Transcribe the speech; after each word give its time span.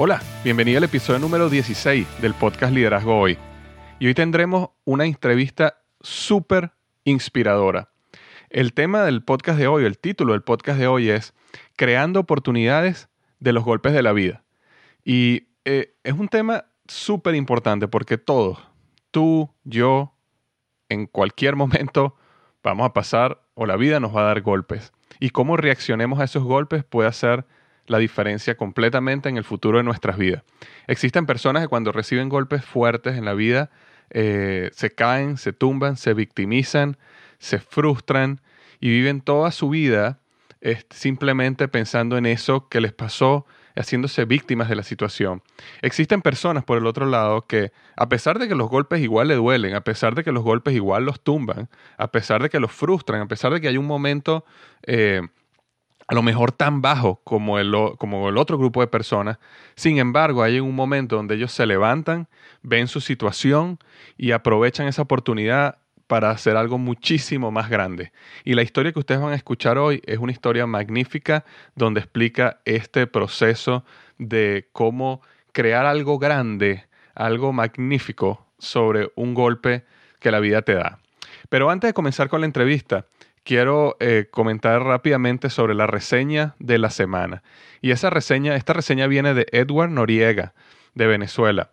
Hola, 0.00 0.22
bienvenido 0.44 0.78
al 0.78 0.84
episodio 0.84 1.18
número 1.18 1.50
16 1.50 2.20
del 2.20 2.32
podcast 2.32 2.72
Liderazgo 2.72 3.18
Hoy. 3.18 3.36
Y 3.98 4.06
hoy 4.06 4.14
tendremos 4.14 4.70
una 4.84 5.06
entrevista 5.06 5.82
súper 6.00 6.70
inspiradora. 7.02 7.90
El 8.48 8.74
tema 8.74 9.02
del 9.02 9.24
podcast 9.24 9.58
de 9.58 9.66
hoy, 9.66 9.84
el 9.84 9.98
título 9.98 10.34
del 10.34 10.42
podcast 10.44 10.78
de 10.78 10.86
hoy 10.86 11.10
es 11.10 11.34
Creando 11.74 12.20
oportunidades 12.20 13.08
de 13.40 13.52
los 13.52 13.64
golpes 13.64 13.92
de 13.92 14.04
la 14.04 14.12
vida. 14.12 14.44
Y 15.02 15.48
eh, 15.64 15.96
es 16.04 16.12
un 16.12 16.28
tema 16.28 16.66
súper 16.86 17.34
importante 17.34 17.88
porque 17.88 18.18
todos, 18.18 18.60
tú, 19.10 19.52
yo, 19.64 20.14
en 20.88 21.06
cualquier 21.06 21.56
momento 21.56 22.14
vamos 22.62 22.86
a 22.86 22.92
pasar 22.92 23.40
o 23.54 23.66
la 23.66 23.74
vida 23.74 23.98
nos 23.98 24.14
va 24.14 24.20
a 24.20 24.26
dar 24.26 24.42
golpes. 24.42 24.92
Y 25.18 25.30
cómo 25.30 25.56
reaccionemos 25.56 26.20
a 26.20 26.24
esos 26.24 26.44
golpes 26.44 26.84
puede 26.84 27.12
ser 27.12 27.46
la 27.88 27.98
diferencia 27.98 28.56
completamente 28.56 29.28
en 29.28 29.36
el 29.36 29.44
futuro 29.44 29.78
de 29.78 29.84
nuestras 29.84 30.16
vidas. 30.16 30.42
Existen 30.86 31.26
personas 31.26 31.62
que 31.62 31.68
cuando 31.68 31.92
reciben 31.92 32.28
golpes 32.28 32.64
fuertes 32.64 33.16
en 33.16 33.24
la 33.24 33.34
vida 33.34 33.70
eh, 34.10 34.70
se 34.72 34.90
caen, 34.90 35.36
se 35.36 35.52
tumban, 35.52 35.96
se 35.96 36.14
victimizan, 36.14 36.96
se 37.38 37.58
frustran 37.58 38.40
y 38.80 38.88
viven 38.88 39.20
toda 39.20 39.50
su 39.50 39.68
vida 39.68 40.20
simplemente 40.90 41.68
pensando 41.68 42.16
en 42.16 42.26
eso 42.26 42.68
que 42.68 42.80
les 42.80 42.92
pasó, 42.92 43.46
haciéndose 43.76 44.24
víctimas 44.24 44.68
de 44.68 44.74
la 44.74 44.82
situación. 44.82 45.42
Existen 45.82 46.20
personas, 46.20 46.64
por 46.64 46.78
el 46.78 46.86
otro 46.86 47.06
lado, 47.06 47.46
que 47.46 47.72
a 47.96 48.08
pesar 48.08 48.38
de 48.38 48.48
que 48.48 48.54
los 48.54 48.68
golpes 48.68 49.00
igual 49.00 49.28
le 49.28 49.36
duelen, 49.36 49.74
a 49.74 49.82
pesar 49.82 50.14
de 50.14 50.24
que 50.24 50.32
los 50.32 50.42
golpes 50.42 50.74
igual 50.74 51.04
los 51.04 51.20
tumban, 51.20 51.68
a 51.96 52.10
pesar 52.10 52.42
de 52.42 52.50
que 52.50 52.58
los 52.58 52.72
frustran, 52.72 53.20
a 53.20 53.28
pesar 53.28 53.52
de 53.52 53.60
que 53.60 53.68
hay 53.68 53.76
un 53.76 53.86
momento 53.86 54.44
eh, 54.84 55.22
a 56.08 56.14
lo 56.14 56.22
mejor 56.22 56.52
tan 56.52 56.80
bajo 56.80 57.20
como 57.22 57.58
el, 57.58 57.72
como 57.98 58.30
el 58.30 58.38
otro 58.38 58.58
grupo 58.58 58.80
de 58.80 58.86
personas. 58.86 59.38
Sin 59.76 59.98
embargo, 59.98 60.42
hay 60.42 60.58
un 60.58 60.74
momento 60.74 61.16
donde 61.16 61.34
ellos 61.34 61.52
se 61.52 61.66
levantan, 61.66 62.28
ven 62.62 62.88
su 62.88 63.00
situación 63.00 63.78
y 64.16 64.32
aprovechan 64.32 64.88
esa 64.88 65.02
oportunidad 65.02 65.78
para 66.06 66.30
hacer 66.30 66.56
algo 66.56 66.78
muchísimo 66.78 67.50
más 67.50 67.68
grande. 67.68 68.12
Y 68.42 68.54
la 68.54 68.62
historia 68.62 68.92
que 68.92 68.98
ustedes 68.98 69.20
van 69.20 69.32
a 69.32 69.36
escuchar 69.36 69.76
hoy 69.76 70.00
es 70.06 70.18
una 70.18 70.32
historia 70.32 70.66
magnífica 70.66 71.44
donde 71.74 72.00
explica 72.00 72.60
este 72.64 73.06
proceso 73.06 73.84
de 74.16 74.70
cómo 74.72 75.20
crear 75.52 75.84
algo 75.84 76.18
grande, 76.18 76.86
algo 77.14 77.52
magnífico 77.52 78.46
sobre 78.58 79.12
un 79.14 79.34
golpe 79.34 79.84
que 80.18 80.30
la 80.30 80.40
vida 80.40 80.62
te 80.62 80.72
da. 80.72 81.00
Pero 81.50 81.68
antes 81.68 81.88
de 81.88 81.94
comenzar 81.94 82.30
con 82.30 82.40
la 82.40 82.46
entrevista, 82.46 83.04
quiero 83.48 83.96
eh, 83.98 84.26
comentar 84.30 84.82
rápidamente 84.82 85.48
sobre 85.48 85.74
la 85.74 85.86
reseña 85.86 86.54
de 86.58 86.76
la 86.76 86.90
semana. 86.90 87.42
Y 87.80 87.92
esa 87.92 88.10
reseña, 88.10 88.56
esta 88.56 88.74
reseña 88.74 89.06
viene 89.06 89.32
de 89.32 89.46
Edward 89.52 89.88
Noriega, 89.88 90.52
de 90.94 91.06
Venezuela. 91.06 91.70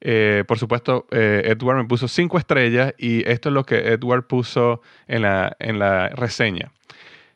Eh, 0.00 0.44
por 0.48 0.58
supuesto, 0.58 1.06
eh, 1.10 1.42
Edward 1.44 1.76
me 1.76 1.84
puso 1.84 2.08
cinco 2.08 2.38
estrellas 2.38 2.94
y 2.96 3.28
esto 3.28 3.50
es 3.50 3.52
lo 3.52 3.64
que 3.64 3.76
Edward 3.92 4.26
puso 4.26 4.80
en 5.06 5.20
la, 5.20 5.54
en 5.58 5.78
la 5.78 6.08
reseña. 6.08 6.72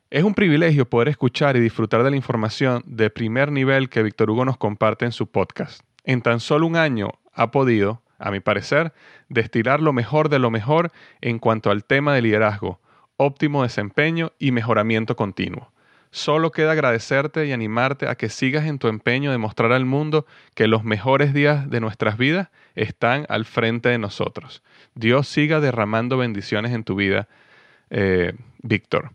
Es 0.08 0.24
un 0.24 0.32
privilegio 0.32 0.88
poder 0.88 1.08
escuchar 1.08 1.58
y 1.58 1.60
disfrutar 1.60 2.02
de 2.02 2.12
la 2.12 2.16
información 2.16 2.82
de 2.86 3.10
primer 3.10 3.52
nivel 3.52 3.90
que 3.90 4.02
Víctor 4.02 4.30
Hugo 4.30 4.46
nos 4.46 4.56
comparte 4.56 5.04
en 5.04 5.12
su 5.12 5.26
podcast. 5.26 5.82
En 6.04 6.22
tan 6.22 6.40
solo 6.40 6.66
un 6.66 6.76
año 6.76 7.10
ha 7.34 7.50
podido, 7.50 8.00
a 8.18 8.30
mi 8.30 8.40
parecer, 8.40 8.94
destilar 9.28 9.82
lo 9.82 9.92
mejor 9.92 10.30
de 10.30 10.38
lo 10.38 10.50
mejor 10.50 10.92
en 11.20 11.38
cuanto 11.38 11.70
al 11.70 11.84
tema 11.84 12.14
de 12.14 12.22
liderazgo, 12.22 12.80
óptimo 13.24 13.62
desempeño 13.62 14.32
y 14.38 14.52
mejoramiento 14.52 15.16
continuo. 15.16 15.72
Solo 16.10 16.52
queda 16.52 16.72
agradecerte 16.72 17.46
y 17.46 17.52
animarte 17.52 18.06
a 18.06 18.16
que 18.16 18.28
sigas 18.28 18.66
en 18.66 18.78
tu 18.78 18.88
empeño 18.88 19.30
de 19.32 19.38
mostrar 19.38 19.72
al 19.72 19.86
mundo 19.86 20.26
que 20.54 20.66
los 20.66 20.84
mejores 20.84 21.32
días 21.32 21.70
de 21.70 21.80
nuestras 21.80 22.18
vidas 22.18 22.50
están 22.74 23.24
al 23.30 23.46
frente 23.46 23.88
de 23.88 23.96
nosotros. 23.96 24.62
Dios 24.94 25.26
siga 25.26 25.60
derramando 25.60 26.18
bendiciones 26.18 26.72
en 26.72 26.84
tu 26.84 26.96
vida, 26.96 27.28
eh, 27.88 28.34
Víctor. 28.62 29.12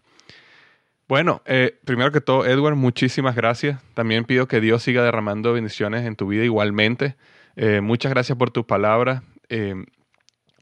Bueno, 1.07 1.43
eh, 1.45 1.77
primero 1.85 2.11
que 2.11 2.19
todo, 2.19 2.47
Edward, 2.47 2.75
muchísimas 2.75 3.35
gracias. 3.35 3.79
También 3.93 4.25
pido 4.25 4.47
que 4.47 4.59
Dios 4.59 4.81
siga 4.81 5.03
derramando 5.03 5.53
bendiciones 5.53 6.03
en 6.05 6.15
tu 6.15 6.27
vida 6.27 6.43
igualmente. 6.43 7.15
Eh, 7.55 7.81
muchas 7.81 8.11
gracias 8.11 8.37
por 8.39 8.49
tus 8.49 8.65
palabras 8.65 9.21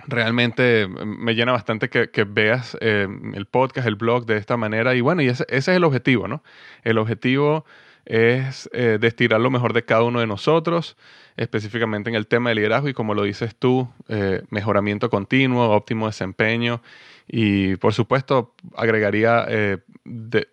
realmente 0.07 0.87
me 0.87 1.35
llena 1.35 1.51
bastante 1.51 1.89
que, 1.89 2.23
veas 2.23 2.77
eh, 2.81 3.07
el 3.33 3.45
podcast, 3.45 3.87
el 3.87 3.95
blog 3.95 4.25
de 4.25 4.37
esta 4.37 4.57
manera. 4.57 4.95
Y 4.95 5.01
bueno, 5.01 5.21
y 5.21 5.27
ese, 5.27 5.45
es 5.49 5.67
el 5.67 5.83
objetivo, 5.83 6.27
¿no? 6.27 6.43
El 6.83 6.97
objetivo 6.97 7.65
es 8.05 8.69
eh, 8.73 8.97
destilar 8.99 9.41
lo 9.41 9.49
mejor 9.49 9.73
de 9.73 9.83
cada 9.83 10.03
uno 10.03 10.19
de 10.19 10.27
nosotros, 10.27 10.95
específicamente 11.37 12.09
en 12.09 12.15
el 12.15 12.27
tema 12.27 12.49
de 12.49 12.55
liderazgo 12.55 12.87
y 12.87 12.93
como 12.93 13.15
lo 13.15 13.23
dices 13.23 13.55
tú, 13.55 13.89
eh, 14.07 14.43
mejoramiento 14.49 15.09
continuo, 15.09 15.71
óptimo 15.71 16.05
desempeño 16.05 16.81
y 17.27 17.75
por 17.77 17.93
supuesto 17.93 18.53
agregaría 18.75 19.47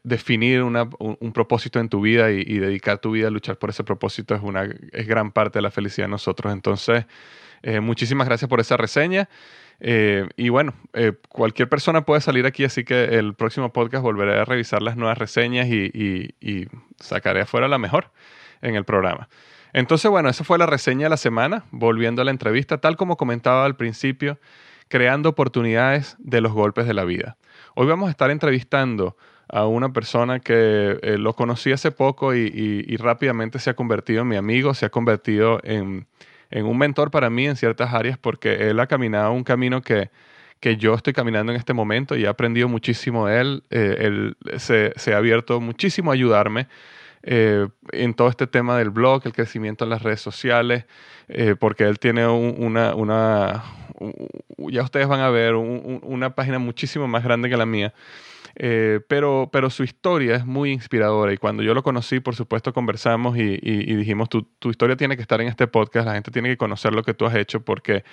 definir 0.02 0.62
un, 0.62 1.32
propósito 1.34 1.78
en 1.78 1.90
tu 1.90 2.00
vida 2.00 2.32
y, 2.32 2.40
y, 2.40 2.58
dedicar 2.58 2.98
tu 2.98 3.10
vida 3.10 3.28
a 3.28 3.30
luchar 3.30 3.58
por 3.58 3.68
ese 3.68 3.84
propósito 3.84 4.34
es, 4.34 4.40
una, 4.40 4.64
es 4.92 5.06
gran 5.06 5.32
parte 5.32 5.58
de 5.58 5.62
la 5.62 5.70
felicidad 5.70 6.06
de 6.06 6.12
nosotros. 6.12 6.50
Entonces, 6.50 7.04
eh, 7.62 7.80
muchísimas 7.80 8.26
gracias 8.26 8.48
por 8.48 8.60
esa 8.60 8.76
reseña. 8.76 9.28
Eh, 9.80 10.28
y 10.36 10.48
bueno, 10.48 10.74
eh, 10.92 11.12
cualquier 11.28 11.68
persona 11.68 12.04
puede 12.04 12.20
salir 12.20 12.46
aquí, 12.46 12.64
así 12.64 12.84
que 12.84 13.04
el 13.04 13.34
próximo 13.34 13.72
podcast 13.72 14.02
volveré 14.02 14.38
a 14.38 14.44
revisar 14.44 14.82
las 14.82 14.96
nuevas 14.96 15.18
reseñas 15.18 15.68
y, 15.68 16.68
sacaré 17.00 17.40
afuera 17.40 17.66
la 17.66 17.78
mejor 17.78 18.10
en 18.60 18.76
el 18.76 18.84
programa. 18.84 19.28
Entonces, 19.72 20.08
bueno, 20.10 20.28
esa 20.28 20.44
fue 20.44 20.58
la 20.58 20.66
reseña 20.66 21.06
de 21.06 21.10
la 21.10 21.16
semana. 21.16 21.64
Volviendo 21.70 22.22
a 22.22 22.24
la 22.24 22.30
entrevista, 22.30 22.78
tal 22.78 22.96
como 22.96 23.16
comentaba 23.16 23.64
al 23.64 23.74
principio, 23.74 24.38
creando 24.88 25.30
oportunidades 25.30 26.16
de 26.20 26.40
los 26.40 26.52
golpes 26.52 26.86
de 26.86 26.94
la 26.94 27.04
vida. 27.04 27.36
Hoy 27.74 27.86
vamos 27.86 28.08
a 28.08 28.10
estar 28.10 28.30
entrevistando 28.30 29.16
a 29.48 29.66
una 29.66 29.92
persona 29.92 30.38
que 30.38 30.98
lo 31.18 31.34
conocí 31.34 31.72
hace 31.72 31.90
poco 31.90 32.34
y 32.34 32.96
rápidamente 32.98 33.58
se 33.58 33.70
ha 33.70 33.74
convertido 33.74 34.22
en 34.22 34.28
mi 34.28 34.36
amigo, 34.36 34.74
se 34.74 34.86
ha 34.86 34.90
convertido 34.90 35.60
en 35.64 36.06
en 36.52 36.66
un 36.66 36.78
mentor 36.78 37.10
para 37.10 37.30
mí 37.30 37.46
en 37.46 37.56
ciertas 37.56 37.92
áreas 37.92 38.18
porque 38.18 38.68
él 38.68 38.78
ha 38.78 38.86
caminado 38.86 39.32
un 39.32 39.42
camino 39.42 39.82
que, 39.82 40.10
que 40.60 40.76
yo 40.76 40.94
estoy 40.94 41.12
caminando 41.12 41.50
en 41.50 41.58
este 41.58 41.72
momento 41.72 42.14
y 42.14 42.24
he 42.24 42.28
aprendido 42.28 42.68
muchísimo 42.68 43.26
de 43.26 43.40
él. 43.40 43.62
Eh, 43.70 43.96
él 44.00 44.36
se, 44.58 44.92
se, 44.96 45.14
ha 45.14 45.16
abierto 45.16 45.60
muchísimo 45.60 46.10
a 46.10 46.14
ayudarme 46.14 46.68
eh, 47.22 47.68
en 47.92 48.14
todo 48.14 48.28
este 48.28 48.46
tema 48.46 48.76
del 48.76 48.90
blog, 48.90 49.22
el 49.24 49.32
crecimiento 49.32 49.84
en 49.84 49.90
las 49.90 50.02
redes 50.02 50.20
sociales, 50.20 50.84
eh, 51.28 51.56
porque 51.58 51.84
él 51.84 51.98
tiene 51.98 52.28
una, 52.28 52.94
una 52.94 53.64
ya 54.58 54.82
ustedes 54.82 55.06
van 55.06 55.20
a 55.20 55.30
ver, 55.30 55.54
una 55.54 56.34
página 56.34 56.58
muchísimo 56.58 57.08
más 57.08 57.24
grande 57.24 57.48
que 57.48 57.56
la 57.56 57.66
mía. 57.66 57.94
Eh, 58.56 59.00
pero, 59.08 59.48
pero 59.52 59.70
su 59.70 59.82
historia 59.82 60.36
es 60.36 60.44
muy 60.44 60.72
inspiradora 60.72 61.32
y 61.32 61.38
cuando 61.38 61.62
yo 61.62 61.74
lo 61.74 61.82
conocí, 61.82 62.20
por 62.20 62.34
supuesto, 62.34 62.72
conversamos 62.72 63.36
y, 63.38 63.56
dijimos, 63.96 64.28
tu, 64.28 64.42
tu, 64.42 64.70
historia 64.70 64.96
tiene 64.96 65.16
que 65.16 65.22
estar 65.22 65.40
en 65.40 65.48
este 65.48 65.66
podcast, 65.66 66.06
la 66.06 66.14
gente 66.14 66.30
tiene 66.30 66.48
que 66.50 66.56
conocer 66.56 66.92
lo 66.92 67.02
que 67.02 67.14
tú 67.14 67.26
has 67.26 67.34
hecho 67.34 67.64
porque 67.64 68.04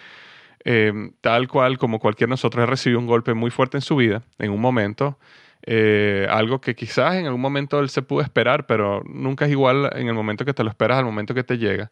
tal 1.22 1.48
cual 1.48 1.78
como 1.78 2.00
cualquier 2.00 2.30
nosotros, 2.30 2.64
ha 2.64 2.66
recibido 2.66 3.00
un 3.00 3.08
golpe 3.08 3.34
muy 3.34 3.50
fuerte 3.50 3.78
en 3.78 3.82
su 3.82 3.96
vida, 3.96 4.24
en 4.40 4.52
un 4.52 4.60
momento, 4.60 5.18
eh, 5.66 6.26
algo 6.30 6.62
que 6.62 6.76
quizás 6.76 7.16
en 7.16 7.26
algún 7.26 7.42
momento 7.42 7.80
él 7.80 7.90
se 7.90 8.02
pudo 8.02 8.22
esperar, 8.22 8.66
pero 8.66 9.04
nunca 9.06 9.46
es 9.46 9.52
igual 9.52 9.90
en 9.94 10.08
el 10.08 10.14
momento 10.14 10.46
que 10.46 10.54
te 10.54 10.64
lo 10.64 10.70
esperas 10.70 10.98
al 10.98 11.06
momento 11.06 11.34
que 11.34 11.44
te 11.44 11.58
llega. 11.58 11.92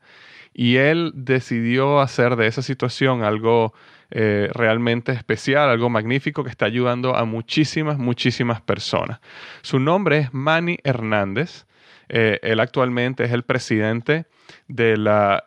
Y 0.53 0.77
él 0.77 1.11
decidió 1.13 1.99
hacer 1.99 2.35
de 2.37 2.47
esa 2.47 2.61
situación 2.61 3.23
algo 3.23 3.73
eh, 4.11 4.49
realmente 4.53 5.11
especial, 5.11 5.69
algo 5.69 5.89
magnífico 5.89 6.43
que 6.43 6.49
está 6.49 6.65
ayudando 6.65 7.15
a 7.15 7.25
muchísimas, 7.25 7.97
muchísimas 7.97 8.61
personas. 8.61 9.19
Su 9.61 9.79
nombre 9.79 10.19
es 10.19 10.33
Manny 10.33 10.77
Hernández. 10.83 11.65
Eh, 12.09 12.39
él 12.41 12.59
actualmente 12.61 13.25
es 13.25 13.31
el 13.31 13.43
presidente 13.43 14.25
de 14.69 14.95
la 14.95 15.43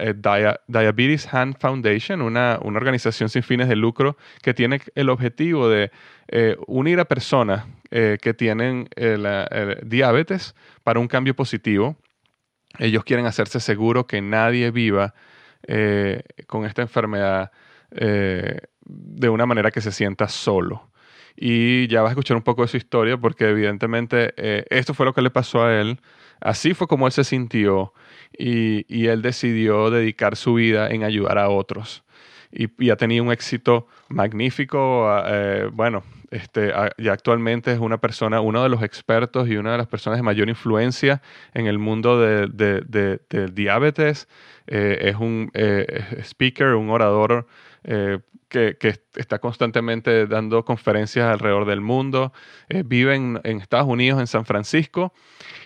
Diabetes 0.67 1.33
Hand 1.33 1.57
Foundation, 1.59 2.21
una, 2.21 2.59
una, 2.63 2.79
organización 2.79 3.31
sin 3.31 3.43
fines 3.43 3.67
de 3.67 3.77
lucro 3.77 4.19
que 4.43 4.53
tiene 4.53 4.81
el 4.95 5.09
objetivo 5.09 5.71
de 5.71 5.91
unir 6.67 7.01
a 7.01 7.07
personas 7.07 7.65
eh, 7.91 8.19
que 8.21 8.35
tienen 8.35 8.89
diabetes 9.83 10.55
para 10.85 11.01
un 11.01 11.09
cambio 11.09 11.35
positivo. 11.35 11.97
Ellos 12.79 13.05
quieren 13.05 13.27
hacerse 13.27 13.59
seguro 13.59 14.07
que 14.07 14.21
nadie 14.21 14.71
viva 14.71 15.15
eh, 15.67 16.23
con 16.47 16.65
esta 16.65 16.83
enfermedad 16.83 17.51
eh, 17.93 18.59
de 18.85 19.29
una 19.29 19.47
manera 19.47 19.71
que 19.71 19.81
se 19.81 19.93
sienta 19.93 20.29
solo. 20.29 20.91
Y 21.37 21.87
ya 21.89 22.03
vas 22.03 22.11
a 22.11 22.13
escuchar 22.13 22.37
un 22.37 22.43
poco 22.43 22.63
de 22.63 22.69
su 22.69 22.77
historia 22.77 23.17
porque 23.17 23.49
evidentemente 23.49 24.35
esto 24.77 24.93
fue 24.95 25.07
lo 25.07 25.15
que 25.15 25.23
le 25.23 25.31
pasó 25.31 25.65
a 25.65 25.81
él. 25.81 26.01
Así 26.41 26.75
fue 26.75 26.87
como 26.87 27.07
él 27.07 27.13
se 27.13 27.25
sintió 27.25 27.95
y, 28.37 28.85
y 28.95 29.07
él 29.07 29.23
decidió 29.23 29.91
dedicar 29.91 30.37
su 30.37 30.55
vida 30.55 30.91
en 30.91 31.05
ayudar 31.05 31.39
a 31.39 31.49
otros. 31.49 32.03
Y, 32.53 32.69
y 32.85 32.91
ha 32.91 32.97
tenido 32.97 33.25
un 33.25 33.33
éxito 33.33 33.87
magnífico. 34.09 35.09
bueno, 35.73 36.03
este, 36.31 36.73
y 36.97 37.09
actualmente 37.09 37.73
es 37.73 37.81
una 37.81 37.99
persona, 37.99 38.41
uno 38.41 38.63
de 38.63 38.69
los 38.69 38.83
expertos 38.83 39.49
y 39.49 39.57
una 39.57 39.73
de 39.73 39.79
las 39.79 39.89
personas 39.89 40.19
de 40.19 40.23
mayor 40.23 40.49
influencia 40.49 41.23
en 41.55 41.67
el 41.67 41.79
mundo 41.79 42.21
del 42.21 42.57
de, 42.57 43.51
diabetes. 43.53 44.29
Eh, 44.69 44.99
es 45.03 45.17
un 45.17 45.51
eh, 45.55 46.05
speaker, 46.23 46.75
un 46.75 46.91
orador 46.91 47.49
eh, 47.85 48.19
que, 48.49 48.77
está 49.15 49.39
constantemente 49.39 50.27
dando 50.27 50.65
conferencias 50.65 51.27
alrededor 51.27 51.67
del 51.67 51.81
mundo. 51.81 52.33
vive 52.85 53.15
en, 53.15 53.41
Estados 53.45 53.87
Unidos, 53.87 54.21
en 54.21 54.27
San 54.27 54.45
Francisco. 54.45 55.13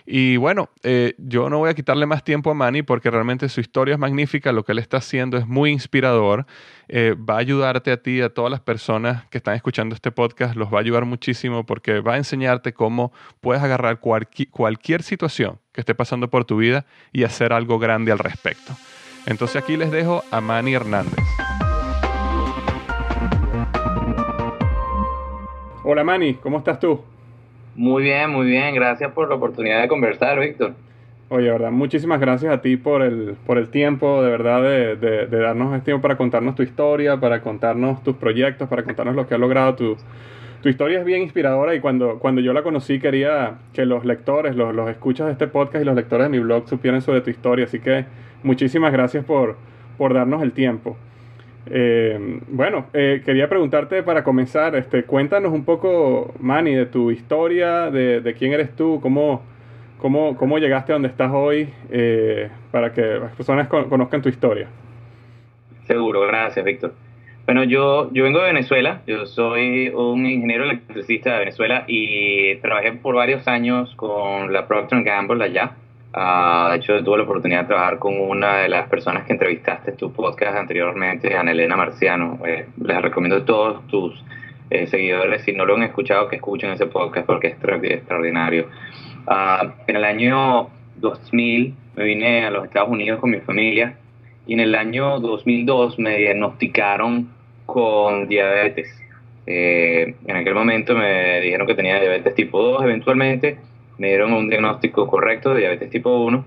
Y 0.05 0.37
bueno, 0.37 0.69
eh, 0.83 1.15
yo 1.17 1.49
no 1.49 1.57
voy 1.57 1.69
a 1.69 1.73
quitarle 1.73 2.05
más 2.05 2.23
tiempo 2.23 2.51
a 2.51 2.53
Manny 2.53 2.83
porque 2.83 3.09
realmente 3.09 3.49
su 3.49 3.59
historia 3.59 3.93
es 3.93 3.99
magnífica, 3.99 4.51
lo 4.51 4.63
que 4.63 4.73
él 4.73 4.79
está 4.79 4.97
haciendo 4.97 5.37
es 5.37 5.47
muy 5.47 5.71
inspirador, 5.71 6.45
eh, 6.87 7.15
va 7.17 7.35
a 7.35 7.39
ayudarte 7.39 7.91
a 7.91 7.97
ti, 7.97 8.21
a 8.21 8.29
todas 8.29 8.51
las 8.51 8.59
personas 8.59 9.25
que 9.29 9.39
están 9.39 9.55
escuchando 9.55 9.95
este 9.95 10.11
podcast, 10.11 10.55
los 10.55 10.71
va 10.71 10.77
a 10.77 10.81
ayudar 10.81 11.05
muchísimo 11.05 11.65
porque 11.65 12.01
va 12.01 12.13
a 12.13 12.17
enseñarte 12.17 12.73
cómo 12.73 13.11
puedes 13.41 13.63
agarrar 13.63 13.99
cualquier 13.99 15.01
situación 15.01 15.59
que 15.71 15.81
esté 15.81 15.95
pasando 15.95 16.29
por 16.29 16.45
tu 16.45 16.57
vida 16.57 16.85
y 17.11 17.23
hacer 17.23 17.51
algo 17.51 17.79
grande 17.79 18.11
al 18.11 18.19
respecto. 18.19 18.73
Entonces 19.25 19.61
aquí 19.61 19.75
les 19.75 19.89
dejo 19.89 20.23
a 20.29 20.39
Manny 20.39 20.75
Hernández. 20.75 21.44
Hola 25.87 26.03
Manny, 26.03 26.33
¿cómo 26.41 26.57
estás 26.57 26.79
tú? 26.79 26.99
Muy 27.75 28.01
bien, 28.01 28.31
muy 28.31 28.47
bien. 28.47 28.73
Gracias 28.73 29.11
por 29.11 29.29
la 29.29 29.35
oportunidad 29.35 29.83
de 29.83 29.87
conversar, 29.87 30.39
Víctor. 30.39 30.73
Oye, 31.29 31.51
verdad, 31.51 31.69
muchísimas 31.69 32.19
gracias 32.19 32.51
a 32.51 32.59
ti 32.59 32.75
por 32.75 33.03
el, 33.03 33.35
por 33.45 33.59
el 33.59 33.69
tiempo, 33.69 34.23
de 34.23 34.31
verdad, 34.31 34.63
de, 34.63 34.95
de, 34.95 35.27
darnos 35.27 35.75
este 35.75 35.85
tiempo 35.85 36.01
para 36.01 36.17
contarnos 36.17 36.55
tu 36.55 36.63
historia, 36.63 37.19
para 37.19 37.41
contarnos 37.41 38.01
tus 38.01 38.15
proyectos, 38.15 38.67
para 38.67 38.81
contarnos 38.81 39.15
lo 39.15 39.27
que 39.27 39.35
has 39.35 39.39
logrado. 39.39 39.75
Tu, 39.75 39.95
tu 40.63 40.69
historia 40.69 40.97
es 40.97 41.05
bien 41.05 41.21
inspiradora 41.21 41.75
y 41.75 41.79
cuando, 41.81 42.17
cuando 42.17 42.41
yo 42.41 42.51
la 42.51 42.63
conocí 42.63 42.99
quería 42.99 43.59
que 43.71 43.85
los 43.85 44.05
lectores, 44.05 44.55
los, 44.55 44.73
los 44.73 44.89
escuchas 44.89 45.27
de 45.27 45.33
este 45.33 45.45
podcast 45.45 45.83
y 45.83 45.85
los 45.85 45.95
lectores 45.95 46.25
de 46.25 46.29
mi 46.35 46.39
blog 46.39 46.67
supieran 46.67 47.03
sobre 47.03 47.21
tu 47.21 47.29
historia. 47.29 47.65
Así 47.65 47.79
que 47.79 48.05
muchísimas 48.41 48.91
gracias 48.91 49.23
por, 49.23 49.55
por 49.99 50.15
darnos 50.15 50.41
el 50.41 50.51
tiempo. 50.51 50.97
Eh, 51.67 52.39
bueno, 52.47 52.87
eh, 52.93 53.21
quería 53.25 53.49
preguntarte 53.49 54.03
para 54.03 54.23
comenzar, 54.23 54.75
este, 54.75 55.03
cuéntanos 55.03 55.51
un 55.51 55.65
poco, 55.65 56.33
Manny, 56.39 56.75
de 56.75 56.85
tu 56.85 57.11
historia, 57.11 57.89
de, 57.89 58.35
quién 58.37 58.53
eres 58.53 58.75
tú, 58.75 58.99
cómo, 59.01 59.41
cómo, 59.97 60.35
cómo, 60.37 60.59
llegaste 60.59 60.91
a 60.91 60.95
donde 60.95 61.07
estás 61.07 61.31
hoy, 61.33 61.69
eh, 61.89 62.49
para 62.71 62.93
que 62.93 63.01
las 63.01 63.35
personas 63.35 63.67
conozcan 63.67 64.21
tu 64.21 64.29
historia. 64.29 64.67
Seguro, 65.87 66.21
gracias, 66.21 66.63
Víctor. 66.63 66.93
Bueno, 67.45 67.63
yo, 67.63 68.11
yo 68.11 68.23
vengo 68.23 68.39
de 68.39 68.47
Venezuela, 68.47 69.01
yo 69.05 69.27
soy 69.27 69.89
un 69.89 70.25
ingeniero 70.25 70.63
electricista 70.63 71.33
de 71.33 71.39
Venezuela 71.39 71.83
y 71.87 72.55
trabajé 72.57 72.93
por 72.93 73.15
varios 73.15 73.47
años 73.47 73.93
con 73.95 74.51
la 74.51 74.67
Procter 74.67 75.03
Gamble 75.03 75.43
allá. 75.43 75.73
Uh, 76.15 76.69
de 76.69 76.77
hecho, 76.77 77.03
tuve 77.03 77.17
la 77.17 77.23
oportunidad 77.23 77.63
de 77.63 77.67
trabajar 77.67 77.99
con 77.99 78.17
una 78.17 78.59
de 78.59 78.69
las 78.69 78.87
personas 78.87 79.25
que 79.25 79.33
entrevistaste 79.33 79.91
en 79.91 79.97
tu 79.97 80.13
podcast 80.13 80.55
anteriormente, 80.55 81.35
Ana 81.35 81.51
Elena 81.51 81.75
Marciano. 81.75 82.39
Eh, 82.45 82.67
les 82.81 83.01
recomiendo 83.01 83.35
a 83.35 83.45
todos 83.45 83.85
tus 83.87 84.23
eh, 84.69 84.87
seguidores, 84.87 85.41
si 85.43 85.51
no 85.51 85.65
lo 85.65 85.75
han 85.75 85.83
escuchado, 85.83 86.29
que 86.29 86.37
escuchen 86.37 86.71
ese 86.71 86.85
podcast 86.85 87.25
porque 87.25 87.47
es 87.47 87.53
extraordinario. 87.55 88.69
Uh, 89.27 89.71
en 89.87 89.95
el 89.97 90.05
año 90.05 90.69
2000 90.95 91.73
me 91.97 92.03
vine 92.05 92.45
a 92.45 92.51
los 92.51 92.63
Estados 92.63 92.89
Unidos 92.89 93.19
con 93.19 93.31
mi 93.31 93.41
familia 93.41 93.97
y 94.47 94.53
en 94.53 94.61
el 94.61 94.73
año 94.73 95.19
2002 95.19 95.99
me 95.99 96.15
diagnosticaron 96.17 97.29
con 97.65 98.29
diabetes. 98.29 98.87
Eh, 99.47 100.15
en 100.25 100.35
aquel 100.37 100.55
momento 100.55 100.95
me 100.95 101.41
dijeron 101.41 101.67
que 101.67 101.75
tenía 101.75 101.99
diabetes 101.99 102.33
tipo 102.35 102.61
2 102.61 102.83
eventualmente 102.83 103.57
me 103.97 104.07
dieron 104.09 104.33
un 104.33 104.49
diagnóstico 104.49 105.07
correcto 105.07 105.53
de 105.53 105.61
diabetes 105.61 105.89
tipo 105.89 106.17
1 106.23 106.43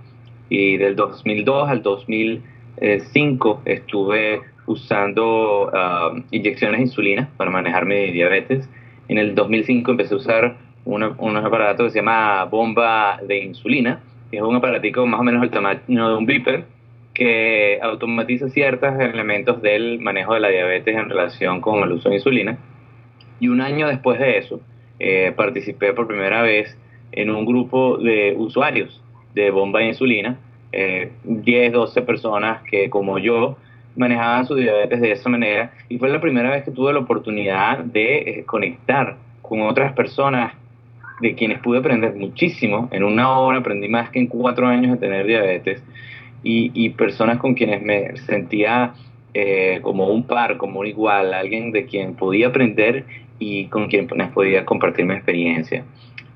y 0.49 0.77
del 0.77 0.97
2002 0.97 1.69
al 1.69 1.83
2005 1.83 3.63
estuve 3.65 4.43
usando 4.67 5.71
ah, 5.73 6.15
inyecciones 6.31 6.79
de 6.79 6.85
insulina 6.85 7.29
para 7.37 7.51
manejar 7.51 7.87
mi 7.87 8.11
diabetes. 8.13 8.69
En 9.09 9.19
el 9.19 9.35
2005 9.35 9.91
empecé 9.91 10.15
a 10.15 10.17
usar 10.19 10.57
un 10.85 11.37
aparato 11.37 11.85
que 11.85 11.91
se 11.91 11.99
llama 11.99 12.45
bomba 12.45 13.19
de 13.27 13.45
insulina, 13.45 14.01
que 14.31 14.39
es 14.39 14.43
un 14.43 14.57
aparatico 14.57 15.07
más 15.07 15.21
o 15.21 15.23
menos 15.23 15.43
el 15.43 15.51
tamaño 15.51 16.09
de 16.09 16.17
un 16.17 16.25
beeper 16.25 16.65
que 17.13 17.79
automatiza 17.83 18.49
ciertos 18.49 18.95
elementos 18.99 19.61
del 19.61 19.99
manejo 19.99 20.35
de 20.35 20.41
la 20.41 20.49
diabetes 20.49 20.97
en 20.97 21.09
relación 21.09 21.61
con 21.61 21.83
el 21.83 21.93
uso 21.93 22.09
de 22.09 22.17
insulina. 22.17 22.59
Y 23.41 23.49
un 23.49 23.61
año 23.61 23.89
después 23.89 24.19
de 24.19 24.39
eso, 24.39 24.61
eh, 24.99 25.33
participé 25.37 25.93
por 25.93 26.07
primera 26.07 26.43
vez 26.43 26.79
en 27.13 27.31
un 27.31 27.45
grupo 27.45 27.99
de 27.99 28.35
usuarios 28.37 29.01
de 29.35 29.51
bomba 29.51 29.81
de 29.81 29.87
insulina, 29.89 30.39
eh, 30.73 31.13
10, 31.25 31.73
12 31.73 32.03
personas 32.03 32.63
que 32.63 32.91
como 32.91 33.19
yo 33.19 33.57
manejaban 33.97 34.47
su 34.47 34.55
diabetes 34.55 35.01
de 35.01 35.13
esa 35.13 35.29
manera 35.29 35.73
y 35.89 35.99
fue 35.99 36.09
la 36.09 36.21
primera 36.21 36.51
vez 36.51 36.65
que 36.65 36.71
tuve 36.71 36.93
la 36.93 37.01
oportunidad 37.01 37.79
de 37.79 38.19
eh, 38.19 38.45
conectar 38.45 39.17
con 39.43 39.63
otras 39.63 39.93
personas 39.93 40.53
de 41.21 41.35
quienes 41.35 41.59
pude 41.61 41.79
aprender 41.79 42.15
muchísimo. 42.15 42.89
En 42.93 43.03
una 43.03 43.39
hora 43.39 43.59
aprendí 43.59 43.89
más 43.89 44.11
que 44.11 44.21
en 44.21 44.27
cuatro 44.27 44.67
años 44.67 44.93
de 44.93 44.99
tener 44.99 45.27
diabetes 45.27 45.83
y, 46.43 46.71
y 46.75 46.91
personas 46.91 47.39
con 47.39 47.55
quienes 47.55 47.83
me 47.83 48.17
sentía 48.19 48.93
eh, 49.35 49.81
como 49.83 50.09
un 50.09 50.25
par, 50.25 50.57
como 50.57 50.81
un 50.81 50.87
igual, 50.87 51.35
alguien 51.35 51.71
de 51.71 51.87
quien 51.87 52.15
podía 52.15 52.49
aprender 52.49 53.05
y 53.39 53.67
con 53.67 53.89
quien 53.89 54.07
podía 54.07 54.65
compartir 54.65 55.05
mi 55.05 55.15
experiencia. 55.15 55.85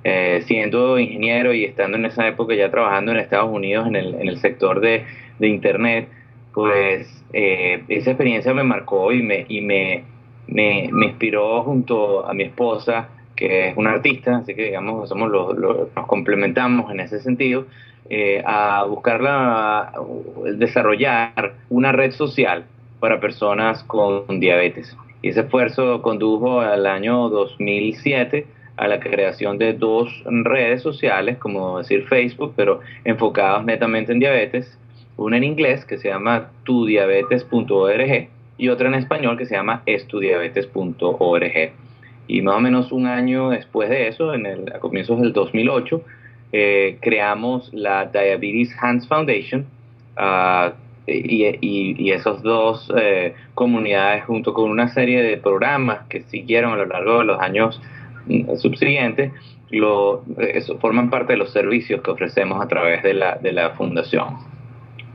Eh, 0.04 0.42
siendo 0.46 0.98
ingeniero 0.98 1.54
y 1.54 1.64
estando 1.64 1.96
en 1.96 2.06
esa 2.06 2.26
época 2.26 2.56
ya 2.56 2.72
trabajando 2.72 3.12
en 3.12 3.18
Estados 3.18 3.48
Unidos 3.52 3.86
en 3.86 3.94
el, 3.94 4.14
en 4.16 4.26
el 4.26 4.38
sector 4.38 4.80
de, 4.80 5.04
de 5.38 5.46
Internet, 5.46 6.08
pues 6.52 7.24
eh, 7.32 7.84
esa 7.86 8.10
experiencia 8.10 8.52
me 8.52 8.64
marcó 8.64 9.12
y 9.12 9.22
me, 9.22 9.46
y 9.48 9.60
me, 9.60 10.02
me, 10.48 10.86
inspiró 10.86 11.62
junto 11.62 12.26
a 12.26 12.34
mi 12.34 12.42
esposa 12.42 13.10
que 13.36 13.68
es 13.68 13.76
un 13.76 13.86
artista, 13.86 14.38
así 14.38 14.54
que 14.56 14.64
digamos, 14.64 15.08
somos 15.08 15.30
los, 15.30 15.56
nos 15.56 16.06
complementamos 16.08 16.90
en 16.90 16.98
ese 16.98 17.20
sentido, 17.20 17.66
eh, 18.10 18.42
a 18.44 18.84
buscar 18.84 19.20
la, 19.20 19.92
desarrollar 20.56 21.54
una 21.70 21.92
red 21.92 22.10
social 22.10 22.64
para 22.98 23.20
personas 23.20 23.84
con 23.84 24.40
diabetes. 24.40 24.96
Y 25.22 25.28
ese 25.28 25.40
esfuerzo 25.40 26.02
condujo 26.02 26.60
al 26.60 26.86
año 26.86 27.28
2007 27.28 28.46
a 28.76 28.88
la 28.88 29.00
creación 29.00 29.58
de 29.58 29.74
dos 29.74 30.22
redes 30.24 30.82
sociales, 30.82 31.38
como 31.38 31.78
decir 31.78 32.04
Facebook, 32.08 32.54
pero 32.56 32.80
enfocadas 33.04 33.64
netamente 33.64 34.12
en 34.12 34.18
diabetes, 34.18 34.78
una 35.16 35.36
en 35.36 35.44
inglés 35.44 35.84
que 35.84 35.98
se 35.98 36.08
llama 36.08 36.50
tudiabetes.org 36.64 38.28
y 38.58 38.68
otra 38.68 38.88
en 38.88 38.94
español 38.94 39.36
que 39.36 39.46
se 39.46 39.54
llama 39.54 39.82
estudiabetes.org. 39.86 41.72
Y 42.28 42.42
más 42.42 42.56
o 42.56 42.60
menos 42.60 42.92
un 42.92 43.06
año 43.06 43.50
después 43.50 43.90
de 43.90 44.08
eso, 44.08 44.32
en 44.32 44.46
el, 44.46 44.72
a 44.72 44.78
comienzos 44.78 45.20
del 45.20 45.32
2008, 45.32 46.02
eh, 46.52 46.98
creamos 47.00 47.72
la 47.72 48.06
Diabetes 48.06 48.74
Hands 48.80 49.06
Foundation 49.08 49.66
uh, 50.18 50.70
y, 51.06 51.46
y, 51.46 51.96
y, 51.98 52.10
esos 52.12 52.42
dos 52.42 52.92
eh, 52.96 53.34
comunidades 53.54 54.24
junto 54.24 54.54
con 54.54 54.70
una 54.70 54.88
serie 54.88 55.22
de 55.22 55.36
programas 55.38 56.06
que 56.08 56.22
siguieron 56.22 56.72
a 56.72 56.76
lo 56.76 56.86
largo 56.86 57.18
de 57.18 57.24
los 57.24 57.40
años 57.40 57.80
subsiguientes 58.56 59.32
lo, 59.78 60.24
eso, 60.38 60.78
forman 60.78 61.10
parte 61.10 61.32
de 61.32 61.38
los 61.38 61.52
servicios 61.52 62.02
que 62.02 62.10
ofrecemos 62.10 62.62
a 62.62 62.68
través 62.68 63.02
de 63.02 63.14
la, 63.14 63.36
de 63.36 63.52
la 63.52 63.70
fundación. 63.70 64.36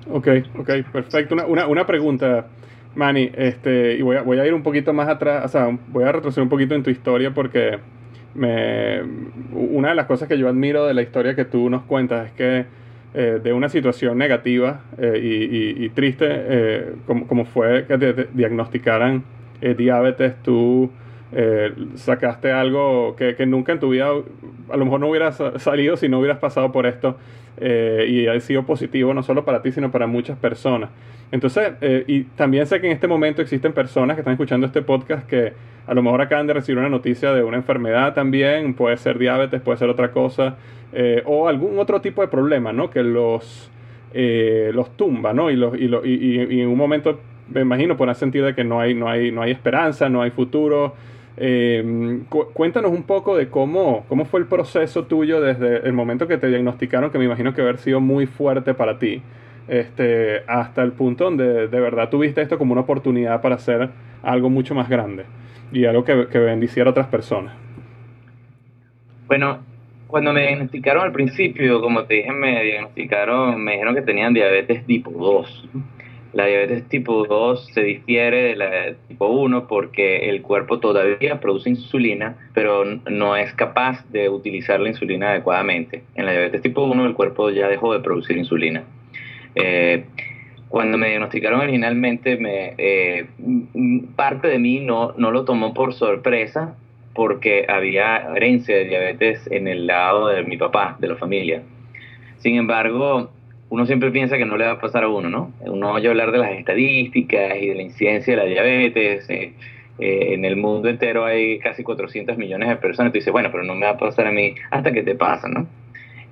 Ok, 0.10 0.28
ok, 0.58 0.70
perfecto. 0.92 1.36
Una, 1.36 1.46
una, 1.46 1.68
una 1.68 1.86
pregunta, 1.86 2.48
Manny, 2.96 3.30
este, 3.36 3.96
y 3.98 4.02
voy 4.02 4.18
a, 4.18 4.22
voy 4.24 4.40
a 4.40 4.48
ir 4.48 4.54
un 4.54 4.64
poquito 4.64 4.94
más 4.94 5.08
atrás, 5.10 5.46
o 5.46 5.48
sea, 5.48 5.78
voy 5.90 6.04
a 6.04 6.12
retroceder 6.12 6.44
un 6.44 6.50
poquito 6.50 6.76
en 6.76 6.84
tu 6.84 6.90
historia 6.90 7.34
porque 7.34 7.80
me, 8.34 9.02
una 9.52 9.90
de 9.90 9.96
las 9.96 10.06
cosas 10.06 10.28
que 10.28 10.38
yo 10.38 10.48
admiro 10.48 10.86
de 10.86 10.94
la 10.94 11.02
historia 11.02 11.36
que 11.36 11.46
tú 11.46 11.70
nos 11.70 11.84
cuentas 11.84 12.28
es 12.28 12.32
que 12.34 12.66
eh, 13.14 13.40
de 13.44 13.54
una 13.54 13.70
situación 13.70 14.18
negativa 14.18 14.82
eh, 14.98 15.76
y, 15.80 15.90
triste, 15.90 16.26
eh, 16.30 16.94
como, 17.06 17.28
como, 17.28 17.46
fue 17.46 17.86
que 17.88 17.98
te, 17.98 18.28
diagnosticaran 18.34 19.24
diabetes, 19.60 20.36
tú 20.44 20.92
sacaste 21.96 22.52
algo 22.52 23.16
que, 23.16 23.36
que, 23.36 23.46
nunca 23.46 23.74
en 23.74 23.80
tu 23.80 23.90
vida, 23.90 24.08
a 24.70 24.78
lo 24.78 24.86
mejor 24.86 25.00
no 25.00 25.10
hubieras 25.10 25.42
salido 25.58 25.98
si 25.98 26.08
no 26.08 26.20
hubieras 26.20 26.40
pasado 26.40 26.72
por 26.72 26.86
esto 26.86 27.18
y 27.60 28.28
ha 28.28 28.40
sido 28.40 28.64
positivo 28.66 29.14
no 29.14 29.24
solo 29.24 29.44
para 29.44 29.62
ti, 29.62 29.72
sino 29.72 29.92
para 29.92 30.08
muchas 30.08 30.38
personas. 30.38 30.90
Entonces, 31.32 31.74
y 32.08 32.24
también 32.24 32.66
sé 32.66 32.80
que 32.80 32.88
en 32.88 32.94
este 32.94 33.08
momento 33.08 33.42
existen 33.42 33.74
personas 33.74 34.16
que 34.16 34.22
están 34.22 34.34
escuchando 34.34 34.68
este 34.68 34.82
podcast 34.82 35.28
que 35.28 35.54
a 35.88 35.94
lo 35.94 36.04
mejor 36.04 36.22
acaban 36.22 36.48
de 36.48 36.54
recibir 36.54 36.78
una 36.78 36.90
noticia 36.90 37.32
de 37.34 37.44
una 37.44 37.58
enfermedad 37.58 38.14
también, 38.14 38.74
puede 38.74 38.98
ser 38.98 39.18
diabetes, 39.18 39.62
puede 39.62 39.78
ser 39.78 39.90
otra 39.90 40.12
cosa, 40.12 40.58
eh, 40.92 41.24
o 41.26 41.48
algún 41.48 41.80
otro 41.80 42.02
tipo 42.02 42.22
de 42.22 42.28
problema, 42.28 42.74
¿no? 42.74 42.90
Que 42.90 43.04
los, 43.04 43.72
eh, 44.14 44.72
los 44.74 44.96
tumba, 44.98 45.34
¿no? 45.34 45.50
Y, 45.50 45.56
los, 45.56 45.76
y, 45.78 45.86
y, 45.86 46.62
en 46.62 46.68
un 46.68 46.78
momento, 46.78 47.22
me 47.50 47.62
imagino, 47.62 47.96
pueden 47.96 48.14
sentir 48.16 48.44
de 48.44 48.54
que 48.54 48.66
no 48.66 48.82
hay, 48.82 48.94
no 48.94 49.10
hay, 49.10 49.32
no 49.32 49.42
hay 49.42 49.52
esperanza, 49.52 50.10
no 50.10 50.22
hay 50.22 50.32
futuro. 50.32 50.94
Eh, 51.40 52.22
cuéntanos 52.54 52.92
un 52.92 53.04
poco 53.04 53.38
de 53.38 53.50
cómo, 53.50 54.06
cómo 54.10 54.26
fue 54.26 54.40
el 54.40 54.48
proceso 54.48 55.06
tuyo 55.06 55.40
desde 55.40 55.86
el 55.86 55.94
momento 55.94 56.28
que 56.28 56.38
te 56.38 56.48
diagnosticaron, 56.48 57.12
que 57.12 57.20
me 57.20 57.26
imagino 57.26 57.54
que 57.54 57.62
haber 57.62 57.78
sido 57.78 58.02
muy 58.02 58.26
fuerte 58.26 58.74
para 58.74 58.98
ti, 58.98 59.22
este, 59.68 60.42
hasta 60.48 60.82
el 60.82 60.94
punto 60.94 61.26
donde 61.26 61.68
de 61.68 61.80
verdad 61.80 62.10
tuviste 62.10 62.42
esto 62.42 62.58
como 62.58 62.72
una 62.72 62.82
oportunidad 62.82 63.42
para 63.42 63.56
hacer 63.56 63.90
algo 64.24 64.50
mucho 64.50 64.74
más 64.74 64.90
grande 64.90 65.26
y 65.72 65.86
algo 65.86 66.04
que, 66.04 66.28
que 66.28 66.40
bendiciera 66.40 66.90
a 66.90 66.92
otras 66.92 67.08
personas. 67.08 67.54
Bueno, 69.28 69.60
cuando 70.08 70.34
me 70.34 70.42
diagnosticaron 70.48 71.04
al 71.04 71.12
principio, 71.12 71.82
como 71.82 72.06
te 72.06 72.16
dije, 72.16 72.32
me 72.32 72.64
diagnosticaron, 72.64 73.62
me 73.62 73.74
dijeron 73.74 73.94
que 73.94 74.02
tenían 74.02 74.34
diabetes 74.34 74.86
tipo 74.86 75.12
2. 75.12 75.70
La 76.34 76.46
diabetes 76.46 76.88
tipo 76.90 77.26
2 77.26 77.70
se 77.74 77.82
difiere 77.82 78.44
de 78.44 78.56
la 78.56 78.94
tipo 79.08 79.28
1 79.28 79.68
porque 79.68 80.30
el 80.30 80.42
cuerpo 80.42 80.80
todavía 80.80 81.40
produce 81.40 81.70
insulina, 81.70 82.36
pero 82.54 82.84
no 82.86 83.36
es 83.36 83.54
capaz 83.54 84.06
de 84.10 84.30
utilizar 84.30 84.80
la 84.80 84.90
insulina 84.90 85.32
adecuadamente. 85.32 86.04
En 86.16 86.26
la 86.26 86.32
diabetes 86.32 86.62
tipo 86.62 86.84
1 86.84 87.06
el 87.06 87.14
cuerpo 87.14 87.50
ya 87.50 87.68
dejó 87.68 87.94
de 87.94 88.02
producir 88.02 88.38
insulina. 88.38 88.84
Eh, 89.56 90.06
cuando 90.70 90.98
me 90.98 91.08
diagnosticaron 91.08 91.62
originalmente, 91.62 92.38
me, 92.38 92.74
eh, 92.78 93.26
parte 94.16 94.50
de 94.50 94.60
mí 94.60 94.80
no, 94.80 95.14
no 95.18 95.32
lo 95.32 95.46
tomó 95.46 95.74
por 95.74 95.94
sorpresa 95.94 96.76
porque 97.14 97.66
había 97.68 98.18
herencia 98.36 98.76
de 98.76 98.86
diabetes 98.86 99.48
en 99.50 99.68
el 99.68 99.88
lado 99.88 100.28
de 100.28 100.44
mi 100.44 100.58
papá, 100.58 100.98
de 101.00 101.08
la 101.08 101.16
familia. 101.16 101.64
Sin 102.38 102.58
embargo, 102.58 103.32
uno 103.70 103.86
siempre 103.86 104.12
piensa 104.12 104.38
que 104.38 104.46
no 104.46 104.58
le 104.58 104.66
va 104.66 104.74
a 104.74 104.80
pasar 104.80 105.04
a 105.04 105.10
uno, 105.10 105.30
¿no? 105.30 105.52
Uno 105.62 105.94
oye 105.94 106.08
hablar 106.08 106.32
de 106.32 106.38
las 106.38 106.52
estadísticas 106.52 107.58
y 107.60 107.68
de 107.68 107.76
la 107.76 107.82
incidencia 107.82 108.36
de 108.36 108.42
la 108.42 108.48
diabetes. 108.48 109.30
Eh, 109.30 109.54
eh, 110.00 110.34
en 110.34 110.46
el 110.46 110.56
mundo 110.56 110.90
entero 110.90 111.26
hay 111.26 111.60
casi 111.60 111.84
400 111.84 112.38
millones 112.38 112.70
de 112.70 112.76
personas. 112.78 113.12
Tú 113.12 113.18
dices, 113.18 113.34
bueno, 113.34 113.50
pero 113.52 113.64
no 113.64 113.76
me 113.76 113.86
va 113.86 113.94
a 113.94 113.98
pasar 113.98 114.28
a 114.28 114.32
mí 114.32 114.56
hasta 114.72 114.92
que 114.92 115.04
te 115.04 115.16
pasa, 115.16 115.48
¿no? 115.48 115.68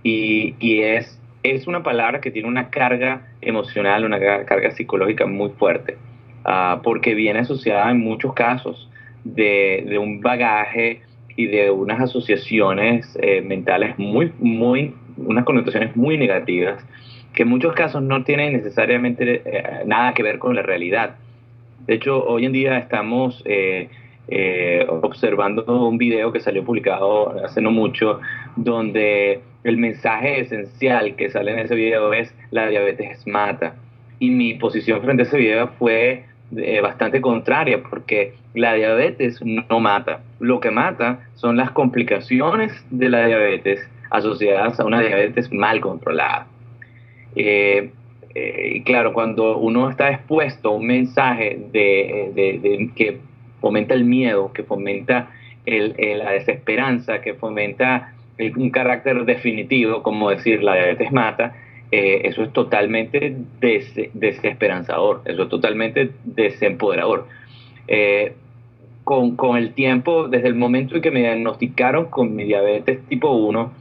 Y, 0.04 0.56
y 0.60 0.82
es 0.82 1.20
es 1.54 1.68
una 1.68 1.84
palabra 1.84 2.22
que 2.22 2.32
tiene 2.32 2.48
una 2.48 2.70
carga 2.70 3.27
emocional, 3.42 4.04
una 4.04 4.20
carga 4.20 4.72
psicológica 4.72 5.25
muy 5.25 5.50
fuerte, 5.51 5.98
ah, 6.44 6.82
porque 6.84 7.13
viene 7.13 7.39
asociada 7.39 7.92
en 7.92 8.00
muchos 8.00 8.34
casos 8.34 8.89
de, 9.24 9.98
un 10.00 10.22
bagaje 10.22 11.01
y 11.36 11.48
de 11.48 11.70
unas 11.70 12.01
asociaciones 12.01 13.18
eh, 13.22 13.42
mentales 13.42 13.98
muy, 14.00 14.32
muy, 14.39 14.96
unas 15.18 15.46
connotaciones 15.46 15.96
muy 15.96 16.18
negativas, 16.18 16.84
que 17.36 17.44
en 17.44 17.50
muchos 17.50 17.74
casos 17.74 18.01
no 18.01 18.24
tienen 18.24 18.54
necesariamente 18.54 19.42
eh, 19.46 19.84
nada 19.86 20.13
que 20.13 20.24
ver 20.24 20.39
con 20.39 20.56
la 20.56 20.62
realidad. 20.62 21.15
De 21.86 21.96
hecho, 21.96 22.24
hoy 22.25 22.46
en 22.46 22.54
día 22.54 22.77
estamos 22.77 23.44
eh, 23.46 23.89
observando 24.88 25.65
un 25.65 25.98
video 25.98 26.32
que 26.32 26.39
salió 26.39 26.63
publicado 26.63 27.44
hace 27.44 27.62
no 27.62 27.72
mucho, 27.72 28.22
donde 28.56 29.42
el 29.63 29.77
mensaje 29.77 30.39
esencial 30.39 31.15
que 31.15 31.30
sale 31.30 31.51
en 31.51 31.60
ese 31.60 31.75
video 31.75 32.13
es 32.13 32.34
la 32.51 32.68
diabetes 32.68 33.27
mata. 33.27 33.75
Y 34.20 34.30
mi 34.32 34.54
posición 34.54 35.01
frente 35.01 35.24
a 35.24 35.25
ese 35.25 35.38
video 35.38 35.68
fue 35.77 36.24
eh, 36.56 36.80
bastante 36.82 37.20
contraria 37.20 37.82
porque 37.84 38.34
la 38.54 38.74
diabetes 38.74 39.42
no 39.44 39.80
mata. 39.80 40.22
Lo 40.39 40.60
que 40.60 40.72
mata 40.72 41.20
son 41.36 41.58
las 41.58 41.72
complicaciones 41.72 42.72
de 42.92 43.10
la 43.10 43.25
diabetes 43.27 43.88
asociadas 44.10 44.80
a 44.80 44.86
una 44.86 45.01
diabetes 45.01 45.51
mal 45.51 45.82
controlada. 45.82 46.48
Eh, 47.36 47.92
eh, 48.34 48.72
y 48.75 48.82
claro, 48.84 49.13
cuando 49.13 49.58
uno 49.58 49.89
está 49.89 50.12
expuesto 50.12 50.70
a 50.70 50.72
un 50.74 50.88
mensaje 50.88 51.58
de, 51.72 52.89
que 52.96 53.20
fomenta 53.62 53.94
el 53.94 54.06
miedo, 54.06 54.51
que 54.54 54.63
fomenta 54.63 55.32
la 55.65 56.32
desesperanza, 56.32 57.22
que 57.22 57.34
fomenta 57.34 58.13
un 58.38 58.70
carácter 58.70 59.25
definitivo, 59.25 60.04
como 60.04 60.30
decir 60.30 60.62
la 60.62 60.75
diabetes 60.75 61.12
mata, 61.12 61.56
eh, 61.92 62.22
eso 62.25 62.44
es 62.44 62.51
totalmente 62.51 63.36
desesperanzador, 63.62 65.22
eso 65.25 65.44
es 65.44 65.50
totalmente 65.50 66.12
desempoderador. 66.24 67.27
Con, 69.04 69.36
con, 69.36 69.56
el 69.56 69.74
tiempo, 69.74 70.27
desde 70.27 70.48
el 70.48 70.56
momento 70.56 70.96
en 70.96 71.01
que 71.04 71.12
me 71.12 71.20
diagnosticaron 71.20 72.06
con 72.06 72.36
mi 72.36 72.44
diabetes 72.44 73.06
tipo 73.08 73.30
1, 73.30 73.72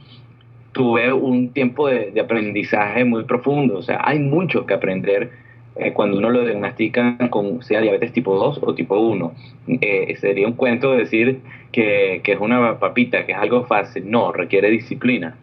tuve 0.75 1.13
un 1.13 1.53
tiempo 1.53 1.87
de, 1.87 2.19
aprendizaje 2.19 3.05
muy 3.05 3.23
profundo, 3.23 3.77
o 3.77 3.81
sea, 3.81 4.01
hay 4.03 4.19
mucho 4.19 4.65
que 4.65 4.73
aprender 4.73 5.31
eh, 5.77 5.93
cuando 5.93 6.17
uno 6.17 6.29
lo 6.29 6.41
diagnostica 6.43 7.17
con 7.29 7.63
sea 7.63 7.79
diabetes 7.79 8.11
tipo 8.11 8.35
2 8.35 8.59
o 8.61 8.75
tipo 8.75 8.97
1. 8.99 9.33
Eh, 9.79 10.15
sería 10.19 10.45
un 10.45 10.53
cuento 10.53 10.91
decir 10.91 11.39
que, 11.71 12.19
que, 12.25 12.33
es 12.33 12.39
una 12.41 12.77
papita, 12.77 13.25
que 13.25 13.31
es 13.31 13.37
algo 13.37 13.65
fácil. 13.65 14.11
No, 14.11 14.33
requiere 14.33 14.69
disciplina. 14.69 15.37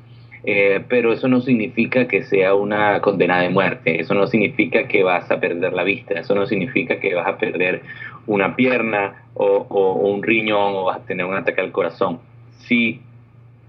Eh, 0.44 0.82
pero 0.86 1.14
eso 1.14 1.28
no 1.28 1.40
significa 1.40 2.06
que 2.08 2.24
sea 2.24 2.54
una 2.54 3.00
condena 3.00 3.40
de 3.40 3.48
muerte, 3.48 4.00
eso 4.00 4.12
no 4.12 4.26
significa 4.26 4.86
que 4.86 5.02
vas 5.02 5.30
a 5.30 5.40
perder 5.40 5.72
la 5.72 5.84
vista, 5.84 6.14
eso 6.14 6.34
no 6.34 6.46
significa 6.46 6.98
que 7.00 7.14
vas 7.14 7.28
a 7.28 7.38
perder 7.38 7.82
una 8.26 8.54
pierna 8.54 9.22
o, 9.34 9.66
o 9.68 9.92
un 10.10 10.22
riñón 10.22 10.74
o 10.74 10.84
vas 10.84 10.98
a 10.98 11.06
tener 11.06 11.24
un 11.24 11.36
ataque 11.36 11.60
al 11.62 11.72
corazón. 11.72 12.18
Si 12.58 13.00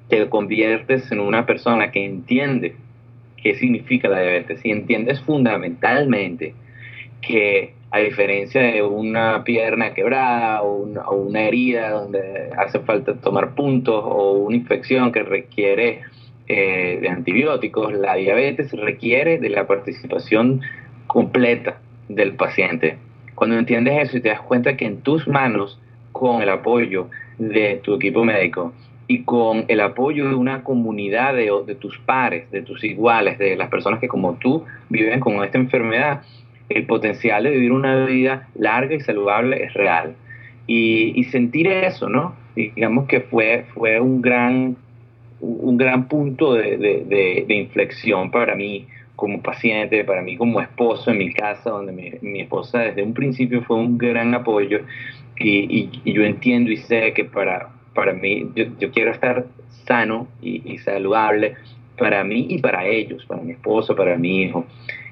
te 0.10 0.30
conviertes 0.30 1.12
en 1.12 1.20
una 1.20 1.46
persona 1.46 1.92
que 1.92 2.06
entiende 2.06 2.76
qué 3.38 3.56
significa 3.56 4.08
la 4.08 4.22
diabetes 4.22 4.62
y 4.64 4.72
entiendes 4.72 5.22
fundamentalmente 5.22 6.54
que 7.22 7.74
a 7.92 8.00
diferencia 8.00 8.62
de 8.62 8.82
una 8.82 9.44
pierna 9.44 9.94
quebrada 9.94 10.64
o 10.64 10.84
una, 11.14 11.42
herida 11.42 11.92
donde 11.92 12.50
hace 12.58 12.80
falta 12.80 13.14
tomar 13.16 13.54
puntos 13.54 14.04
o 14.04 14.32
una 14.34 14.56
infección 14.56 15.12
que 15.12 15.22
requiere 15.22 16.02
eh, 16.48 16.98
de 17.00 17.10
antibióticos, 17.10 17.94
la 17.94 18.16
diabetes 18.16 18.72
requiere 18.72 19.38
de 19.38 19.50
la 19.50 19.68
participación 19.68 20.62
completa 21.06 21.78
del 22.10 22.34
paciente. 22.34 22.98
Cuando 23.36 23.58
entiendes 23.58 24.10
eso 24.10 24.18
y 24.18 24.22
te 24.22 24.30
das 24.30 24.42
cuenta 24.42 24.76
que 24.76 24.86
en 24.86 25.02
tus 25.02 25.28
manos, 25.28 25.80
con 26.12 26.42
el 26.42 26.50
apoyo 26.50 27.10
de 27.38 27.80
tu 27.84 27.96
equipo 27.96 28.24
médico 28.24 28.74
y 29.08 29.24
con 29.24 29.66
el 29.68 29.82
apoyo 29.82 30.30
de 30.30 30.36
una 30.36 30.64
comunidad 30.64 31.34
de, 31.34 31.52
de, 31.66 31.76
tus 31.76 31.98
pares, 32.00 32.50
de 32.52 32.62
tus 32.62 32.84
iguales, 32.84 33.38
de 33.38 33.56
las 33.56 33.70
personas 33.70 34.00
que 34.00 34.08
como 34.08 34.36
tú 34.36 34.64
viven 34.90 35.20
con 35.20 35.44
esta 35.44 35.58
enfermedad, 35.58 36.22
el 36.70 36.86
potencial 36.86 37.44
de 37.44 37.52
vivir 37.52 37.72
una 37.72 38.06
vida 38.06 38.48
larga 38.56 38.96
y 38.96 39.02
saludable 39.02 39.64
es 39.64 39.74
real. 39.74 40.16
Y, 40.66 41.20
y 41.20 41.26
sentir 41.26 41.68
eso, 41.68 42.08
¿no? 42.08 42.36
Digamos 42.56 43.08
que 43.08 43.22
fue, 43.22 43.66
fue 43.74 44.00
un, 44.00 44.22
gran, 44.22 44.78
un 45.42 45.78
gran 45.78 46.08
punto 46.08 46.54
de, 46.54 46.78
de, 46.78 47.46
de, 47.48 47.54
inflexión 47.56 48.32
para 48.32 48.56
mí 48.56 48.88
como 49.16 49.42
paciente, 49.42 50.04
para 50.06 50.22
mí 50.22 50.38
como 50.38 50.62
esposo 50.62 51.12
en 51.12 51.18
mi 51.18 51.34
casa, 51.34 51.70
donde 51.70 51.92
mi, 51.92 52.12
mi 52.22 52.42
esposa 52.42 52.80
desde 52.80 53.04
un 53.04 53.14
principio 53.14 53.62
fue 53.64 53.78
un 53.78 53.98
gran 53.98 54.34
apoyo 54.34 54.80
y, 55.38 55.90
y, 56.04 56.14
yo 56.14 56.24
entiendo 56.24 56.72
y 56.72 56.78
sé 56.78 57.14
que 57.14 57.26
para, 57.26 57.70
para 57.94 58.14
mí, 58.14 58.50
yo, 58.56 58.66
yo 58.80 58.92
quiero 58.92 59.12
estar 59.12 59.46
sano 59.86 60.28
y, 60.42 60.62
y, 60.72 60.78
saludable 60.80 61.56
para 61.98 62.24
mí 62.24 62.48
y 62.50 62.60
para 62.60 62.86
ellos, 62.86 63.26
para 63.26 63.42
mi 63.42 63.52
esposo, 63.52 63.96
para 63.96 64.18
mi 64.18 64.44
hijo. 64.44 64.66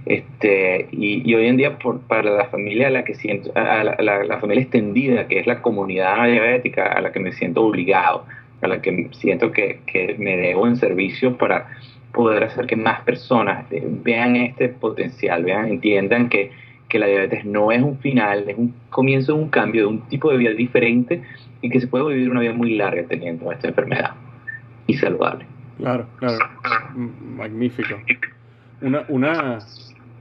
Este, 0.05 0.87
y, 0.91 1.33
hoy 1.33 1.47
en 1.47 1.57
día 1.57 1.77
por, 1.77 2.01
para 2.01 2.31
la 2.31 2.45
familia 2.45 2.87
a 2.87 2.89
la 2.89 3.03
que 3.03 3.13
siento, 3.13 3.51
a 3.55 3.83
la, 3.83 4.23
la, 4.23 4.39
familia 4.39 4.63
extendida, 4.63 5.27
que 5.27 5.39
es 5.39 5.47
la 5.47 5.61
comunidad 5.61 6.25
diabética, 6.25 6.87
a 6.87 7.01
la 7.01 7.11
que 7.11 7.19
me 7.19 7.31
siento 7.31 7.63
obligado, 7.63 8.25
a 8.61 8.67
la 8.67 8.81
que 8.81 9.09
siento 9.11 9.51
que, 9.51 9.79
que 9.85 10.15
me 10.17 10.37
debo 10.37 10.67
en 10.67 10.75
servicio 10.75 11.37
para 11.37 11.67
poder 12.13 12.43
hacer 12.43 12.65
que 12.65 12.75
más 12.75 13.01
personas 13.01 13.65
vean 14.03 14.35
este 14.35 14.69
potencial, 14.69 15.43
vean, 15.43 15.67
entiendan 15.67 16.29
que, 16.29 16.51
que 16.91 16.99
la 16.99 17.07
diabetes 17.07 17.45
no 17.45 17.71
es 17.71 17.81
un 17.81 17.97
final, 17.99 18.43
es 18.49 18.57
un 18.57 18.73
comienzo 18.89 19.33
de 19.33 19.41
un 19.41 19.49
cambio, 19.49 19.83
de 19.83 19.87
un 19.87 20.01
tipo 20.09 20.29
de 20.29 20.35
vida 20.35 20.51
diferente 20.51 21.23
y 21.61 21.69
que 21.69 21.79
se 21.79 21.87
puede 21.87 22.13
vivir 22.13 22.29
una 22.29 22.41
vida 22.41 22.51
muy 22.51 22.75
larga 22.75 23.03
teniendo 23.07 23.49
esta 23.49 23.69
enfermedad 23.69 24.11
y 24.87 24.95
saludable. 24.95 25.45
Claro, 25.77 26.05
claro. 26.17 26.37
Magnífico. 27.37 27.95
Una, 28.81 29.05
una, 29.07 29.59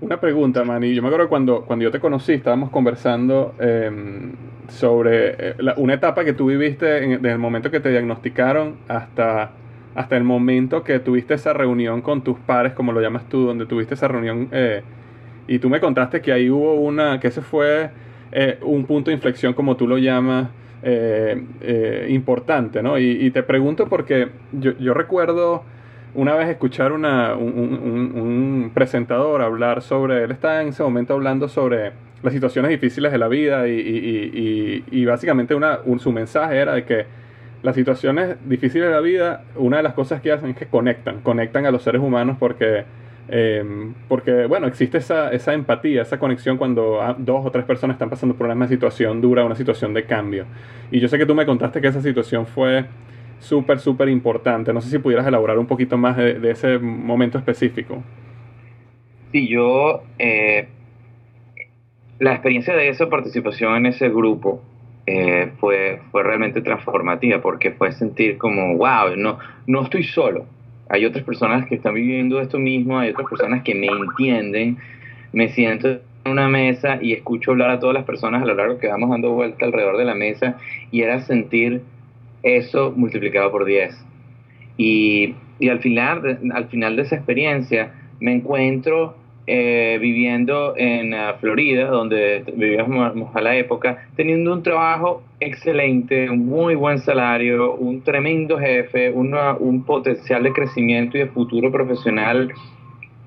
una 0.00 0.20
pregunta, 0.20 0.62
Manny. 0.62 0.94
Yo 0.94 1.02
me 1.02 1.08
acuerdo 1.08 1.28
cuando, 1.28 1.62
cuando 1.62 1.82
yo 1.82 1.90
te 1.90 1.98
conocí, 1.98 2.34
estábamos 2.34 2.70
conversando 2.70 3.56
em, 3.58 4.30
sobre 4.68 5.50
eh, 5.50 5.54
una 5.76 5.94
etapa 5.94 6.24
que 6.24 6.34
tú 6.34 6.46
viviste 6.46 6.86
desde 6.86 7.32
el 7.32 7.38
momento 7.38 7.72
que 7.72 7.80
te 7.80 7.90
diagnosticaron 7.90 8.76
hasta, 8.86 9.50
hasta 9.96 10.16
el 10.16 10.22
momento 10.22 10.84
que 10.84 11.00
tuviste 11.00 11.34
esa 11.34 11.52
reunión 11.52 12.00
con 12.00 12.22
tus 12.22 12.38
pares, 12.38 12.74
como 12.74 12.92
lo 12.92 13.00
llamas 13.00 13.28
tú, 13.28 13.44
donde 13.44 13.66
tuviste 13.66 13.94
esa 13.94 14.06
reunión. 14.06 14.48
Eh, 14.52 14.84
y 15.50 15.58
tú 15.58 15.68
me 15.68 15.80
contaste 15.80 16.22
que 16.22 16.32
ahí 16.32 16.48
hubo 16.48 16.74
una, 16.74 17.18
que 17.18 17.26
ese 17.26 17.42
fue 17.42 17.90
eh, 18.30 18.58
un 18.62 18.86
punto 18.86 19.10
de 19.10 19.16
inflexión, 19.16 19.52
como 19.52 19.76
tú 19.76 19.88
lo 19.88 19.98
llamas, 19.98 20.48
importante, 22.08 22.82
¿no? 22.82 22.98
Y, 22.98 23.30
te 23.32 23.42
pregunto 23.42 23.86
porque 23.86 24.28
yo, 24.52 24.78
yo 24.78 24.94
recuerdo 24.94 25.62
una 26.14 26.34
vez 26.34 26.48
escuchar 26.48 26.92
una, 26.92 27.34
un, 27.34 28.70
presentador 28.72 29.42
hablar 29.42 29.82
sobre, 29.82 30.22
él 30.22 30.30
estaba 30.30 30.62
en 30.62 30.68
ese 30.68 30.84
momento 30.84 31.14
hablando 31.14 31.48
sobre 31.48 31.92
las 32.22 32.32
situaciones 32.32 32.70
difíciles 32.70 33.10
de 33.10 33.18
la 33.18 33.26
vida 33.26 33.66
y, 33.68 33.72
y, 33.72 34.84
y, 34.88 35.04
básicamente 35.04 35.54
una, 35.54 35.80
su 35.98 36.12
mensaje 36.12 36.58
era 36.58 36.74
de 36.74 36.84
que 36.84 37.06
las 37.62 37.74
situaciones 37.74 38.36
difíciles 38.48 38.86
de 38.88 38.94
la 38.94 39.00
vida, 39.00 39.42
una 39.56 39.78
de 39.78 39.82
las 39.82 39.94
cosas 39.94 40.20
que 40.20 40.30
hacen 40.30 40.50
es 40.50 40.56
que 40.56 40.66
conectan, 40.66 41.20
conectan 41.22 41.66
a 41.66 41.72
los 41.72 41.82
seres 41.82 42.00
humanos 42.00 42.36
porque, 42.38 42.84
em, 43.28 43.94
porque 44.08 44.46
bueno, 44.46 44.66
existe 44.66 44.98
esa, 44.98 45.30
esa 45.32 45.54
empatía, 45.54 46.02
esa 46.02 46.18
conexión 46.18 46.56
cuando 46.56 47.00
dos 47.18 47.44
o 47.44 47.50
tres 47.50 47.64
personas 47.64 47.94
están 47.94 48.10
pasando 48.10 48.34
por 48.34 48.46
una 48.46 48.54
misma 48.54 48.68
situación 48.68 49.20
dura, 49.20 49.44
una 49.44 49.56
situación 49.56 49.94
de 49.94 50.04
cambio. 50.04 50.46
Y 50.90 51.00
yo 51.00 51.08
sé 51.08 51.18
que 51.18 51.26
tú 51.26 51.34
me 51.34 51.46
contaste 51.46 51.80
que 51.80 51.88
esa 51.88 52.02
situación 52.02 52.46
fue 52.46 52.86
súper, 53.40 53.80
súper 53.80 54.08
importante. 54.08 54.72
No 54.72 54.80
sé 54.80 54.90
si 54.90 54.98
pudieras 54.98 55.26
elaborar 55.26 55.58
un 55.58 55.66
poquito 55.66 55.96
más 55.96 56.16
de, 56.16 56.50
ese 56.50 56.78
momento 56.78 57.38
específico. 57.38 58.02
Sí, 59.32 59.48
yo, 59.48 60.02
eh, 60.18 60.68
la 62.18 62.32
experiencia 62.32 62.74
de 62.74 62.88
esa 62.88 63.08
participación 63.08 63.76
en 63.76 63.86
ese 63.86 64.08
grupo 64.08 64.62
eh, 65.06 65.52
fue, 65.58 66.00
fue 66.10 66.22
realmente 66.22 66.60
transformativa 66.60 67.40
porque 67.40 67.72
fue 67.72 67.92
sentir 67.92 68.38
como, 68.38 68.76
wow, 68.76 69.16
no, 69.16 69.38
no 69.66 69.82
estoy 69.82 70.04
solo. 70.04 70.46
Hay 70.90 71.06
otras 71.06 71.24
personas 71.24 71.66
que 71.66 71.76
están 71.76 71.94
viviendo 71.94 72.40
esto 72.40 72.58
mismo, 72.58 72.98
hay 72.98 73.10
otras 73.10 73.28
personas 73.28 73.62
que 73.62 73.74
me 73.74 73.86
entienden. 73.86 74.76
Me 75.32 75.48
siento 75.48 75.88
en 75.88 76.32
una 76.32 76.48
mesa 76.48 76.98
y 77.00 77.12
escucho 77.12 77.52
hablar 77.52 77.70
a 77.70 77.78
todas 77.78 77.94
las 77.94 78.04
personas 78.04 78.42
a 78.42 78.44
lo 78.44 78.54
largo 78.54 78.78
que 78.78 78.88
vamos 78.88 79.08
dando 79.08 79.30
vuelta 79.30 79.64
alrededor 79.64 79.96
de 79.96 80.04
la 80.04 80.16
mesa 80.16 80.58
y 80.90 81.02
era 81.02 81.20
sentir 81.20 81.82
eso 82.42 82.92
multiplicado 82.94 83.52
por 83.52 83.64
10. 83.64 83.96
Y, 84.76 85.34
y 85.60 85.68
al, 85.68 85.78
final, 85.78 86.40
al 86.52 86.66
final 86.66 86.96
de 86.96 87.02
esa 87.02 87.14
experiencia 87.14 87.92
me 88.18 88.32
encuentro 88.32 89.14
eh, 89.52 89.98
viviendo 90.00 90.74
en 90.76 91.12
uh, 91.12 91.34
Florida, 91.40 91.88
donde 91.88 92.44
vivíamos 92.54 93.34
a 93.34 93.40
la 93.40 93.56
época, 93.56 94.06
teniendo 94.14 94.52
un 94.52 94.62
trabajo 94.62 95.24
excelente, 95.40 96.30
un 96.30 96.46
muy 96.46 96.76
buen 96.76 97.00
salario, 97.00 97.74
un 97.74 98.00
tremendo 98.02 98.60
jefe, 98.60 99.10
una, 99.10 99.54
un 99.54 99.82
potencial 99.82 100.44
de 100.44 100.52
crecimiento 100.52 101.16
y 101.16 101.22
de 101.22 101.26
futuro 101.26 101.72
profesional 101.72 102.52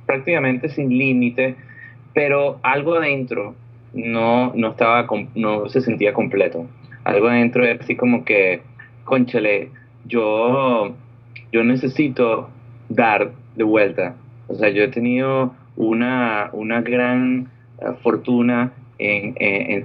prácticamente 0.05 0.69
sin 0.69 0.97
límite, 0.97 1.55
pero 2.13 2.57
algo 2.63 2.95
adentro 2.95 3.53
no, 3.93 4.53
no, 4.55 4.69
estaba, 4.69 5.05
no 5.35 5.67
se 5.67 5.81
sentía 5.81 6.13
completo. 6.13 6.65
Algo 7.03 7.27
adentro 7.27 7.65
era 7.65 7.83
así 7.83 7.97
como 7.97 8.23
que 8.23 8.61
conchale, 9.03 9.71
yo, 10.05 10.95
yo 11.51 11.63
necesito 11.65 12.47
dar 12.87 13.31
de 13.57 13.63
vuelta. 13.65 14.15
O 14.47 14.55
sea, 14.55 14.69
yo 14.69 14.83
he 14.83 14.87
tenido 14.87 15.53
una, 15.75 16.49
una 16.53 16.81
gran 16.81 17.47
eh, 17.79 17.85
fortuna 18.01 18.71
en, 18.99 19.35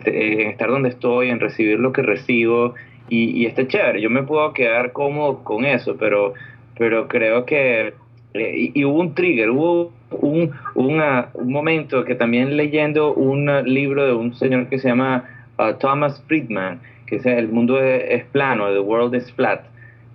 estar 0.05 0.69
donde 0.69 0.91
estoy, 0.91 1.31
en 1.31 1.41
recibir 1.41 1.81
lo 1.81 1.93
que 1.93 2.03
recibo, 2.03 2.75
y, 3.09 3.31
y 3.31 3.47
está 3.47 3.67
chévere. 3.67 4.01
Yo 4.01 4.11
me 4.11 4.23
puedo 4.23 4.53
quedar 4.53 4.93
cómodo 4.93 5.43
con 5.45 5.65
eso, 5.65 5.97
pero, 5.99 6.35
pero 6.77 7.09
creo 7.09 7.45
que. 7.45 7.95
Eh, 8.35 8.73
y, 8.75 8.85
hubo 8.85 9.01
un 9.01 9.15
trigger, 9.15 9.51
hubo 9.51 9.91
un, 10.11 10.53
un, 10.75 11.01
momento 11.45 12.05
que 12.05 12.15
también 12.15 12.57
leyendo 12.57 13.15
un 13.15 13.51
libro 13.65 14.07
de 14.07 14.13
un 14.13 14.35
señor 14.35 14.69
que 14.69 14.79
se 14.79 14.89
llama 14.89 15.25
uh, 15.59 15.73
Thomas 15.79 16.23
Friedman, 16.27 16.81
que 17.07 17.17
es 17.17 17.27
El 17.27 17.49
mundo 17.49 17.83
es 17.83 18.25
plano, 18.27 18.71
The 18.71 18.81
World 18.81 19.15
is 19.15 19.33
Flat, 19.33 19.63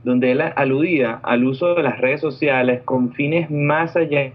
donde 0.03 0.31
él 0.31 0.41
aludía 0.41 1.19
al 1.23 1.43
uso 1.43 1.73
de 1.73 1.81
las 1.81 1.99
redes 1.99 2.21
sociales 2.21 2.81
con 2.85 3.13
fines 3.13 3.49
más 3.49 3.95
allá 3.95 4.31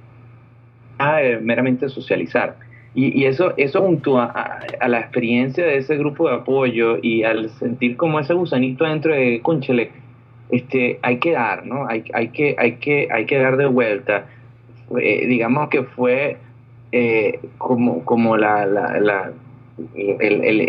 de 0.98 1.38
meramente 1.40 1.88
socializar. 1.88 2.56
Y, 2.94 3.26
eso, 3.26 3.52
eso 3.56 3.80
junto 3.80 4.18
a, 4.18 4.60
la 4.86 5.00
experiencia 5.00 5.64
de 5.64 5.76
ese 5.76 5.96
grupo 5.96 6.28
de 6.28 6.36
apoyo 6.36 6.98
y 7.00 7.22
al 7.22 7.50
sentir 7.50 7.96
como 7.96 8.18
ese 8.18 8.34
gusanito 8.34 8.84
dentro 8.84 9.14
de, 9.14 9.40
conchele, 9.40 9.90
este, 10.50 10.98
hay 11.02 11.18
que 11.18 11.32
dar, 11.32 11.64
¿no? 11.64 11.86
Hay, 11.86 12.02
hay, 12.12 12.28
que, 12.28 12.56
hay, 12.58 12.72
que, 12.76 13.06
hay 13.10 13.26
que 13.26 13.38
dar 13.38 13.56
de 13.56 13.66
vuelta. 13.66 14.26
Eh, 15.00 15.26
digamos 15.26 15.68
que 15.68 15.84
fue 15.84 16.38
eh, 16.90 17.38
como, 17.58 18.04
como 18.04 18.36
la, 18.36 18.66
la 18.66 19.32
el, 19.94 20.44
el, 20.44 20.60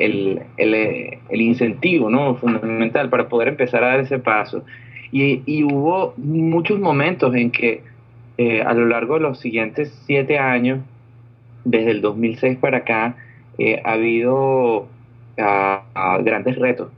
el, 0.57 1.19
el, 1.29 1.41
incentivo 1.41 2.09
¿no? 2.09 2.35
fundamental 2.35 3.09
para 3.09 3.27
poder 3.27 3.47
empezar 3.47 3.83
a 3.83 3.87
dar 3.87 3.99
ese 4.01 4.19
paso. 4.19 4.63
Y, 5.11 5.41
y 5.45 5.63
hubo 5.63 6.13
muchos 6.17 6.79
momentos 6.79 7.33
en 7.33 7.49
que 7.49 7.81
eh, 8.41 8.61
a 8.61 8.73
lo 8.73 8.85
largo 8.85 9.15
de 9.15 9.19
los 9.19 9.37
siguientes 9.37 9.93
siete 10.05 10.39
años, 10.39 10.79
desde 11.65 11.91
el 11.91 11.99
2006 11.99 12.57
para 12.59 12.77
acá, 12.77 13.17
eh, 13.57 13.81
ha 13.83 13.91
habido 13.91 14.87
ah, 15.37 15.83
ah, 15.93 16.19
grandes 16.23 16.57
retos, 16.57 16.89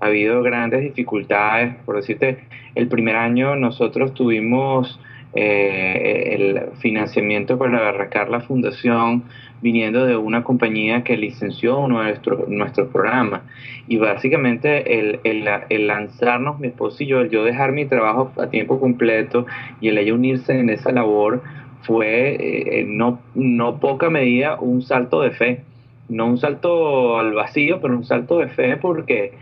ha 0.00 0.06
habido 0.06 0.42
grandes 0.42 0.80
dificultades. 0.82 1.76
Por 1.86 1.94
decirte, 1.94 2.40
el 2.74 2.88
primer 2.88 3.14
año 3.14 3.54
nosotros 3.54 4.12
tuvimos 4.12 4.98
eh, 5.40 6.34
el 6.34 6.60
financiamiento 6.80 7.58
para 7.58 7.90
arrancar 7.90 8.28
la 8.28 8.40
fundación 8.40 9.22
viniendo 9.62 10.04
de 10.04 10.16
una 10.16 10.42
compañía 10.42 11.04
que 11.04 11.16
licenció 11.16 11.86
nuestro, 11.86 12.46
nuestro 12.48 12.88
programa. 12.88 13.42
Y 13.86 13.98
básicamente 13.98 14.98
el, 14.98 15.20
el, 15.22 15.86
lanzarnos, 15.86 16.58
mi 16.58 16.66
esposo 16.66 17.04
y 17.04 17.06
yo, 17.06 17.20
el 17.20 17.30
yo 17.30 17.44
dejar 17.44 17.70
mi 17.70 17.86
trabajo 17.86 18.32
a 18.36 18.48
tiempo 18.48 18.80
completo 18.80 19.46
y 19.80 19.86
el 19.86 19.98
ella 19.98 20.12
unirse 20.12 20.58
en 20.58 20.70
esa 20.70 20.90
labor 20.90 21.40
fue 21.82 22.80
eh, 22.80 22.84
no, 22.88 23.20
no 23.36 23.78
poca 23.78 24.10
medida 24.10 24.56
un 24.58 24.82
salto 24.82 25.20
de 25.20 25.30
fe. 25.30 25.62
No 26.08 26.26
un 26.26 26.38
salto 26.38 27.16
al 27.20 27.32
vacío, 27.32 27.80
pero 27.80 27.94
un 27.94 28.04
salto 28.04 28.40
de 28.40 28.48
fe 28.48 28.76
porque 28.76 29.34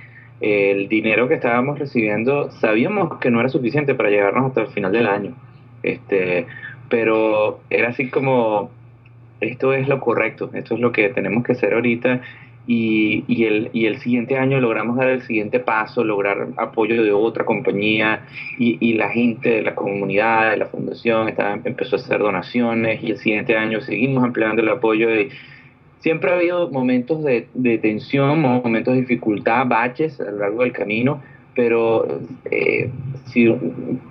el 0.42 0.88
dinero 0.90 1.26
que 1.26 1.34
estábamos 1.36 1.78
recibiendo 1.78 2.50
sabíamos 2.50 3.18
que 3.18 3.30
no 3.30 3.40
era 3.40 3.48
suficiente 3.48 3.94
para 3.94 4.10
llegarnos 4.10 4.48
hasta 4.48 4.60
el 4.60 4.66
final 4.66 4.92
del 4.92 5.06
año. 5.06 5.34
Este, 5.82 6.46
pero 6.88 7.60
era 7.70 7.88
así 7.88 8.08
como 8.08 8.70
esto 9.40 9.72
es 9.72 9.88
lo 9.88 10.00
correcto, 10.00 10.50
esto 10.54 10.74
es 10.74 10.80
lo 10.80 10.92
que 10.92 11.08
tenemos 11.10 11.44
que 11.44 11.52
hacer 11.52 11.74
ahorita 11.74 12.22
y, 12.66 13.24
y, 13.28 13.44
el, 13.44 13.70
y 13.72 13.86
el 13.86 13.98
siguiente 13.98 14.36
año 14.36 14.60
logramos 14.60 14.96
dar 14.96 15.08
el 15.08 15.22
siguiente 15.22 15.60
paso, 15.60 16.02
lograr 16.02 16.48
apoyo 16.56 17.02
de 17.02 17.12
otra 17.12 17.44
compañía 17.44 18.26
y, 18.58 18.76
y 18.80 18.94
la 18.94 19.08
gente 19.10 19.50
de 19.50 19.62
la 19.62 19.74
comunidad, 19.74 20.50
de 20.50 20.56
la 20.56 20.66
fundación, 20.66 21.28
estaba, 21.28 21.58
empezó 21.64 21.96
a 21.96 21.98
hacer 22.00 22.18
donaciones 22.18 23.02
y 23.02 23.12
el 23.12 23.18
siguiente 23.18 23.56
año 23.56 23.80
seguimos 23.80 24.24
ampliando 24.24 24.62
el 24.62 24.68
apoyo. 24.68 25.08
De, 25.08 25.28
siempre 26.00 26.30
ha 26.32 26.34
habido 26.34 26.68
momentos 26.70 27.22
de, 27.22 27.46
de 27.54 27.78
tensión, 27.78 28.40
momentos 28.40 28.94
de 28.94 29.00
dificultad, 29.00 29.66
baches 29.66 30.20
a 30.20 30.24
lo 30.24 30.38
largo 30.38 30.62
del 30.62 30.72
camino, 30.72 31.22
pero 31.56 32.06
eh, 32.50 32.90
si, 33.32 33.52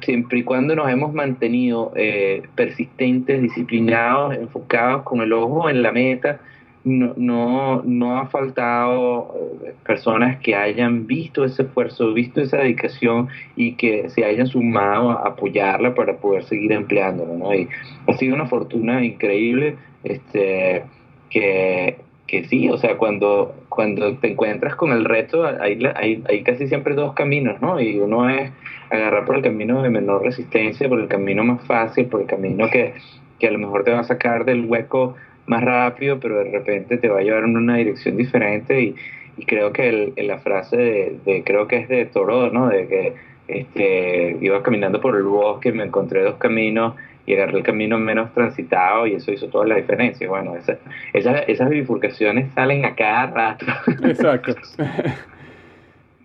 siempre 0.01 0.39
y 0.39 0.43
cuando 0.43 0.75
nos 0.75 0.89
hemos 0.89 1.13
mantenido 1.13 1.93
eh, 1.95 2.41
persistentes, 2.55 3.41
disciplinados, 3.41 4.35
enfocados 4.35 5.03
con 5.03 5.21
el 5.21 5.31
ojo 5.31 5.69
en 5.69 5.83
la 5.83 5.91
meta, 5.91 6.41
no, 6.83 7.13
no, 7.15 7.81
no 7.83 8.17
ha 8.17 8.27
faltado 8.27 9.59
eh, 9.63 9.73
personas 9.85 10.39
que 10.39 10.55
hayan 10.55 11.07
visto 11.07 11.45
ese 11.45 11.63
esfuerzo, 11.63 12.13
visto 12.13 12.41
esa 12.41 12.57
dedicación 12.57 13.29
y 13.55 13.73
que 13.73 14.09
se 14.09 14.25
hayan 14.25 14.47
sumado 14.47 15.11
a 15.11 15.27
apoyarla 15.27 15.95
para 15.95 16.17
poder 16.17 16.43
seguir 16.43 16.71
empleándola. 16.71 17.33
¿no? 17.35 17.53
Y 17.53 17.69
ha 18.07 18.13
sido 18.13 18.35
una 18.35 18.47
fortuna 18.47 19.03
increíble 19.05 19.77
este, 20.03 20.83
que, 21.29 21.97
que 22.27 22.43
sí, 22.45 22.69
o 22.69 22.77
sea, 22.77 22.97
cuando, 22.97 23.55
cuando 23.69 24.17
te 24.17 24.31
encuentras 24.31 24.75
con 24.75 24.91
el 24.91 25.05
reto, 25.05 25.45
hay, 25.45 26.43
casi 26.43 26.67
siempre 26.67 26.95
dos 26.95 27.13
caminos, 27.13 27.61
¿no? 27.61 27.79
Y 27.79 27.99
uno 27.99 28.29
es 28.29 28.51
agarrar 28.89 29.25
por 29.25 29.35
el 29.35 29.43
camino 29.43 29.83
de 29.83 29.89
menor 29.89 30.23
resistencia, 30.23 30.89
por 30.89 30.99
el 30.99 31.07
camino 31.07 31.43
más 31.43 31.65
fácil, 31.67 32.07
por 32.07 32.21
el 32.21 32.27
camino 32.27 32.69
que, 32.69 32.93
que 33.39 33.47
a 33.47 33.51
lo 33.51 33.59
mejor 33.59 33.83
te 33.83 33.91
va 33.91 33.99
a 33.99 34.03
sacar 34.03 34.45
del 34.45 34.65
hueco 34.65 35.15
más 35.45 35.63
rápido, 35.63 36.19
pero 36.19 36.39
de 36.39 36.51
repente 36.51 36.97
te 36.97 37.09
va 37.09 37.19
a 37.19 37.21
llevar 37.23 37.43
en 37.43 37.57
una 37.57 37.77
dirección 37.77 38.17
diferente 38.17 38.81
y, 38.81 38.95
y 39.37 39.45
creo 39.45 39.71
que 39.71 39.89
el, 39.89 40.13
la 40.27 40.39
frase 40.39 41.17
de, 41.25 41.43
creo 41.43 41.67
que 41.67 41.77
es 41.77 41.89
de 41.89 42.05
Toro, 42.05 42.49
¿no? 42.49 42.69
De 42.69 42.87
que 42.87 43.13
este, 43.47 44.37
iba 44.41 44.63
caminando 44.63 44.99
por 44.99 45.15
el 45.15 45.23
bosque, 45.23 45.71
me 45.71 45.83
encontré 45.83 46.23
dos 46.23 46.35
caminos 46.35 46.95
y 47.25 47.33
agarré 47.33 47.57
el 47.57 47.63
camino 47.63 47.97
menos 47.97 48.33
transitado 48.33 49.07
y 49.07 49.13
eso 49.13 49.31
hizo 49.31 49.47
toda 49.47 49.65
la 49.65 49.75
diferencia. 49.75 50.27
Bueno, 50.27 50.55
esa, 50.55 50.77
esas 51.13 51.69
bifurcaciones 51.69 52.51
salen 52.53 52.85
a 52.85 52.95
cada 52.95 53.27
rato. 53.27 53.65
Exacto. 54.03 54.55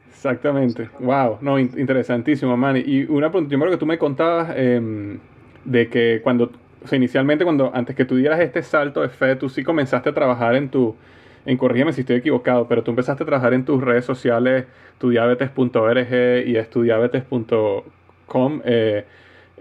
Exactamente. 0.08 0.90
Wow, 0.98 1.38
no, 1.40 1.58
interesantísimo, 1.58 2.54
Manny. 2.56 2.82
Y 2.84 3.04
una 3.04 3.30
pregunta, 3.30 3.48
primero 3.48 3.70
que 3.70 3.78
tú 3.78 3.86
me 3.86 3.96
contabas 3.96 4.52
eh, 4.54 5.18
de 5.64 5.88
que 5.88 6.20
cuando 6.22 6.50
o 6.82 6.88
sea, 6.88 6.96
inicialmente 6.96 7.44
cuando 7.44 7.70
antes 7.74 7.94
que 7.94 8.04
tú 8.04 8.16
dieras 8.16 8.40
este 8.40 8.62
salto 8.62 9.02
de 9.02 9.10
fe, 9.10 9.36
tú 9.36 9.48
sí 9.48 9.62
comenzaste 9.62 10.10
a 10.10 10.14
trabajar 10.14 10.56
en 10.56 10.70
tu, 10.70 10.96
en 11.44 11.56
corrígeme 11.56 11.92
si 11.92 12.00
estoy 12.02 12.16
equivocado, 12.16 12.66
pero 12.68 12.82
tú 12.82 12.90
empezaste 12.90 13.22
a 13.22 13.26
trabajar 13.26 13.54
en 13.54 13.64
tus 13.64 13.82
redes 13.82 14.04
sociales, 14.04 14.66
tudiabetes.org 14.98 16.12
y 16.46 16.56
estudiabetes.com 16.56 18.62
eh, 18.64 19.04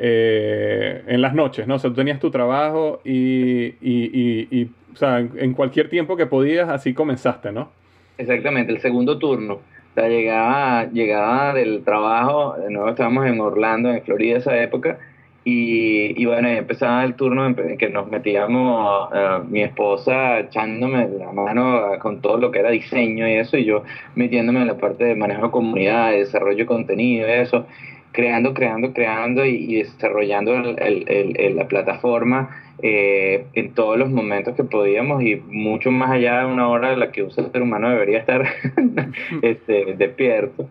eh, 0.02 1.04
en 1.08 1.22
las 1.22 1.34
noches, 1.34 1.68
¿no? 1.68 1.76
O 1.76 1.80
sea, 1.80 1.90
tú 1.90 1.98
tenías 1.98 2.20
tu 2.20 2.32
trabajo 2.32 3.02
y, 3.04 3.76
y, 3.82 4.48
y, 4.50 4.72
o 4.94 4.96
sea, 4.96 5.20
en 5.20 5.54
cualquier 5.54 5.90
tiempo 5.90 6.16
que 6.16 6.26
podías, 6.26 6.70
así 6.70 6.94
comenzaste, 6.94 7.52
¿no? 7.52 7.70
Exactamente, 8.18 8.72
el 8.72 8.80
segundo 8.80 9.18
turno. 9.18 9.56
O 9.56 9.94
sea, 9.96 10.08
llegaba, 10.08 11.54
del 11.54 11.84
trabajo, 11.84 12.56
nuevo 12.70 12.90
estábamos 12.90 13.26
en 13.26 13.42
Orlando, 13.42 13.90
en 13.90 14.02
Florida 14.04 14.38
esa 14.38 14.62
época, 14.62 15.00
y, 15.44 16.22
y, 16.22 16.26
bueno, 16.26 16.48
empezaba 16.48 17.04
el 17.04 17.16
turno 17.16 17.46
en 17.46 17.78
que 17.78 17.90
nos 17.90 18.10
metíamos, 18.10 19.10
uh, 19.12 19.44
mi 19.50 19.64
esposa 19.64 20.40
echándome 20.40 21.10
la 21.18 21.32
mano 21.32 21.98
con 22.00 22.22
todo 22.22 22.38
lo 22.38 22.52
que 22.52 22.60
era 22.60 22.70
diseño 22.70 23.28
y 23.28 23.34
eso, 23.34 23.58
y 23.58 23.66
yo 23.66 23.84
metiéndome 24.16 24.62
en 24.62 24.68
la 24.68 24.78
parte 24.78 25.06
de 25.06 25.16
manejo 25.16 25.48
de 25.48 25.52
comunidad, 25.52 26.12
de 26.12 26.20
desarrollo 26.20 26.58
de 26.58 26.66
contenido 26.66 27.28
y 27.28 27.32
eso, 27.32 27.66
creando, 28.20 28.54
creando, 28.54 28.94
creando 28.94 29.46
y, 29.46 29.76
desarrollando 29.76 30.54
el, 30.54 31.06
el, 31.08 31.56
la 31.56 31.70
plataforma 31.70 32.50
eh, 32.84 33.46
en 33.54 33.74
todos 33.74 33.98
los 33.98 34.10
momentos 34.10 34.56
que 34.56 34.66
podíamos 34.66 35.24
y 35.24 35.38
mucho 35.38 35.90
más 35.90 36.12
allá 36.12 36.40
de 36.40 36.46
una 36.48 36.68
hora 36.68 36.90
de 36.90 36.98
la 36.98 37.14
que 37.14 37.24
un 37.24 37.32
ser 37.32 37.62
humano 37.62 37.90
debería 37.90 38.20
estar 38.20 38.46
este, 39.42 39.96
despierto. 39.96 40.68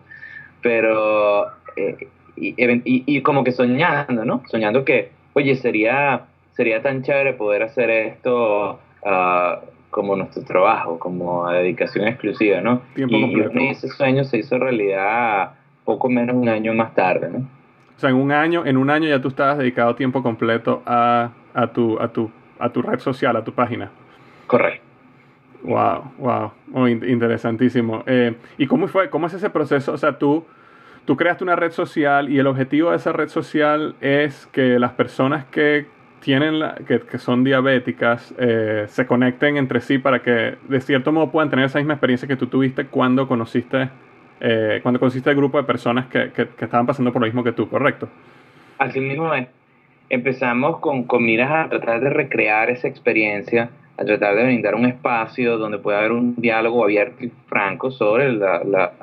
Pero 0.61 1.47
eh, 1.75 2.07
y, 2.35 2.53
y, 2.85 3.21
como 3.21 3.43
que 3.43 3.51
soñando, 3.51 4.23
¿no? 4.25 4.43
Soñando 4.47 4.85
que, 4.85 5.09
oye, 5.33 5.55
sería, 5.55 6.25
sería 6.51 6.83
tan 6.83 7.01
chévere 7.01 7.33
poder 7.33 7.63
hacer 7.63 7.89
esto 7.89 8.79
uh, 9.03 9.65
como 9.89 10.15
nuestro 10.15 10.43
trabajo, 10.43 10.99
como 10.99 11.49
dedicación 11.49 12.07
exclusiva, 12.07 12.61
¿no? 12.61 12.83
Tiempo 12.93 13.15
y, 13.17 13.69
ese 13.69 13.87
sueño 13.87 14.23
se 14.23 14.37
hizo 14.37 14.59
realidad 14.59 15.53
poco 15.89 16.07
menos 16.07 16.35
un 16.35 16.47
año 16.47 16.71
más 16.75 16.93
tarde, 16.93 17.31
¿no? 17.31 17.39
O 17.39 17.99
sea, 17.99 18.11
en 18.11 18.15
un 18.15 18.31
año, 18.31 18.63
en 18.63 18.77
un 18.77 18.91
año 18.91 19.09
ya 19.09 19.19
tú 19.19 19.29
estabas 19.29 19.57
dedicado 19.57 19.95
tiempo 19.95 20.21
completo 20.21 20.83
a, 20.85 21.31
a, 21.55 21.67
tu, 21.67 21.99
a, 21.99 22.09
tu, 22.09 22.29
a 22.59 22.69
tu 22.69 22.83
red 22.83 22.99
social, 22.99 23.35
a 23.35 23.43
tu 23.43 23.53
página. 23.53 23.89
Correcto. 24.45 24.83
Wow, 25.63 26.11
wow, 26.19 26.51
oh, 26.73 26.87
interesantísimo. 26.87 28.03
Eh, 28.05 28.35
¿Y 28.59 28.67
cómo 28.67 28.87
fue, 28.87 29.09
cómo 29.09 29.25
es 29.25 29.33
ese 29.33 29.49
proceso? 29.49 29.93
O 29.93 29.97
sea, 29.97 30.17
tú 30.19 30.45
tú 31.05 31.17
creaste 31.17 31.43
una 31.43 31.55
red 31.55 31.71
social 31.71 32.29
y 32.29 32.37
el 32.37 32.45
objetivo 32.45 32.91
de 32.91 32.97
esa 32.97 33.11
red 33.11 33.29
social 33.29 33.95
es 33.99 34.45
que 34.51 34.77
las 34.77 34.91
personas 34.91 35.43
que 35.45 35.87
tienen 36.19 36.61
que, 36.85 37.17
son 37.17 37.43
diabéticas 37.43 38.31
eh, 38.37 38.85
se 38.87 39.07
conecten 39.07 39.57
entre 39.57 39.81
sí 39.81 39.97
para 39.97 40.21
que 40.21 40.57
de 40.67 40.81
cierto 40.81 41.11
modo 41.11 41.31
puedan 41.31 41.49
tener 41.49 41.65
esa 41.65 41.79
misma 41.79 41.93
experiencia 41.95 42.27
que 42.27 42.35
tú 42.35 42.45
tuviste 42.45 42.85
cuando 42.85 43.27
conociste 43.27 43.89
eh, 44.39 44.79
cuando 44.81 44.99
conociste 44.99 45.29
el 45.29 45.35
grupo 45.35 45.57
de 45.57 45.63
personas 45.63 46.07
que, 46.07 46.31
que, 46.31 46.47
estaban 46.59 46.85
pasando 46.85 47.11
por 47.11 47.21
lo 47.21 47.27
mismo 47.27 47.43
que 47.43 47.51
tú, 47.51 47.69
¿correcto? 47.69 48.07
Así 48.77 48.99
mismo 48.99 49.33
es. 49.33 49.47
Empezamos 50.09 50.79
con, 50.79 51.03
con 51.03 51.23
miras 51.23 51.51
a 51.51 51.69
tratar 51.69 52.01
de 52.01 52.09
recrear 52.09 52.69
esa 52.69 52.87
experiencia, 52.87 53.69
a 53.97 54.05
tratar 54.05 54.35
de 54.35 54.45
brindar 54.45 54.75
un 54.75 54.85
espacio 54.85 55.57
donde 55.57 55.77
pueda 55.77 55.99
haber 55.99 56.13
un 56.13 56.35
diálogo 56.35 56.83
abierto 56.83 57.23
y 57.23 57.31
franco 57.47 57.91
sobre 57.91 58.31
la, 58.31 58.63
la, 58.63 58.93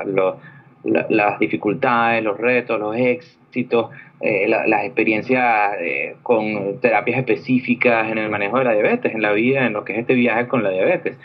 las 1.09 1.39
dificultades, 1.39 2.23
los 2.25 2.39
retos, 2.39 2.81
los 2.81 2.97
éxitos, 2.97 3.91
eh, 4.21 4.49
las 4.49 4.85
experiencias 4.85 5.75
eh, 5.81 6.17
con 6.23 6.81
terapias 6.81 7.19
específicas 7.19 8.11
en 8.11 8.19
el 8.19 8.31
manejo 8.31 8.59
de 8.59 8.65
la 8.65 8.73
diabetes, 8.73 9.15
en 9.15 9.23
la 9.23 9.33
vida, 9.33 9.67
en 9.67 9.75
lo 9.75 9.85
que 9.85 9.93
es 9.93 9.99
este 10.01 10.15
viaje 10.15 10.47
con 10.49 10.63
la 10.63 10.71
diabetes. 10.71 11.19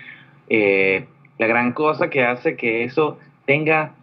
Eh, 0.49 1.05
la 1.37 1.47
gran 1.47 1.71
cosa 1.71 2.09
que 2.09 2.23
hace 2.23 2.55
que 2.55 2.83
eso 2.83 3.17
tenga 3.45 3.93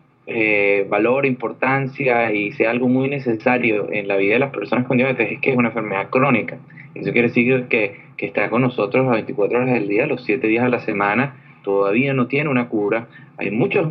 valor, 0.89 1.25
importancia 1.25 2.33
y 2.33 2.53
sea 2.53 2.71
algo 2.71 2.89
muy 2.89 3.09
necesario 3.09 3.89
en 3.91 4.09
la 4.09 4.17
vida 4.17 4.35
de 4.35 4.41
las 4.41 4.51
personas 4.51 4.87
con 4.87 4.99
diabetes 4.99 5.33
es 5.33 5.41
que 5.41 5.51
es 5.51 5.57
una 5.57 5.69
enfermedad 5.69 6.11
crónica. 6.11 6.59
Eso 6.95 7.13
quiere 7.13 7.29
decir 7.29 7.65
que, 7.69 7.97
que 8.17 8.27
está 8.27 8.51
con 8.51 8.63
nosotros 8.63 9.05
las 9.05 9.15
24 9.15 9.59
horas 9.59 9.73
del 9.73 9.89
día, 9.89 10.07
los 10.07 10.25
7 10.25 10.47
días 10.47 10.65
a 10.65 10.69
la 10.69 10.81
semana, 10.81 11.37
todavía 11.63 12.13
no 12.13 12.27
tiene 12.27 12.51
una 12.51 12.69
cura. 12.69 13.07
Hay 13.37 13.51
muchas 13.51 13.87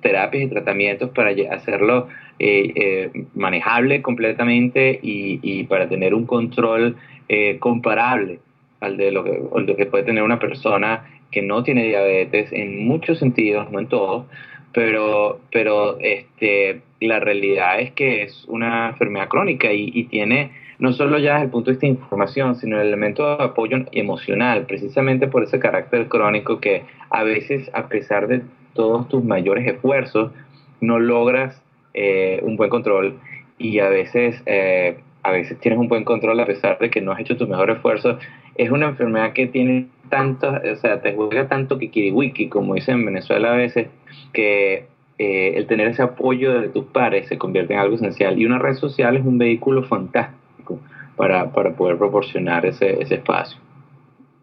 terapias 0.00 0.44
y 0.44 0.48
tratamientos 0.48 1.10
para 1.10 1.32
hacerlo 1.50 2.08
eh, 2.38 2.72
eh, 2.74 3.24
manejable 3.34 4.02
completamente 4.02 4.98
y, 5.02 5.64
para 5.64 5.88
tener 5.88 6.14
un 6.14 6.26
control 6.26 6.96
eh, 7.28 7.56
comparable 7.58 8.40
al 8.80 8.96
de 8.96 9.12
lo 9.12 9.24
que, 9.24 9.40
que 9.76 9.86
puede 9.86 10.04
tener 10.04 10.22
una 10.22 10.38
persona 10.38 11.04
que 11.30 11.40
no 11.40 11.62
tiene 11.62 11.84
diabetes 11.84 12.52
en 12.52 12.84
muchos 12.86 13.18
sentidos, 13.18 13.70
no 13.70 13.78
en 13.78 13.86
todos, 13.86 14.26
pero, 14.72 15.40
pero 15.50 15.98
este, 16.00 16.82
la 17.00 17.20
realidad 17.20 17.80
es 17.80 17.92
que 17.92 18.22
es 18.22 18.44
una 18.48 18.90
enfermedad 18.90 19.28
crónica 19.28 19.72
y, 19.72 19.90
y 19.94 20.04
tiene 20.04 20.50
no 20.82 20.92
solo 20.92 21.18
ya 21.18 21.34
desde 21.34 21.44
el 21.44 21.50
punto 21.50 21.70
de 21.70 21.74
vista 21.74 21.86
de 21.86 21.92
información, 21.92 22.56
sino 22.56 22.80
el 22.80 22.88
elemento 22.88 23.36
de 23.36 23.44
apoyo 23.44 23.78
emocional, 23.92 24.66
precisamente 24.66 25.28
por 25.28 25.44
ese 25.44 25.60
carácter 25.60 26.08
crónico 26.08 26.58
que 26.58 26.82
a 27.08 27.22
veces, 27.22 27.70
a 27.72 27.86
pesar 27.86 28.26
de 28.26 28.42
todos 28.74 29.08
tus 29.08 29.22
mayores 29.22 29.64
esfuerzos, 29.64 30.32
no 30.80 30.98
logras 30.98 31.62
eh, 31.94 32.40
un 32.42 32.56
buen 32.56 32.68
control 32.68 33.20
y 33.58 33.78
a 33.78 33.88
veces, 33.88 34.42
eh, 34.46 34.98
a 35.22 35.30
veces 35.30 35.56
tienes 35.60 35.78
un 35.78 35.86
buen 35.86 36.02
control 36.02 36.40
a 36.40 36.46
pesar 36.46 36.78
de 36.80 36.90
que 36.90 37.00
no 37.00 37.12
has 37.12 37.20
hecho 37.20 37.36
tu 37.36 37.46
mejor 37.46 37.70
esfuerzo. 37.70 38.18
Es 38.54 38.70
una 38.70 38.86
enfermedad 38.88 39.32
que 39.32 39.46
tiene 39.46 39.88
tanto, 40.08 40.50
o 40.50 40.76
sea, 40.76 41.00
te 41.00 41.14
juega 41.14 41.48
tanto 41.48 41.78
kikiriwiki, 41.78 42.48
como 42.48 42.74
dicen 42.74 42.96
en 43.00 43.06
Venezuela 43.06 43.52
a 43.52 43.56
veces, 43.56 43.88
que 44.32 44.86
eh, 45.18 45.54
el 45.56 45.66
tener 45.66 45.88
ese 45.88 46.02
apoyo 46.02 46.60
de 46.60 46.68
tus 46.68 46.86
pares 46.86 47.28
se 47.28 47.38
convierte 47.38 47.74
en 47.74 47.78
algo 47.78 47.94
esencial. 47.94 48.38
Y 48.38 48.44
una 48.44 48.58
red 48.58 48.74
social 48.74 49.16
es 49.16 49.24
un 49.24 49.38
vehículo 49.38 49.84
fantástico 49.84 50.80
para, 51.16 51.50
poder 51.50 51.96
proporcionar 51.96 52.66
ese, 52.66 53.02
espacio. 53.14 53.58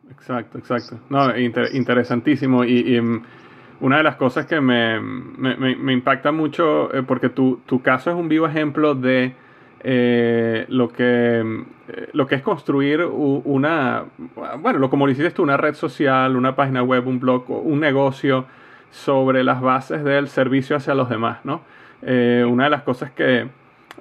Exacto, 0.10 0.58
exacto. 0.58 1.00
No, 1.10 1.38
interesantísimo. 1.38 2.64
Y, 2.64 3.00
mm, 3.02 3.22
una 3.82 3.98
de 3.98 4.04
las 4.04 4.16
cosas 4.16 4.46
que 4.46 4.60
me, 4.62 4.98
impacta 5.94 6.32
mucho, 6.32 6.94
eh, 6.94 7.04
porque 7.04 7.30
tu, 7.30 7.60
tu, 7.66 7.82
caso 7.82 8.10
es 8.10 8.16
un 8.16 8.30
vivo 8.30 8.48
ejemplo 8.48 8.96
de 8.96 9.34
eh, 9.82 10.66
lo, 10.68 10.90
que, 10.90 11.64
eh, 11.88 12.10
lo 12.12 12.28
que 12.28 12.36
es 12.36 12.42
construir 12.42 13.04
una, 13.04 14.04
bueno, 14.60 14.80
lo 14.80 14.90
como 14.90 15.08
tú, 15.34 15.44
una 15.44 15.58
red 15.58 15.74
social, 15.74 16.36
una 16.36 16.56
página 16.56 16.84
web, 16.84 17.08
un 17.08 17.20
blog, 17.20 17.50
un 17.50 17.80
negocio 17.80 18.46
sobre 18.92 19.44
las 19.44 19.62
bases 19.62 20.04
del 20.04 20.28
servicio 20.28 20.76
hacia 20.76 20.94
los 20.96 21.10
demás, 21.10 21.40
¿no? 21.44 21.62
Eh, 22.02 22.46
una 22.48 22.66
de 22.66 22.70
las 22.70 22.84
cosas 22.84 23.12
que 23.12 23.48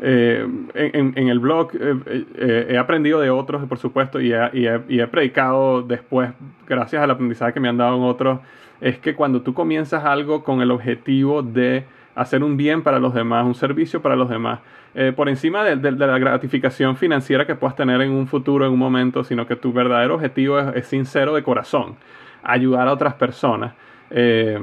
en, 0.01 1.29
el 1.29 1.39
blog 1.41 1.71
he 1.75 2.79
aprendido 2.79 3.21
de 3.21 3.31
otros, 3.31 3.67
por 3.69 3.79
supuesto, 3.79 4.21
y 4.21 4.33
he, 4.33 4.81
y 4.89 5.01
he 5.01 5.07
predicado 5.09 5.83
después, 5.83 6.31
gracias 6.69 7.03
al 7.03 7.11
aprendizaje 7.11 7.53
que 7.53 7.61
me 7.61 7.69
han 7.69 7.77
dado 7.77 7.97
en 7.97 8.03
otros, 8.03 8.41
es 8.81 8.99
que 8.99 9.15
cuando 9.15 9.43
tú 9.43 9.55
comienzas 9.55 10.05
algo 10.05 10.45
con 10.45 10.63
el 10.63 10.71
objetivo 10.71 11.43
de 11.43 11.85
hacer 12.15 12.43
un 12.43 12.57
bien 12.57 12.83
para 12.83 12.99
los 12.99 13.15
demás, 13.15 13.45
un 13.45 13.55
servicio 13.55 14.03
para 14.03 14.17
los 14.17 14.29
demás, 14.29 14.61
eh, 14.95 15.13
por 15.15 15.29
encima 15.29 15.65
de, 15.65 15.93
la 15.93 16.19
gratificación 16.19 16.97
financiera 16.97 17.47
que 17.47 17.55
puedas 17.55 17.77
tener 17.77 18.01
en 18.01 18.11
un 18.11 18.27
futuro, 18.27 18.67
en 18.67 18.73
un 18.73 18.79
momento, 18.79 19.23
sino 19.23 19.47
que 19.47 19.57
tu 19.57 19.73
verdadero 19.73 20.15
objetivo 20.15 20.59
es, 20.59 20.87
sincero 20.87 21.35
de 21.35 21.43
corazón, 21.43 21.97
ayudar 22.43 22.89
a 22.89 22.93
otras 22.93 23.15
personas. 23.15 23.75
Eh, 24.11 24.59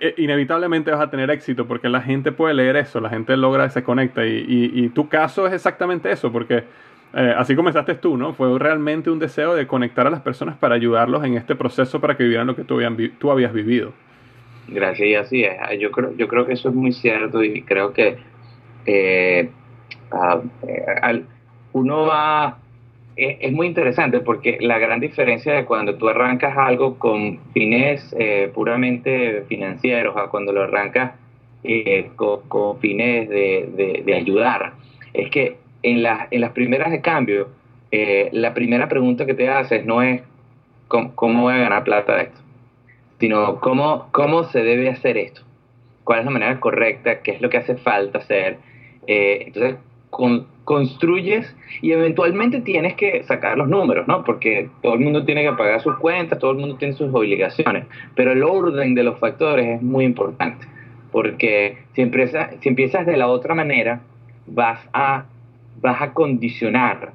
e, 0.00 0.14
inevitablemente 0.18 0.90
vas 0.90 1.00
a 1.00 1.10
tener 1.10 1.30
éxito 1.30 1.66
porque 1.66 1.88
la 1.88 2.02
gente 2.02 2.32
puede 2.32 2.52
leer 2.52 2.76
eso, 2.76 3.00
la 3.00 3.08
gente 3.08 3.34
logra, 3.36 3.70
se 3.70 3.82
conecta 3.82 4.26
y, 4.26 4.90
tu 4.90 5.08
caso 5.08 5.46
es 5.46 5.54
exactamente 5.54 6.12
eso, 6.12 6.30
porque 6.30 6.64
eh, 7.14 7.34
así 7.36 7.56
comenzaste 7.56 7.94
tú, 7.94 8.18
¿no? 8.18 8.34
Fue 8.34 8.58
realmente 8.58 9.10
un 9.10 9.18
deseo 9.18 9.54
de 9.54 9.66
conectar 9.66 10.06
a 10.06 10.10
las 10.10 10.20
personas 10.20 10.56
para 10.58 10.74
ayudarlos 10.74 11.24
en 11.24 11.34
este 11.34 11.54
proceso 11.54 11.98
para 12.00 12.16
que 12.16 12.24
vivieran 12.24 12.46
lo 12.46 12.54
que 12.54 12.64
tú, 12.64 12.78
tú 13.18 13.30
habías 13.30 13.54
vivido. 13.54 13.94
Gracias, 14.68 15.08
y 15.08 15.14
así 15.14 15.44
es. 15.44 15.56
Yo 15.80 15.90
creo, 15.90 16.14
yo 16.16 16.28
creo 16.28 16.46
que 16.46 16.52
eso 16.52 16.68
es 16.68 16.74
muy 16.74 16.92
cierto 16.92 17.42
y 17.42 17.62
creo 17.62 17.92
que 17.94 18.18
eh, 20.66 21.22
uno 21.72 22.06
va... 22.06 22.58
Es, 23.16 23.52
muy 23.52 23.66
interesante 23.66 24.20
porque 24.20 24.56
la 24.60 24.78
gran 24.78 24.98
diferencia 24.98 25.52
de 25.52 25.64
cuando 25.66 25.96
tú 25.96 26.08
arrancas 26.08 26.56
algo 26.56 26.98
con 26.98 27.38
fines 27.52 28.14
eh, 28.18 28.50
puramente 28.54 29.42
financieros 29.46 30.16
a 30.16 30.28
cuando 30.28 30.52
lo 30.52 30.62
arrancas 30.62 31.12
con, 32.16 32.78
fines 32.78 33.28
de, 33.28 34.02
de, 34.06 34.14
ayudar, 34.14 34.72
es 35.12 35.28
que 35.30 35.58
en, 35.82 36.02
en 36.30 36.40
las 36.40 36.52
primeras 36.52 36.90
de 36.90 37.02
cambio, 37.02 37.48
la 38.32 38.54
primera 38.54 38.88
pregunta 38.88 39.26
que 39.26 39.34
te 39.34 39.50
haces 39.50 39.84
no 39.84 40.00
es 40.00 40.22
¿cómo, 40.88 41.14
cómo 41.14 41.42
voy 41.42 41.54
a 41.54 41.58
ganar 41.58 41.84
plata 41.84 42.16
de 42.16 42.22
esto? 42.22 42.40
sino 43.20 43.60
cómo, 43.60 44.08
cómo 44.12 44.44
se 44.44 44.62
debe 44.62 44.88
hacer 44.88 45.18
esto, 45.18 45.42
cuál 46.04 46.20
es 46.20 46.24
la 46.24 46.30
manera 46.30 46.58
correcta, 46.58 47.20
qué 47.20 47.32
es 47.32 47.42
lo 47.42 47.50
que 47.50 47.58
hace 47.58 47.76
falta 47.76 48.18
hacer. 48.18 48.56
Eh, 49.06 49.52
entonces, 50.10 50.46
construyes 50.64 51.52
y 51.82 51.90
eventualmente 51.90 52.60
tienes 52.60 52.94
que 52.94 53.24
sacar 53.24 53.58
los 53.58 53.68
números, 53.68 54.06
¿no? 54.06 54.22
Porque 54.22 54.68
todo 54.82 54.94
el 54.94 55.00
mundo 55.00 55.24
tiene 55.24 55.42
que 55.42 55.52
pagar 55.54 55.80
sus 55.80 55.96
cuentas, 55.96 56.38
todo 56.38 56.52
el 56.52 56.58
mundo 56.58 56.76
tiene 56.76 56.94
sus 56.94 57.12
obligaciones, 57.12 57.86
pero 58.14 58.30
el 58.30 58.44
orden 58.44 58.94
de 58.94 59.02
los 59.02 59.18
factores 59.18 59.66
es 59.66 59.82
muy 59.82 60.04
importante, 60.04 60.66
porque 61.10 61.78
si, 61.94 62.02
empiezas, 62.02 62.54
si 62.60 62.68
empiezas 62.68 63.04
de 63.04 63.16
la 63.16 63.26
otra 63.26 63.54
manera, 63.54 64.00
vas 64.46 64.80
a, 64.92 65.24
vas 65.80 66.02
a 66.02 66.12
condicionar 66.12 67.12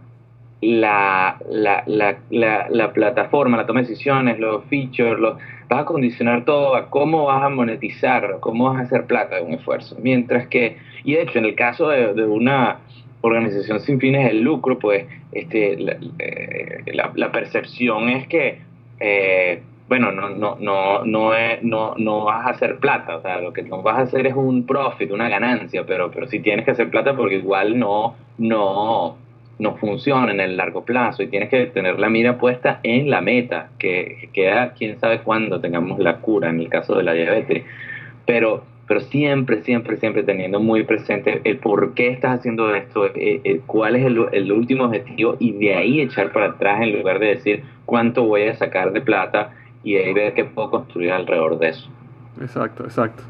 la, 0.65 1.37
la, 1.49 1.83
la, 1.85 2.67
la, 2.69 2.93
plataforma, 2.93 3.57
la 3.57 3.67
toma 3.67 3.81
de 3.81 3.87
decisiones, 3.87 4.39
los 4.39 4.65
features, 4.65 5.19
los, 5.19 5.37
vas 5.69 5.81
a 5.81 5.85
condicionar 5.85 6.43
todo 6.43 6.75
a 6.75 6.89
cómo 6.89 7.25
vas 7.25 7.43
a 7.43 7.49
monetizar, 7.49 8.37
cómo 8.39 8.65
vas 8.65 8.77
a 8.77 8.81
hacer 8.81 9.05
plata 9.05 9.35
de 9.35 9.43
un 9.43 9.53
esfuerzo. 9.53 9.95
Mientras 10.01 10.47
que, 10.47 10.77
y 11.03 11.13
de 11.13 11.21
hecho, 11.21 11.37
en 11.37 11.45
el 11.45 11.55
caso 11.55 11.89
de, 11.89 12.23
una 12.25 12.79
organización 13.21 13.79
sin 13.79 13.99
fines 13.99 14.25
de 14.25 14.33
lucro, 14.33 14.79
pues 14.79 15.05
este, 15.31 15.77
la, 15.77 15.97
eh, 16.19 16.83
la, 16.93 17.31
percepción 17.31 18.09
es 18.09 18.27
que, 18.27 18.59
eh, 18.99 19.61
bueno, 19.87 20.11
no, 20.11 20.29
no, 20.29 20.57
no, 20.59 21.05
no, 21.05 21.31
no, 21.61 21.93
no 21.95 22.25
vas 22.25 22.47
a 22.47 22.49
hacer 22.51 22.77
plata, 22.77 23.17
o 23.17 23.21
sea, 23.21 23.39
lo 23.39 23.53
que 23.53 23.61
no 23.61 23.83
vas 23.83 23.99
a 23.99 24.01
hacer 24.01 24.25
es 24.25 24.33
un 24.33 24.65
profit, 24.65 25.11
una 25.11 25.29
ganancia, 25.29 25.85
pero, 25.85 26.09
pero 26.09 26.27
sí 26.27 26.39
tienes 26.39 26.65
que 26.65 26.71
hacer 26.71 26.89
plata 26.89 27.15
porque 27.15 27.35
igual 27.35 27.77
no, 27.77 28.15
no, 28.39 29.17
no 29.57 29.75
funciona 29.75 30.31
en 30.31 30.39
el 30.39 30.57
largo 30.57 30.83
plazo 30.83 31.23
y 31.23 31.27
tienes 31.27 31.49
que 31.49 31.65
tener 31.67 31.99
la 31.99 32.09
mira 32.09 32.37
puesta 32.37 32.79
en 32.83 33.09
la 33.09 33.21
meta, 33.21 33.69
que 33.79 34.29
queda 34.33 34.73
quién 34.73 34.99
sabe 34.99 35.19
cuándo 35.19 35.59
tengamos 35.59 35.99
la 35.99 36.17
cura 36.17 36.49
en 36.49 36.59
el 36.59 36.69
caso 36.69 36.95
de 36.95 37.03
la 37.03 37.13
diabetes. 37.13 37.63
Pero, 38.25 38.63
pero 38.87 38.99
siempre, 38.99 39.61
siempre, 39.63 39.97
siempre 39.97 40.23
teniendo 40.23 40.59
muy 40.59 40.83
presente 40.83 41.41
el 41.43 41.57
por 41.57 41.93
qué 41.93 42.09
estás 42.09 42.39
haciendo 42.39 42.73
esto, 42.75 43.05
eh, 43.05 43.41
eh, 43.43 43.61
cuál 43.65 43.95
es 43.95 44.05
el, 44.05 44.25
el, 44.31 44.51
último 44.51 44.85
objetivo 44.85 45.37
y 45.39 45.53
de 45.53 45.75
ahí 45.75 46.01
echar 46.01 46.31
para 46.31 46.47
atrás 46.47 46.81
en 46.81 46.97
lugar 46.97 47.19
de 47.19 47.27
decir 47.27 47.63
cuánto 47.85 48.23
voy 48.23 48.43
a 48.43 48.55
sacar 48.55 48.91
de 48.91 49.01
plata 49.01 49.51
y 49.83 49.95
ahí 49.95 50.13
ver 50.13 50.33
qué 50.33 50.43
puedo 50.43 50.69
construir 50.69 51.11
alrededor 51.11 51.57
de 51.59 51.69
eso. 51.69 51.89
Exacto, 52.41 52.83
exacto. 52.83 53.23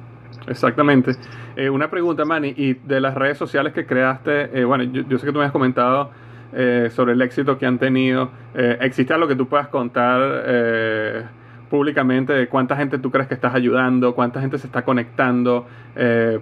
Exactamente. 0.48 1.12
Eh, 1.56 1.70
una 1.70 1.90
pregunta, 1.90 2.26
Manny, 2.26 2.54
y 2.56 2.74
de 2.74 3.00
las 3.00 3.16
redes 3.16 3.38
sociales 3.38 3.74
que 3.74 3.86
creaste, 3.86 4.60
eh, 4.60 4.64
bueno, 4.64 4.84
yo, 4.84 5.18
sé 5.18 5.26
que 5.26 5.32
tú 5.32 5.40
me 5.40 5.46
has 5.46 5.52
comentado 5.52 6.12
eh, 6.54 6.90
sobre 6.92 7.14
el 7.14 7.22
éxito 7.22 7.58
que 7.58 7.66
han 7.66 7.80
tenido. 7.80 8.30
¿Existe 8.54 9.14
algo 9.14 9.28
que 9.28 9.36
tú 9.36 9.48
puedas 9.48 9.68
contar 9.68 11.32
públicamente 11.70 12.32
de 12.32 12.48
cuánta 12.48 12.78
gente 12.78 13.00
tú 13.00 13.12
crees 13.12 13.28
que 13.28 13.34
estás 13.34 13.54
ayudando, 13.54 14.16
cuánta 14.16 14.40
gente 14.40 14.58
se 14.58 14.68
está 14.68 14.84
conectando, 14.84 15.66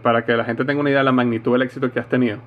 para 0.03 0.25
que 0.25 0.33
la 0.33 0.45
gente 0.45 0.63
tenga 0.65 0.79
una 0.81 0.89
idea 0.89 0.99
de 0.99 1.05
la 1.05 1.11
magnitud 1.11 1.53
del 1.53 1.63
éxito 1.63 1.91
que 1.91 1.99
has 1.99 2.09
tenido? 2.09 2.37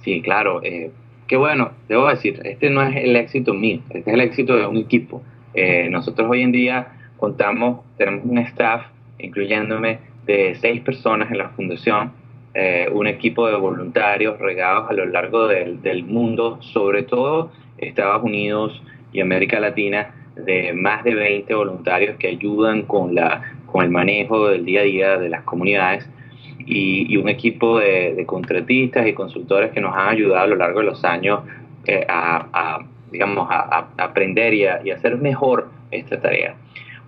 Sí, 0.00 0.22
claro. 0.22 0.62
qué 0.62 1.36
bueno, 1.36 1.72
debo 1.88 2.08
decir, 2.08 2.40
este 2.44 2.70
no 2.70 2.82
es 2.82 2.96
el 2.96 3.16
éxito 3.16 3.52
mío, 3.52 3.80
este 3.90 4.10
es 4.10 4.14
el 4.14 4.20
éxito 4.20 4.56
de 4.56 4.66
un 4.66 4.78
equipo. 4.78 5.22
nosotros 5.90 6.26
hoy 6.30 6.40
en 6.40 6.52
día 6.52 6.86
contamos, 7.18 7.80
tenemos 7.98 8.24
un 8.24 8.38
staff, 8.38 8.86
incluyéndome, 9.18 9.98
de 10.28 10.54
seis 10.60 10.82
personas 10.82 11.30
en 11.30 11.38
la 11.38 11.48
fundación, 11.48 12.12
eh, 12.52 12.86
un 12.92 13.06
equipo 13.06 13.48
de 13.48 13.56
voluntarios 13.56 14.38
regados 14.38 14.90
a 14.90 14.92
lo 14.92 15.06
largo 15.06 15.48
del, 15.48 15.80
del, 15.80 16.04
mundo, 16.04 16.58
sobre 16.60 17.02
todo 17.02 17.50
Estados 17.78 18.22
Unidos 18.22 18.82
y 19.10 19.20
América 19.20 19.58
Latina, 19.58 20.14
de 20.36 20.74
más 20.74 21.02
de 21.02 21.14
20 21.14 21.54
voluntarios 21.54 22.16
que 22.18 22.28
ayudan 22.28 22.82
con, 22.82 23.14
la, 23.14 23.42
con 23.66 23.82
el 23.82 23.90
manejo 23.90 24.48
del 24.50 24.66
día 24.66 24.80
a 24.80 24.84
día 24.84 25.18
de 25.18 25.30
las 25.30 25.44
comunidades 25.44 26.06
y, 26.58 27.16
un 27.16 27.30
equipo 27.30 27.78
de, 27.78 28.22
contratistas 28.26 29.06
y 29.06 29.14
consultores 29.14 29.70
que 29.72 29.80
nos 29.80 29.96
han 29.96 30.10
ayudado 30.10 30.44
a 30.44 30.46
lo 30.46 30.56
largo 30.56 30.80
de 30.80 30.86
los 30.86 31.04
años 31.06 31.40
eh, 31.86 32.04
a, 32.06 32.46
a, 32.52 32.86
digamos, 33.10 33.48
a, 33.50 33.88
aprender 33.96 34.52
y, 34.52 34.64
y 34.84 34.90
hacer 34.90 35.16
mejor 35.16 35.70
esta 35.90 36.20
tarea. 36.20 36.54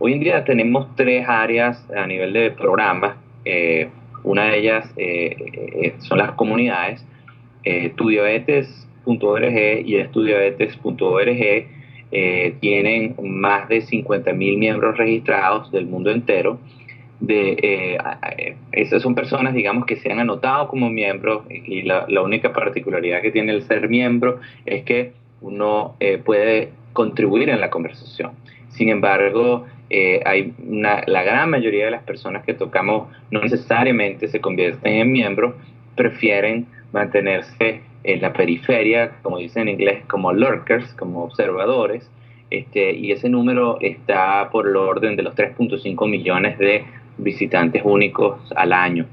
Hoy 0.02 0.14
en 0.14 0.20
día 0.20 0.44
tenemos 0.44 0.96
tres 0.96 1.28
áreas 1.28 1.86
a 1.94 2.06
nivel 2.06 2.32
de 2.32 2.50
programas. 2.52 3.16
Eh, 3.44 3.90
una 4.24 4.44
de 4.44 4.58
ellas 4.58 4.90
eh, 4.96 5.36
eh, 5.82 5.92
son 5.98 6.16
las 6.16 6.32
comunidades. 6.32 7.04
Estudiabetes.org 7.64 9.82
y 9.84 9.96
estudiabetes.org 9.96 11.66
tienen 12.60 13.14
más 13.22 13.68
de 13.68 13.82
50.000 13.82 14.56
miembros 14.56 14.96
registrados 14.96 15.70
del 15.70 15.84
mundo 15.84 16.10
entero. 16.10 16.58
De, 17.20 17.98
esas 18.72 19.02
son 19.02 19.14
personas, 19.14 19.52
digamos, 19.52 19.84
que 19.84 19.96
se 19.96 20.10
han 20.10 20.18
anotado 20.18 20.68
como 20.68 20.88
miembros 20.88 21.42
y 21.50 21.82
la, 21.82 22.06
la 22.08 22.22
única 22.22 22.54
particularidad 22.54 23.20
que 23.20 23.32
tiene 23.32 23.52
el 23.52 23.64
ser 23.64 23.90
miembro 23.90 24.40
es 24.64 24.82
que 24.84 25.12
uno 25.42 25.96
puede 26.24 26.70
contribuir 26.94 27.50
en 27.50 27.60
la 27.60 27.68
conversación. 27.68 28.30
Sin 28.70 28.88
embargo, 28.88 29.66
eh, 29.90 30.20
hay 30.24 30.54
la 30.68 31.22
gran 31.24 31.50
mayoría 31.50 31.86
de 31.86 31.90
las 31.90 32.04
personas 32.04 32.44
que 32.44 32.54
tocamos 32.54 33.08
no 33.30 33.40
necesariamente 33.40 34.28
se 34.28 34.40
convierten 34.40 34.94
en 34.94 35.12
miembros, 35.12 35.54
prefieren 35.96 36.66
mantenerse 36.92 37.82
en 38.04 38.22
la 38.22 38.32
periferia, 38.32 39.12
como 39.22 39.38
dicen 39.38 39.62
en 39.62 39.74
inglés, 39.74 40.04
como 40.06 40.32
lurkers, 40.32 40.94
como 40.94 41.24
observadores, 41.24 42.08
este, 42.50 42.92
y 42.92 43.12
ese 43.12 43.28
número 43.28 43.78
está 43.80 44.48
por 44.50 44.66
el 44.66 44.76
orden 44.76 45.16
de 45.16 45.22
los 45.22 45.34
3.5 45.34 46.08
millones 46.08 46.58
de 46.58 46.84
visitantes 47.18 47.82
únicos 47.84 48.40
al 48.56 48.72
año. 48.72 49.06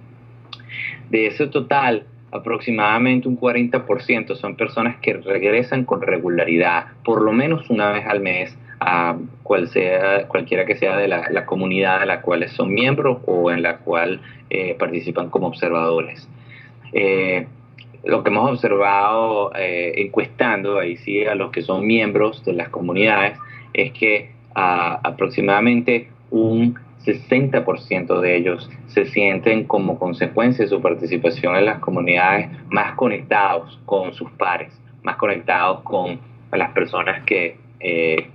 De 1.09 1.27
ese 1.27 1.47
total, 1.47 2.05
aproximadamente 2.31 3.27
un 3.27 3.39
40% 3.39 4.35
son 4.35 4.55
personas 4.55 4.97
que 4.97 5.13
regresan 5.13 5.85
con 5.85 6.01
regularidad, 6.01 6.87
por 7.03 7.21
lo 7.21 7.31
menos 7.31 7.69
una 7.69 7.91
vez 7.91 8.05
al 8.07 8.21
mes, 8.21 8.57
a 8.79 9.17
cual 9.43 9.67
sea, 9.69 10.27
cualquiera 10.27 10.65
que 10.65 10.75
sea 10.75 10.97
de 10.97 11.07
la, 11.07 11.45
comunidad 11.45 12.01
de 12.01 12.05
la 12.05 12.21
cual 12.21 12.47
son 12.49 12.73
miembros 12.73 13.19
o 13.25 13.51
en 13.51 13.63
la 13.63 13.77
cual 13.77 14.21
eh, 14.49 14.75
participan 14.77 15.29
como 15.29 15.47
observadores. 15.47 16.27
Eh, 16.93 17.47
lo 18.03 18.23
que 18.23 18.29
hemos 18.29 18.51
observado 18.51 19.51
eh, 19.55 19.93
encuestando 19.97 20.79
ahí 20.79 20.97
sí 20.97 21.25
a 21.25 21.35
los 21.35 21.51
que 21.51 21.61
son 21.61 21.85
miembros 21.85 22.45
de 22.45 22.53
las 22.53 22.69
comunidades 22.69 23.37
es 23.73 23.91
que 23.91 24.31
aproximadamente 24.53 26.09
un 26.31 26.79
60% 27.05 28.19
de 28.19 28.35
ellos 28.35 28.69
se 28.87 29.05
sienten 29.05 29.63
como 29.63 29.97
consecuencia 29.97 30.65
de 30.65 30.69
su 30.69 30.81
participación 30.81 31.55
en 31.55 31.65
las 31.65 31.79
comunidades 31.79 32.49
más 32.69 32.95
conectados 32.95 33.79
con 33.85 34.13
sus 34.13 34.29
pares, 34.31 34.73
más 35.03 35.15
conectados 35.15 35.81
con 35.81 36.19
las 36.51 36.71
personas 36.71 37.23
que 37.23 37.57
eh, 37.79 38.29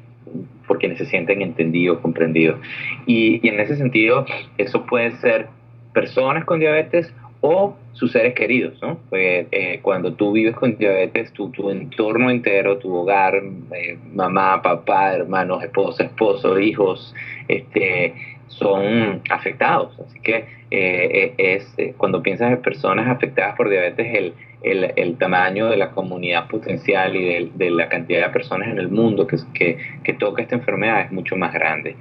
por 0.67 0.79
quienes 0.79 0.99
se 0.99 1.07
sienten 1.07 1.43
entendidos, 1.43 1.99
comprendidos. 2.01 2.61
Y, 3.07 3.47
en 3.47 3.61
ese 3.61 3.77
sentido, 3.77 4.27
eso 4.59 4.87
puede 4.87 5.13
ser 5.13 5.49
personas 5.93 6.45
con 6.45 6.61
diabetes 6.61 7.13
o 7.41 7.77
sus 7.93 8.13
seres 8.13 8.35
queridos, 8.35 8.81
¿no? 8.81 8.99
Pues, 9.11 9.47
eh, 9.51 9.81
cuando 9.83 10.15
tú 10.15 10.33
vives 10.33 10.55
con 10.55 10.77
diabetes, 10.79 11.33
tu, 11.33 11.51
tu 11.51 11.71
entorno 11.71 12.31
entero, 12.31 12.79
tu 12.79 12.95
hogar, 12.95 13.35
eh, 13.35 13.99
mamá, 14.15 14.63
papá, 14.63 15.15
hermanos, 15.15 15.63
esposa, 15.63 16.05
esposo, 16.05 16.59
hijos, 16.59 17.15
este, 17.49 18.15
son 18.59 19.23
afectados. 19.31 19.99
Así 20.01 20.21
que 20.21 20.45
eh, 20.71 21.35
es 21.39 21.75
cuando 21.97 22.23
piensas 22.23 22.53
en 22.53 22.63
personas 22.63 23.09
afectadas 23.09 23.57
por 23.57 23.69
diabetes, 23.69 24.07
el, 24.15 24.35
el, 24.63 24.93
el, 24.97 25.17
tamaño 25.19 25.69
de 25.69 25.77
la 25.77 25.91
comunidad 25.91 26.49
potencial 26.49 27.17
y 27.17 27.25
de, 27.25 27.51
de, 27.55 27.71
la 27.71 27.89
cantidad 27.89 28.27
de 28.27 28.33
personas 28.33 28.69
en 28.69 28.79
el 28.79 28.89
mundo 28.89 29.27
que, 29.27 29.37
que, 29.55 29.79
que 30.03 30.13
toca 30.15 30.43
esta 30.43 30.55
enfermedad 30.55 31.03
es 31.03 31.13
mucho 31.13 31.37
más 31.37 31.53
grande. 31.53 31.97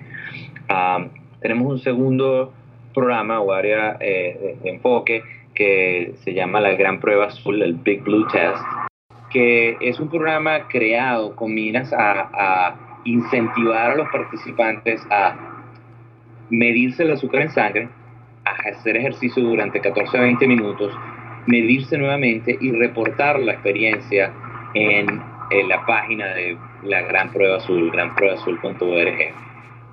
Ah, 0.70 1.06
tenemos 1.42 1.68
un 1.68 1.80
segundo 1.80 2.54
programa 2.94 3.40
o 3.40 3.52
área 3.52 3.98
eh, 4.00 4.58
de, 4.62 4.70
enfoque 4.70 5.24
que 5.54 6.14
se 6.24 6.34
llama 6.34 6.62
la 6.62 6.72
Gran 6.72 7.00
Prueba 7.00 7.26
Azul, 7.26 7.62
el 7.62 7.74
Big 7.74 8.04
Blue 8.04 8.28
Test, 8.28 8.64
que 9.32 9.78
es 9.82 10.00
un 10.00 10.10
programa 10.10 10.68
creado 10.68 11.36
con 11.36 11.54
miras 11.54 11.92
a, 11.94 12.30
a 12.34 13.00
incentivar 13.06 13.92
a 13.92 13.96
los 13.96 14.10
participantes 14.10 15.02
a 15.10 15.51
medirse 16.52 17.04
el 17.04 17.12
azúcar 17.12 17.42
en 17.42 17.50
sangre, 17.50 17.90
hacer 18.44 18.98
ejercicio 18.98 19.44
durante 19.44 19.80
14 19.80 20.18
a 20.18 20.22
20 20.22 20.48
minutos 20.48 20.94
medirse 21.48 21.98
nuevamente 21.98 22.58
y 22.60 22.72
reportar 22.72 23.40
la 23.40 23.54
experiencia 23.54 24.32
en, 24.74 25.22
la 25.68 25.86
página 25.86 26.28
de 26.28 26.58
la 26.84 27.02
Gran 27.02 27.32
Prueba 27.32 27.58
Azul, 27.58 27.92
granpruebaazul.org. 27.92 29.34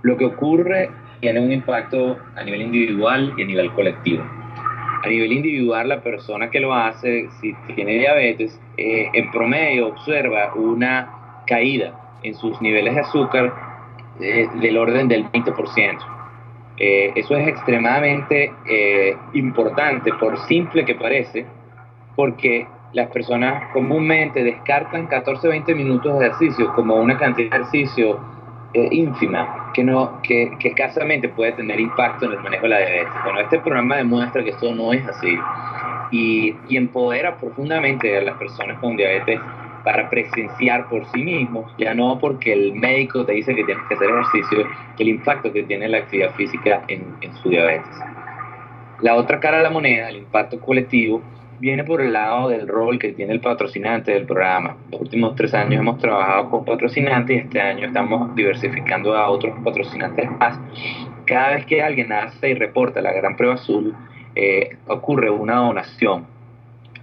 Lo 0.02 0.16
que 0.16 0.24
ocurre 0.24 0.88
tiene 1.20 1.40
un 1.40 1.50
impacto 1.50 2.16
a 2.36 2.44
nivel 2.44 2.62
individual 2.62 3.34
y 3.36 3.42
a 3.42 3.46
nivel 3.46 3.72
colectivo. 3.72 4.22
A 5.02 5.08
nivel 5.08 5.32
individual, 5.32 5.88
la 5.88 6.00
persona 6.00 6.48
que 6.48 6.60
lo 6.60 6.72
hace, 6.72 7.28
si 7.40 7.54
tiene 7.74 7.98
diabetes, 7.98 8.60
eh, 8.76 9.08
en 9.12 9.30
promedio 9.32 9.88
observa 9.88 10.54
una 10.54 11.42
caída 11.46 12.18
en 12.22 12.34
sus 12.36 12.60
niveles 12.60 12.94
de 12.94 13.00
azúcar 13.00 13.52
eh, 14.20 14.48
del 14.60 14.76
orden 14.76 15.08
del 15.08 15.24
20%. 15.24 16.17
Eh, 16.78 17.12
eso 17.16 17.36
es 17.36 17.48
extremadamente 17.48 18.52
eh, 18.68 19.16
importante, 19.34 20.12
por 20.14 20.38
simple 20.46 20.84
que 20.84 20.94
parece, 20.94 21.44
porque 22.14 22.66
las 22.92 23.08
personas 23.10 23.72
comúnmente 23.72 24.42
descartan 24.42 25.08
14-20 25.08 25.74
minutos 25.74 26.18
de 26.18 26.26
ejercicio 26.26 26.72
como 26.74 26.96
una 26.96 27.18
cantidad 27.18 27.50
de 27.50 27.56
ejercicio 27.56 28.18
eh, 28.74 28.88
ínfima, 28.92 29.70
que, 29.74 29.82
no, 29.82 30.20
que, 30.22 30.52
que 30.58 30.68
escasamente 30.68 31.28
puede 31.28 31.52
tener 31.52 31.80
impacto 31.80 32.26
en 32.26 32.32
el 32.32 32.40
manejo 32.40 32.62
de 32.62 32.68
la 32.68 32.78
diabetes. 32.78 33.12
Bueno, 33.24 33.40
este 33.40 33.58
programa 33.58 33.96
demuestra 33.96 34.44
que 34.44 34.50
esto 34.50 34.72
no 34.74 34.92
es 34.92 35.06
así 35.06 35.36
y, 36.10 36.54
y 36.68 36.76
empodera 36.76 37.36
profundamente 37.36 38.16
a 38.16 38.22
las 38.22 38.36
personas 38.36 38.78
con 38.78 38.96
diabetes 38.96 39.40
para 39.88 40.10
presenciar 40.10 40.86
por 40.90 41.06
sí 41.12 41.22
mismos, 41.22 41.72
ya 41.78 41.94
no 41.94 42.18
porque 42.18 42.52
el 42.52 42.74
médico 42.74 43.24
te 43.24 43.32
dice 43.32 43.54
que 43.54 43.64
tienes 43.64 43.82
que 43.88 43.94
hacer 43.94 44.10
ejercicio, 44.10 44.66
el 44.98 45.08
impacto 45.08 45.50
que 45.50 45.62
tiene 45.62 45.88
la 45.88 45.96
actividad 45.96 46.34
física 46.34 46.82
en, 46.88 47.16
en 47.22 47.34
su 47.36 47.48
diabetes. 47.48 47.96
La 49.00 49.14
otra 49.14 49.40
cara 49.40 49.56
de 49.56 49.62
la 49.62 49.70
moneda, 49.70 50.10
el 50.10 50.18
impacto 50.18 50.60
colectivo, 50.60 51.22
viene 51.58 51.84
por 51.84 52.02
el 52.02 52.12
lado 52.12 52.50
del 52.50 52.68
rol 52.68 52.98
que 52.98 53.14
tiene 53.14 53.32
el 53.32 53.40
patrocinante 53.40 54.12
del 54.12 54.26
programa. 54.26 54.76
Los 54.92 55.00
últimos 55.00 55.34
tres 55.36 55.54
años 55.54 55.80
hemos 55.80 55.96
trabajado 55.96 56.50
con 56.50 56.66
patrocinantes 56.66 57.34
y 57.34 57.40
este 57.40 57.58
año 57.58 57.86
estamos 57.86 58.36
diversificando 58.36 59.16
a 59.16 59.30
otros 59.30 59.58
patrocinantes 59.64 60.30
más. 60.32 60.60
Cada 61.24 61.54
vez 61.54 61.64
que 61.64 61.82
alguien 61.82 62.12
hace 62.12 62.50
y 62.50 62.54
reporta 62.54 63.00
la 63.00 63.14
gran 63.14 63.36
prueba 63.38 63.54
azul, 63.54 63.96
eh, 64.34 64.76
ocurre 64.86 65.30
una 65.30 65.54
donación. 65.54 66.26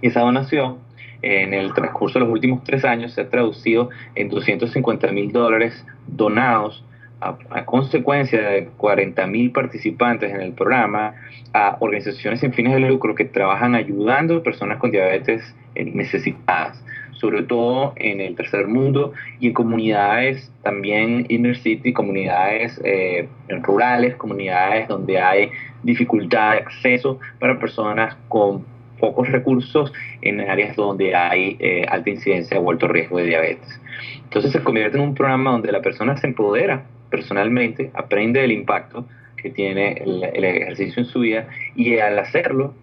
Y 0.00 0.06
esa 0.06 0.20
donación 0.20 0.85
en 1.22 1.54
el 1.54 1.72
transcurso 1.74 2.18
de 2.18 2.24
los 2.24 2.32
últimos 2.32 2.64
tres 2.64 2.84
años 2.84 3.12
se 3.12 3.22
ha 3.22 3.28
traducido 3.28 3.90
en 4.14 4.28
250 4.28 5.12
mil 5.12 5.32
dólares 5.32 5.84
donados 6.06 6.84
a, 7.20 7.64
consecuencia 7.64 8.40
de 8.48 8.68
40 8.76 9.26
mil 9.26 9.50
participantes 9.50 10.32
en 10.32 10.40
el 10.40 10.52
programa 10.52 11.14
a 11.52 11.76
organizaciones 11.80 12.40
sin 12.40 12.52
fines 12.52 12.74
de 12.74 12.80
lucro 12.80 13.14
que 13.14 13.24
trabajan 13.24 13.74
ayudando 13.74 14.36
a 14.36 14.42
personas 14.42 14.78
con 14.78 14.90
diabetes 14.90 15.42
necesitadas, 15.74 16.82
sobre 17.12 17.42
todo 17.42 17.94
en 17.96 18.20
el 18.20 18.34
tercer 18.34 18.66
mundo 18.66 19.12
y 19.40 19.48
en 19.48 19.54
comunidades 19.54 20.52
también 20.62 21.24
inner 21.28 21.56
city, 21.56 21.92
comunidades 21.92 22.80
eh, 22.84 23.28
rurales, 23.62 24.16
comunidades 24.16 24.88
donde 24.88 25.18
hay 25.18 25.50
dificultad 25.82 26.52
de 26.52 26.58
acceso 26.58 27.18
para 27.38 27.58
personas 27.58 28.16
con 28.28 28.64
pocos 28.98 29.28
recursos 29.28 29.92
en 30.22 30.40
áreas 30.40 30.76
donde 30.76 31.14
hay 31.14 31.56
eh, 31.60 31.84
alta 31.88 32.10
incidencia 32.10 32.58
o 32.58 32.70
alto 32.70 32.88
riesgo 32.88 33.18
de 33.18 33.24
diabetes. 33.24 33.80
Entonces 34.24 34.52
se 34.52 34.62
convierte 34.62 34.96
en 34.96 35.04
un 35.04 35.14
programa 35.14 35.52
donde 35.52 35.72
la 35.72 35.82
persona 35.82 36.16
se 36.16 36.26
empodera 36.26 36.84
personalmente, 37.10 37.90
aprende 37.94 38.40
del 38.40 38.52
impacto 38.52 39.06
que 39.36 39.50
tiene 39.50 39.92
el, 39.92 40.44
ejercicio 40.44 41.02
en 41.02 41.08
su 41.08 41.20
vida 41.20 41.48
y 41.74 41.98
al 41.98 42.18
hacerlo, 42.18 42.74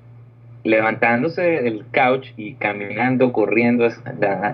levantándose 0.63 1.41
del 1.41 1.83
couch 1.93 2.29
y 2.37 2.53
caminando, 2.53 3.33
corriendo, 3.33 3.87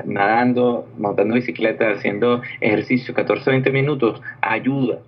nadando, 0.06 0.88
montando 0.98 1.36
bicicleta, 1.36 1.91
haciendo 1.91 2.41
ejercicio 2.62 3.13
14-20 3.13 3.72
minutos, 3.72 4.22
ayuda 4.41 5.00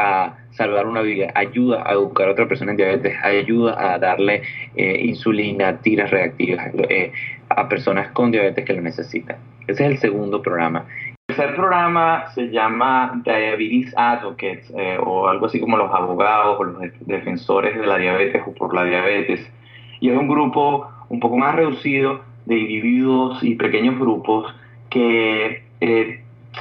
a 0.00 0.36
salvar 0.52 0.86
una 0.86 1.02
vida, 1.02 1.30
ayuda 1.34 1.82
a 1.86 1.92
educar 1.92 2.28
a 2.28 2.32
otra 2.32 2.48
persona 2.48 2.72
en 2.72 2.76
diabetes, 2.76 3.14
ayuda 3.22 3.94
a 3.94 3.98
darle 3.98 4.42
eh, 4.76 5.00
insulina, 5.04 5.78
tiras 5.78 6.10
reactivas 6.10 6.72
eh, 6.88 7.12
a 7.48 7.68
personas 7.68 8.08
con 8.12 8.30
diabetes 8.30 8.64
que 8.64 8.72
lo 8.72 8.82
necesitan. 8.82 9.36
Ese 9.66 9.84
es 9.84 9.90
el 9.92 9.98
segundo 9.98 10.42
programa. 10.42 10.86
El 11.28 11.36
tercer 11.36 11.54
programa 11.54 12.26
se 12.34 12.50
llama 12.50 13.22
Diabetes 13.24 13.94
Advocates 13.96 14.72
eh, 14.76 14.98
o 15.00 15.28
algo 15.28 15.46
así 15.46 15.60
como 15.60 15.76
los 15.76 15.92
abogados 15.92 16.58
o 16.58 16.64
los 16.64 16.80
defensores 17.00 17.78
de 17.78 17.86
la 17.86 17.98
diabetes 17.98 18.42
o 18.46 18.52
por 18.52 18.74
la 18.74 18.84
diabetes. 18.84 19.48
Y 20.00 20.10
es 20.10 20.16
un 20.16 20.28
grupo 20.28 20.88
un 21.08 21.20
poco 21.20 21.36
más 21.36 21.54
reducido 21.54 22.22
de 22.46 22.56
individuos 22.56 23.42
y 23.44 23.54
pequeños 23.54 23.98
grupos 23.98 24.52
que 24.88 25.62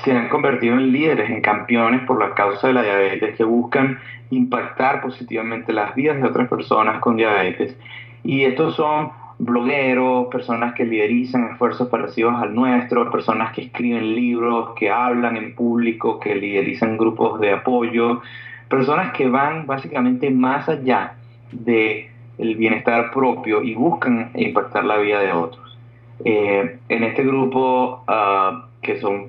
se 0.03 0.11
han 0.11 0.29
convertido 0.29 0.75
en 0.75 0.91
líderes, 0.91 1.29
en 1.29 1.41
campeones 1.41 2.01
por 2.05 2.19
la 2.19 2.33
causa 2.33 2.67
de 2.67 2.73
la 2.73 2.83
diabetes, 2.83 3.35
que 3.35 3.43
buscan 3.43 3.99
impactar 4.29 5.01
positivamente 5.01 5.73
las 5.73 5.95
vidas 5.95 6.17
de 6.17 6.27
otras 6.27 6.47
personas 6.47 6.99
con 6.99 7.17
diabetes. 7.17 7.75
Y 8.23 8.43
estos 8.43 8.75
son 8.75 9.11
blogueros, 9.39 10.27
personas 10.27 10.73
que 10.73 10.85
liderizan 10.85 11.51
esfuerzos 11.51 11.87
parecidos 11.87 12.35
al 12.35 12.53
nuestro, 12.53 13.09
personas 13.09 13.53
que 13.53 13.61
escriben 13.63 14.13
libros, 14.13 14.71
que 14.77 14.91
hablan 14.91 15.37
en 15.37 15.55
público, 15.55 16.19
que 16.19 16.35
liderizan 16.35 16.97
grupos 16.97 17.39
de 17.39 17.53
apoyo, 17.53 18.21
personas 18.67 19.13
que 19.13 19.27
van 19.27 19.65
básicamente 19.65 20.29
más 20.29 20.67
allá 20.69 21.13
del 21.51 22.07
el 22.37 22.55
bienestar 22.55 23.11
propio 23.11 23.63
y 23.63 23.75
buscan 23.75 24.31
impactar 24.35 24.85
la 24.85 24.97
vida 24.97 25.19
de 25.19 25.31
otros. 25.31 25.77
Eh, 26.23 26.77
en 26.89 27.03
este 27.03 27.23
grupo 27.23 28.03
uh, 28.07 28.68
que 28.81 28.99
son 28.99 29.27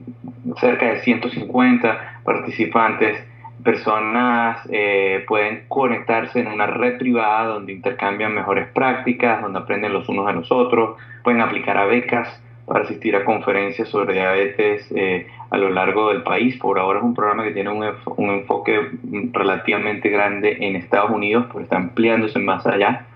cerca 0.60 0.86
de 0.86 1.00
150 1.00 2.20
participantes, 2.24 3.24
personas 3.62 4.58
eh, 4.70 5.24
pueden 5.28 5.64
conectarse 5.68 6.40
en 6.40 6.48
una 6.48 6.66
red 6.66 6.98
privada 6.98 7.46
donde 7.46 7.72
intercambian 7.72 8.34
mejores 8.34 8.68
prácticas, 8.68 9.42
donde 9.42 9.58
aprenden 9.58 9.92
los 9.92 10.08
unos 10.08 10.26
de 10.26 10.32
los 10.32 10.50
otros, 10.50 10.96
pueden 11.22 11.40
aplicar 11.40 11.76
a 11.76 11.84
becas 11.84 12.40
para 12.66 12.84
asistir 12.84 13.16
a 13.16 13.24
conferencias 13.24 13.88
sobre 13.88 14.14
diabetes 14.14 14.86
eh, 14.94 15.26
a 15.50 15.58
lo 15.58 15.70
largo 15.70 16.10
del 16.10 16.22
país. 16.22 16.56
Por 16.58 16.78
ahora 16.78 17.00
es 17.00 17.04
un 17.04 17.14
programa 17.14 17.42
que 17.42 17.50
tiene 17.50 17.68
un, 17.70 17.84
un, 18.16 18.30
enfoque 18.30 18.90
relativamente 19.32 20.08
grande 20.08 20.56
en 20.60 20.76
Estados 20.76 21.10
Unidos, 21.10 21.46
pero 21.48 21.64
está 21.64 21.76
ampliándose 21.76 22.38
más 22.38 22.64
allá. 22.66 23.06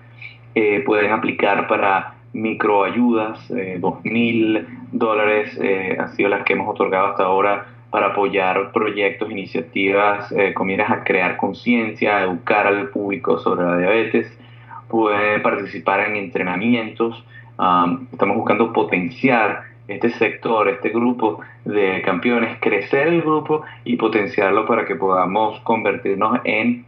Eh, 0.55 0.83
pueden 0.85 1.11
aplicar 1.11 1.67
para 1.67 2.14
microayudas, 2.35 3.49
eh, 3.51 3.77
dos 3.79 4.03
mil 4.03 4.67
dólares 4.91 5.57
eh, 5.61 5.95
han 5.97 6.09
sido 6.15 6.29
las 6.29 6.43
que 6.43 6.53
hemos 6.53 6.67
otorgado 6.67 7.07
hasta 7.07 7.23
ahora 7.23 7.65
para 7.89 8.07
apoyar 8.07 8.73
proyectos, 8.73 9.31
iniciativas 9.31 10.29
eh, 10.33 10.53
con 10.53 10.67
miras 10.67 10.91
a 10.91 11.05
crear 11.05 11.37
conciencia, 11.37 12.21
educar 12.21 12.67
al 12.67 12.89
público 12.89 13.39
sobre 13.39 13.65
la 13.65 13.77
diabetes, 13.77 14.37
pueden 14.89 15.41
participar 15.41 16.01
en 16.01 16.17
entrenamientos. 16.17 17.23
estamos 18.11 18.35
buscando 18.35 18.73
potenciar 18.73 19.63
este 19.87 20.09
sector, 20.09 20.67
este 20.67 20.89
grupo 20.89 21.39
de 21.63 22.01
campeones, 22.01 22.57
crecer 22.59 23.07
el 23.07 23.21
grupo 23.21 23.61
y 23.85 23.95
potenciarlo 23.95 24.65
para 24.65 24.85
que 24.85 24.95
podamos 24.95 25.61
convertirnos 25.61 26.39
en 26.43 26.85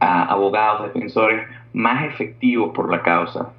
abogados, 0.00 0.94
defensores 0.94 1.46
más 1.74 2.04
efectivos 2.06 2.72
por 2.74 2.90
la 2.90 3.02
causa. 3.02 3.52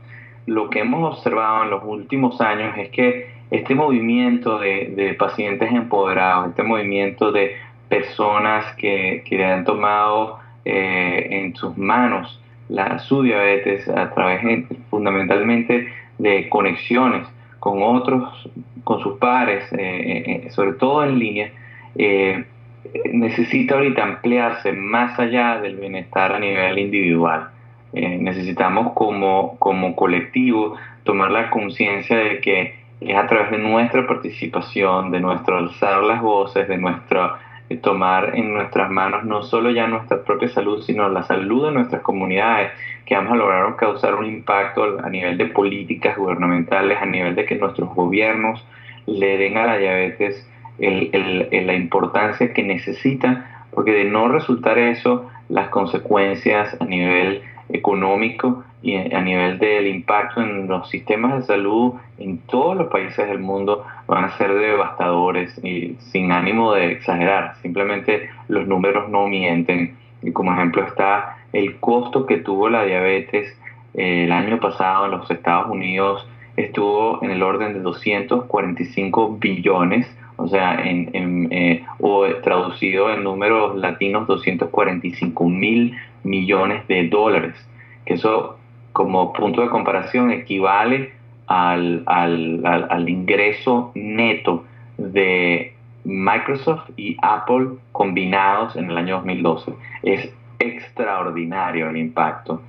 Lo 0.46 0.70
que 0.70 0.80
hemos 0.80 1.18
observado 1.18 1.64
en 1.64 1.70
los 1.70 1.84
últimos 1.84 2.42
años 2.42 2.78
es 2.78 2.90
que 2.90 3.34
este 3.52 3.76
movimiento 3.76 4.58
de, 4.58 5.16
pacientes 5.20 5.72
empoderados, 5.72 6.50
este 6.50 6.64
movimiento 6.64 7.32
de 7.32 7.56
personas 7.88 8.66
que, 8.76 9.24
que 9.28 9.46
han 9.46 9.64
tomado 9.64 10.40
eh, 10.66 11.28
en 11.30 11.56
sus 11.56 11.78
manos 11.78 12.42
la, 12.70 12.98
su 13.00 13.22
diabetes 13.22 13.88
a 13.90 14.12
través 14.14 14.66
fundamentalmente 14.90 15.88
de 16.18 16.50
conexiones 16.50 17.28
con 17.60 17.84
otros, 17.84 18.50
con 18.84 19.02
sus 19.02 19.18
pares, 19.20 19.72
eh, 19.74 20.44
eh, 20.46 20.50
sobre 20.52 20.74
todo 20.74 21.04
en 21.04 21.20
línea, 21.20 21.52
necesita 23.12 23.76
ahorita 23.76 24.04
ampliarse 24.04 24.72
más 24.72 25.20
allá 25.20 25.60
del 25.62 25.76
bienestar 25.76 26.34
a 26.34 26.40
nivel 26.40 26.80
individual. 26.80 27.50
Necesitamos 27.94 28.94
como, 28.94 29.58
como 29.60 29.96
colectivo 29.96 30.76
tomar 31.04 31.32
la 31.32 31.50
conciencia 31.50 32.18
de 32.18 32.40
que 32.42 32.76
es 33.02 33.16
a 33.16 33.28
través 33.28 33.52
de 33.52 33.58
nuestra 33.58 34.08
participación, 34.08 35.12
de 35.12 35.20
nuestro 35.20 35.58
alzar 35.58 36.04
las 36.04 36.22
voces, 36.22 36.68
de 36.68 36.78
nuestro 36.78 37.38
tomar 37.82 38.36
en 38.36 38.54
nuestras 38.54 38.92
manos 38.92 39.24
no 39.24 39.42
solo 39.42 39.72
ya 39.72 39.88
nuestra 39.88 40.24
propia 40.24 40.48
salud, 40.50 40.82
sino 40.84 41.10
la 41.10 41.24
salud 41.24 41.68
de 41.68 41.74
nuestras 41.74 42.02
comunidades, 42.02 42.72
que 43.06 43.16
vamos 43.16 43.34
a 43.34 43.36
lograr 43.36 43.76
causar 43.76 44.16
un 44.16 44.26
impacto 44.26 45.00
a 45.04 45.10
nivel 45.10 45.38
de 45.38 45.48
políticas 45.48 46.18
gubernamentales, 46.18 46.98
a 47.02 47.06
nivel 47.06 47.36
de 47.36 47.46
que 47.46 47.56
nuestros 47.56 47.90
gobiernos 47.96 48.66
le 49.06 49.38
den 49.38 49.58
a 49.58 49.66
la 49.66 49.78
diabetes 49.78 50.48
la 50.78 51.74
importancia 51.74 52.54
que 52.54 52.64
necesita, 52.64 53.66
porque 53.72 53.92
de 53.92 54.06
no 54.06 54.28
resultar 54.28 54.78
eso, 54.78 55.30
las 55.50 55.70
consecuencias 55.70 56.76
a 56.80 56.86
nivel 56.86 57.42
económico 57.70 58.64
y 58.82 58.96
a 58.96 59.22
nivel 59.22 59.60
del 59.60 59.88
impacto 59.88 60.42
en 60.42 60.68
los 60.68 60.90
sistemas 60.90 61.36
de 61.38 61.44
salud 61.44 61.94
en 62.18 62.40
todos 62.40 62.76
los 62.76 62.88
países 62.88 63.28
del 63.28 63.40
mundo 63.40 63.86
van 64.08 64.26
a 64.26 64.38
ser 64.38 64.54
devastadores 64.54 65.58
y 65.64 65.96
sin 66.12 66.32
ánimo 66.32 66.74
de 66.74 66.92
exagerar, 66.92 67.56
simplemente 67.62 68.30
los 68.48 68.68
números 68.68 69.10
no 69.10 69.28
mienten. 69.28 69.96
Y 70.22 70.32
como 70.32 70.54
ejemplo 70.54 70.84
está 70.84 71.38
el 71.54 71.80
costo 71.80 72.26
que 72.26 72.38
tuvo 72.38 72.70
la 72.70 72.84
diabetes 72.84 73.58
eh, 73.94 74.26
el 74.26 74.32
año 74.32 74.60
pasado 74.60 75.06
en 75.06 75.12
los 75.12 75.30
Estados 75.30 75.70
Unidos 75.70 76.28
estuvo 76.58 77.24
en 77.24 77.32
el 77.32 77.42
orden 77.44 77.74
de 77.74 77.80
245 77.80 79.38
billones, 79.40 80.08
o 80.38 80.48
sea, 80.48 80.76
en, 80.84 81.48
eh, 81.52 81.86
o 82.00 82.26
traducido 82.44 83.12
en 83.12 83.24
números 83.24 83.76
latinos 83.78 84.28
245 84.28 85.50
mil 85.50 85.96
millones 86.24 86.88
de 86.88 87.08
dólares, 87.08 87.56
que 88.06 88.16
eso 88.16 88.58
como 88.94 89.34
punto 89.34 89.62
de 89.62 89.70
comparación 89.70 90.32
equivale 90.32 91.12
al, 91.48 92.04
al, 92.06 93.10
ingreso 93.10 93.92
neto 93.96 94.66
de 94.98 95.74
Microsoft 96.06 96.90
y 96.96 97.18
Apple 97.22 97.78
combinados 97.92 98.76
en 98.76 98.90
el 98.90 98.98
año 98.98 99.16
2012. 99.18 99.74
Es 100.04 100.34
extraordinario 100.60 101.90
el 101.90 101.98
impacto. 101.98 102.62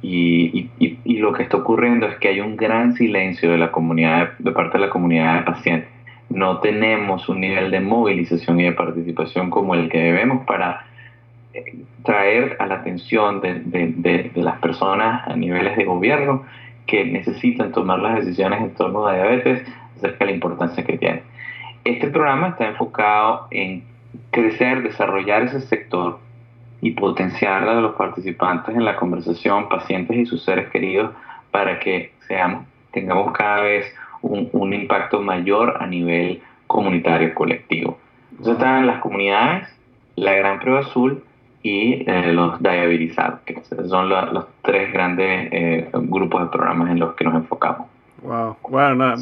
Y, 0.00 0.68
y, 0.78 1.18
lo 1.18 1.32
que 1.32 1.44
está 1.44 1.58
ocurriendo 1.58 2.06
es 2.06 2.16
que 2.16 2.28
hay 2.28 2.40
un 2.40 2.56
gran 2.56 2.94
silencio 2.94 3.52
de 3.52 3.58
la 3.58 3.70
comunidad, 3.70 4.32
de 4.38 4.50
parte 4.50 4.78
de 4.78 4.86
la 4.86 4.90
comunidad 4.90 5.36
de 5.36 5.42
pacientes. 5.42 5.88
No 6.28 6.58
tenemos 6.58 7.28
un 7.28 7.40
nivel 7.40 7.70
de 7.70 7.80
movilización 7.80 8.58
y 8.58 8.64
de 8.64 8.72
participación 8.72 9.50
como 9.50 9.74
el 9.74 9.88
que 9.88 9.98
debemos 9.98 10.44
para 10.44 10.86
traer 12.04 12.56
a 12.58 12.66
la 12.66 12.76
atención 12.76 13.40
de, 13.40 14.30
las 14.34 14.58
personas 14.58 15.26
a 15.26 15.36
niveles 15.36 15.76
de 15.76 15.84
gobierno 15.84 16.44
que 16.86 17.04
necesitan 17.04 17.72
tomar 17.72 18.00
las 18.00 18.16
decisiones 18.16 18.60
en 18.60 18.74
torno 18.74 19.06
a 19.06 19.14
diabetes 19.14 19.62
acerca 19.96 20.24
de 20.24 20.26
la 20.26 20.32
importancia 20.32 20.84
que 20.84 20.98
tiene. 20.98 21.22
Este 21.84 22.08
programa 22.08 22.48
está 22.48 22.68
enfocado 22.68 23.46
en 23.50 23.84
crecer, 24.30 24.82
desarrollar 24.82 25.42
ese 25.42 25.60
sector 25.60 26.18
y 26.80 26.92
potenciar 26.92 27.68
a 27.68 27.80
los 27.80 27.94
participantes 27.94 28.74
en 28.74 28.84
la 28.84 28.96
conversación, 28.96 29.68
pacientes 29.68 30.16
y 30.16 30.26
sus 30.26 30.44
seres 30.44 30.68
queridos, 30.70 31.12
para 31.50 31.78
que 31.78 32.12
seamos, 32.26 32.64
tengamos 32.90 33.32
cada 33.32 33.60
vez 33.60 33.86
un, 34.22 34.48
un 34.52 34.72
impacto 34.72 35.20
mayor 35.20 35.76
a 35.80 35.86
nivel 35.86 36.42
comunitario 36.66 37.34
colectivo. 37.34 37.98
Entonces 38.30 38.54
están 38.54 38.86
las 38.86 39.00
comunidades, 39.00 39.68
la 40.16 40.32
Gran 40.32 40.58
Prueba 40.58 40.80
Azul, 40.80 41.22
y 41.62 42.04
eh, 42.08 42.32
los 42.32 42.60
diabetizados, 42.60 43.40
que 43.40 43.62
son 43.88 44.08
los, 44.08 44.46
tres 44.62 44.92
grandes 44.92 45.48
eh, 45.52 45.88
grupos 45.92 46.42
de 46.42 46.48
programas 46.48 46.90
en 46.90 46.98
los 46.98 47.14
que 47.14 47.24
nos 47.24 47.34
enfocamos. 47.34 47.86
Wow, 48.22 48.56
bueno, 48.68 49.14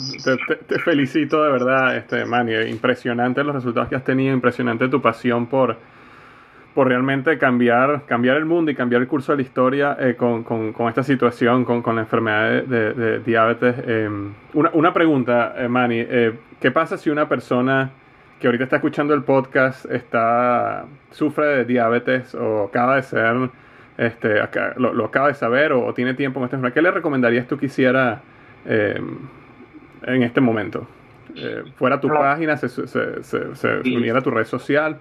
te, 0.66 0.78
felicito 0.78 1.42
de 1.42 1.50
verdad, 1.50 1.96
este 1.96 2.24
Manny, 2.26 2.54
impresionante 2.68 3.42
los 3.42 3.54
resultados 3.54 3.88
que 3.88 3.96
has 3.96 4.04
tenido, 4.04 4.34
impresionante 4.34 4.88
tu 4.88 5.00
pasión 5.00 5.46
por, 5.46 5.76
por 6.74 6.88
realmente 6.88 7.38
cambiar, 7.38 8.02
cambiar 8.04 8.36
el 8.36 8.44
mundo 8.44 8.70
y 8.70 8.74
cambiar 8.74 9.00
el 9.00 9.08
curso 9.08 9.32
de 9.32 9.36
la 9.36 9.42
historia 9.42 9.96
eh, 9.98 10.16
con, 10.16 10.44
con, 10.44 10.74
con, 10.74 10.88
esta 10.88 11.02
situación, 11.02 11.64
con, 11.64 11.80
con 11.80 11.96
la 11.96 12.02
enfermedad 12.02 12.62
de, 12.62 12.92
de, 12.92 13.18
diabetes. 13.20 13.74
Em, 13.86 14.34
una, 14.52 14.70
una, 14.74 14.92
pregunta, 14.92 15.54
Manny, 15.68 16.04
¿qué 16.60 16.70
pasa 16.70 16.98
si 16.98 17.08
una 17.08 17.26
persona 17.26 17.90
que 18.40 18.46
ahorita 18.46 18.64
está 18.64 18.76
escuchando 18.76 19.12
el 19.12 19.22
podcast 19.22 19.84
está 19.84 20.86
sufre 21.10 21.46
de 21.46 21.64
diabetes 21.66 22.34
o 22.34 22.64
acaba 22.64 22.96
de 22.96 23.02
ser, 23.02 23.50
este, 23.98 24.40
lo, 24.76 25.04
acaba 25.04 25.28
de 25.28 25.34
saber 25.34 25.72
o, 25.72 25.92
tiene 25.92 26.14
tiempo 26.14 26.40
en 26.40 26.46
esta 26.46 26.56
enfermedad, 26.56 26.74
¿qué 26.74 26.82
le 26.82 26.90
recomendarías 26.90 27.46
tú 27.46 27.58
que 27.58 27.66
hiciera 27.66 28.22
em, 28.64 29.18
en 30.04 30.22
este 30.22 30.40
momento? 30.40 30.88
Eh, 31.36 31.64
fuera 31.76 32.00
tu 32.00 32.08
página, 32.08 32.56
se, 32.56 32.66
uniera 33.84 34.18
a 34.18 34.22
tu 34.22 34.30
red 34.30 34.46
social. 34.46 34.98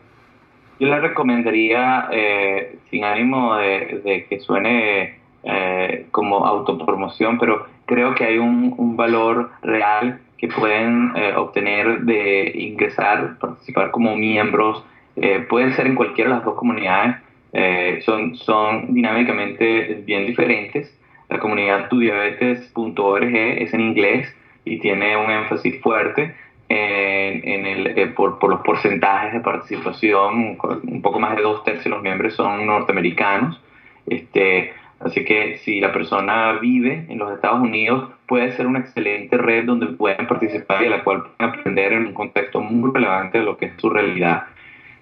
Yo 0.79 0.87
le 0.87 0.99
recomendaría, 0.99 2.09
eh, 2.11 2.77
sin 2.89 3.03
ánimo 3.05 3.55
de, 3.55 4.25
que 4.29 4.39
suene 4.39 5.19
eh, 5.43 6.07
como 6.11 6.45
autopromoción, 6.45 7.39
pero 7.39 7.67
creo 7.85 8.15
que 8.15 8.25
hay 8.25 8.37
un, 8.37 8.75
un 8.77 8.97
valor 8.97 9.49
real 9.61 10.19
que 10.39 10.47
pueden 10.47 11.11
eh, 11.15 11.33
obtener 11.35 12.01
de 12.01 12.51
ingresar, 12.55 13.37
participar 13.39 13.91
como 13.91 14.15
miembros, 14.15 14.83
eh, 15.17 15.45
pueden 15.49 15.73
ser 15.73 15.87
en 15.87 15.95
cualquiera 15.95 16.29
de 16.29 16.35
las 16.37 16.45
dos 16.45 16.55
comunidades, 16.55 17.17
eh, 17.51 17.99
son, 18.05 18.35
son 18.35 18.93
dinámicamente 18.93 20.01
bien 20.05 20.25
diferentes. 20.25 20.97
La 21.27 21.39
comunidad 21.39 21.89
tudiabetes.org 21.89 23.35
es 23.35 23.73
en 23.73 23.81
inglés 23.81 24.33
y 24.63 24.79
tiene 24.79 25.17
un 25.17 25.29
énfasis 25.29 25.81
fuerte 25.81 26.35
en, 26.69 27.65
el, 27.65 28.13
por, 28.13 28.39
por, 28.39 28.51
los 28.51 28.61
porcentajes 28.61 29.33
de 29.33 29.39
participación, 29.39 30.57
un 30.61 31.01
poco 31.01 31.19
más 31.19 31.35
de 31.35 31.41
dos 31.41 31.63
tercios 31.63 31.85
de 31.85 31.89
los 31.89 32.01
miembros 32.01 32.35
son 32.35 32.65
norteamericanos. 32.65 33.59
Este, 34.05 34.73
Así 35.00 35.24
que 35.24 35.58
si 35.60 35.80
la 35.80 35.93
persona 35.93 36.54
vive 36.60 37.06
en 37.08 37.18
los 37.18 37.32
Estados 37.32 37.62
Unidos, 37.62 38.12
puede 38.28 38.52
ser 38.52 38.68
una 38.68 38.80
excelente 38.80 39.38
red 39.38 39.66
donde 39.66 39.88
pueden 39.88 40.28
participar 40.28 40.84
y 40.84 40.88
a 40.88 40.89
la 40.89 41.04
cual 41.04 41.24
pueden 41.24 41.54
aprender 41.54 41.93
en 41.93 42.08
un 42.08 42.14
contexto 42.14 42.60
muy 42.60 42.91
relevante 42.93 43.39
de 43.39 43.45
lo 43.45 43.58
que 43.58 43.68
es 43.68 43.74
su 43.78 43.89
realidad. 43.89 44.43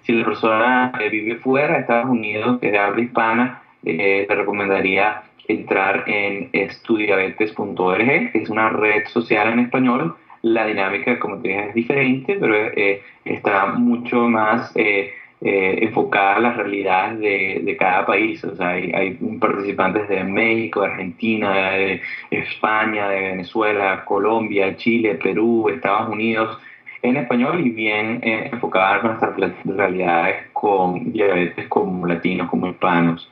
Si 0.02 0.12
la 0.12 0.24
persona 0.24 0.92
eh, 1.00 1.08
vive 1.08 1.36
fuera 1.36 1.74
de 1.74 1.80
Estados 1.80 2.10
Unidos, 2.10 2.60
que 2.60 2.66
es 2.66 2.72
de 2.72 2.78
habla 2.78 3.00
hispana, 3.00 3.62
eh, 3.84 4.24
te 4.28 4.34
recomendaría 4.34 5.22
entrar 5.48 6.04
en 6.06 6.50
estudiabetes.org, 6.52 8.32
que 8.32 8.38
es 8.38 8.48
una 8.50 8.68
red 8.68 9.06
social 9.08 9.52
en 9.52 9.60
español. 9.60 10.14
La 10.42 10.66
dinámica, 10.66 11.18
como 11.18 11.38
te 11.38 11.48
dije, 11.48 11.68
es 11.68 11.74
diferente, 11.74 12.36
pero 12.38 12.54
eh, 12.54 13.02
está 13.24 13.66
mucho 13.66 14.28
más 14.28 14.72
eh, 14.76 15.12
enfocada 15.40 16.36
a 16.36 16.40
las 16.40 16.56
realidades 16.56 17.20
de, 17.20 17.60
de, 17.64 17.76
cada 17.76 18.04
país. 18.06 18.42
O 18.44 18.56
sea, 18.56 18.70
hay, 18.70 18.90
hay, 18.92 19.10
participantes 19.40 20.08
de 20.08 20.24
México, 20.24 20.82
Argentina, 20.82 21.70
de 21.72 22.00
España, 22.30 23.08
de 23.08 23.20
Venezuela, 23.20 24.04
Colombia, 24.04 24.76
Chile, 24.76 25.14
Perú, 25.14 25.68
Estados 25.68 26.08
Unidos, 26.08 26.58
en 27.02 27.16
español 27.16 27.60
y 27.64 27.70
bien 27.70 28.20
eh, 28.22 28.50
a 28.52 29.02
nuestras 29.02 29.36
realidades 29.64 30.46
con 30.52 31.12
diabetes 31.12 31.68
como 31.68 32.06
latinos, 32.06 32.48
como 32.48 32.68
hispanos. 32.68 33.30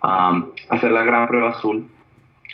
hacer 0.00 0.90
la 0.90 1.04
gran 1.04 1.28
prueba 1.28 1.50
azul 1.50 1.86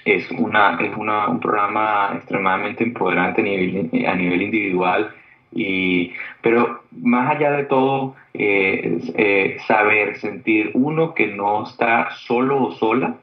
es, 0.05 0.31
una, 0.33 0.79
es 0.81 0.97
una, 0.97 1.29
un 1.29 1.41
programa 1.41 2.13
extremadamente 2.15 2.85
empoderante 2.85 3.41
a 3.41 3.45
nivel, 3.45 4.07
a 4.07 4.15
nivel 4.15 4.43
individual 4.43 5.15
y, 5.53 6.13
pero 6.43 6.83
más 6.93 7.35
allá 7.35 7.53
de 7.53 7.65
todo, 7.65 8.15
eh, 8.41 8.99
eh, 9.17 9.57
saber, 9.67 10.17
sentir 10.19 10.71
uno 10.75 11.13
que 11.13 11.27
no 11.27 11.65
está 11.65 12.11
solo 12.13 12.63
o 12.63 12.73
sola, 12.73 13.17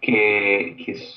que, 0.00 0.76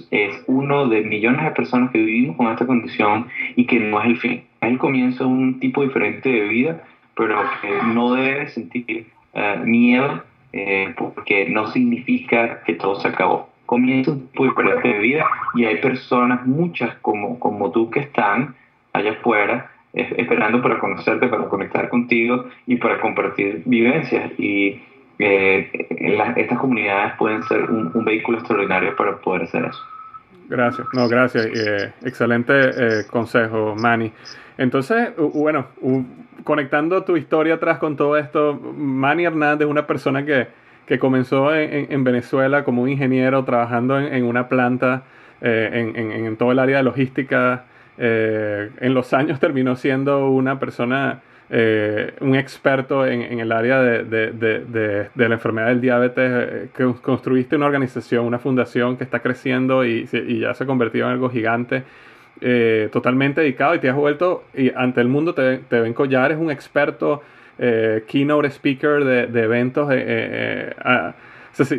es, 0.09 0.43
uno 0.47 0.89
de 0.89 1.01
millones 1.03 1.45
de 1.45 1.51
personas 1.51 1.91
que 1.91 1.99
vivimos 1.99 2.35
con 2.35 2.51
esta 2.51 2.67
condición 2.67 3.27
y 3.55 3.65
que 3.65 3.79
no 3.79 4.01
es 4.01 4.07
el 4.07 4.17
fin. 4.17 4.43
Es 4.59 4.69
el 4.71 4.77
comienzo 4.77 5.23
de 5.23 5.29
un 5.29 5.59
tipo 5.61 5.83
diferente 5.83 6.27
de 6.27 6.47
vida, 6.49 6.83
pero 7.15 7.39
que 7.61 7.69
no 7.93 8.13
debe 8.13 8.49
sentir 8.49 9.07
eh, 9.33 9.55
miedo 9.63 10.21
eh, 10.51 10.93
porque 10.97 11.47
no 11.49 11.67
significa 11.67 12.61
que 12.63 12.73
todo 12.73 12.95
se 12.95 13.07
acabó. 13.07 13.47
Comienza 13.65 14.11
un 14.11 14.27
tipo 14.27 14.51
de 14.51 14.99
vida 14.99 15.25
y 15.55 15.63
hay 15.63 15.77
personas, 15.77 16.45
muchas 16.45 16.95
como, 16.95 17.39
como 17.39 17.71
tú, 17.71 17.89
que 17.89 18.01
están 18.01 18.55
allá 18.91 19.11
afuera 19.11 19.71
esperando 20.17 20.61
para 20.61 20.79
conocerte, 20.79 21.27
para 21.27 21.45
conectar 21.45 21.89
contigo 21.89 22.45
y 22.65 22.77
para 22.77 22.99
compartir 22.99 23.63
vivencias. 23.65 24.31
Y 24.37 24.81
eh, 25.19 25.69
estas 26.37 26.57
comunidades 26.57 27.13
pueden 27.17 27.43
ser 27.43 27.69
un, 27.69 28.05
vehículo 28.05 28.37
extraordinario 28.37 28.95
para 28.95 29.17
poder 29.17 29.43
hacer 29.43 29.65
eso. 29.65 29.79
Gracias, 30.47 30.87
no, 30.93 31.07
gracias. 31.07 31.45
Eh, 31.45 31.93
excelente 32.03 32.53
eh, 32.53 33.05
consejo, 33.09 33.75
Manny. 33.75 34.11
Entonces, 34.57 35.09
bueno, 35.17 35.67
conectando 36.43 37.03
tu 37.03 37.17
historia 37.17 37.55
atrás 37.55 37.77
con 37.79 37.95
todo 37.95 38.17
esto, 38.17 38.55
Manny 38.55 39.25
Hernández 39.25 39.67
una 39.67 39.85
persona 39.85 40.25
que, 40.25 40.47
que 40.85 40.97
comenzó 40.99 41.53
en, 41.53 42.03
Venezuela 42.03 42.63
como 42.63 42.81
un 42.81 42.89
ingeniero 42.89 43.43
trabajando 43.45 43.99
en, 43.99 44.23
una 44.23 44.49
planta 44.49 45.03
en, 45.41 45.95
en, 45.95 46.35
todo 46.35 46.51
el 46.51 46.59
área 46.59 46.77
de 46.77 46.83
logística 46.83 47.65
eh, 48.01 48.69
en 48.79 48.93
los 48.93 49.11
años 49.11 49.41
terminó 49.41 49.75
siendo 49.75 50.29
una 50.29 50.57
persona, 50.57 51.19
eh, 51.49 52.13
un 52.21 52.33
experto 52.35 53.05
en, 53.05 53.41
el 53.41 53.51
área 53.51 53.81
de, 53.81 55.09
la 55.15 55.33
enfermedad 55.33 55.67
del 55.67 55.81
diabetes, 55.81 56.31
eh, 56.31 56.69
que 56.73 56.93
construiste 57.01 57.57
una 57.57 57.65
organización, 57.65 58.25
una 58.25 58.39
fundación 58.39 58.95
que 58.95 59.03
está 59.03 59.19
creciendo 59.19 59.83
y, 59.83 60.05
ya 60.39 60.53
se 60.53 60.63
ha 60.63 60.67
convertido 60.67 61.07
en 61.07 61.11
algo 61.11 61.29
gigante. 61.29 61.83
totalmente 62.93 63.41
dedicado 63.41 63.75
y 63.75 63.79
te 63.79 63.89
has 63.89 63.95
vuelto 63.97 64.45
y 64.55 64.71
ante 64.73 65.01
el 65.01 65.09
mundo 65.09 65.33
te, 65.33 65.57
te 65.57 65.81
ven 65.81 65.93
collar, 65.93 66.31
es 66.31 66.37
un 66.37 66.51
experto, 66.51 67.21
keynote 68.07 68.47
speaker 68.47 69.03
de, 69.03 69.41
eventos. 69.41 69.89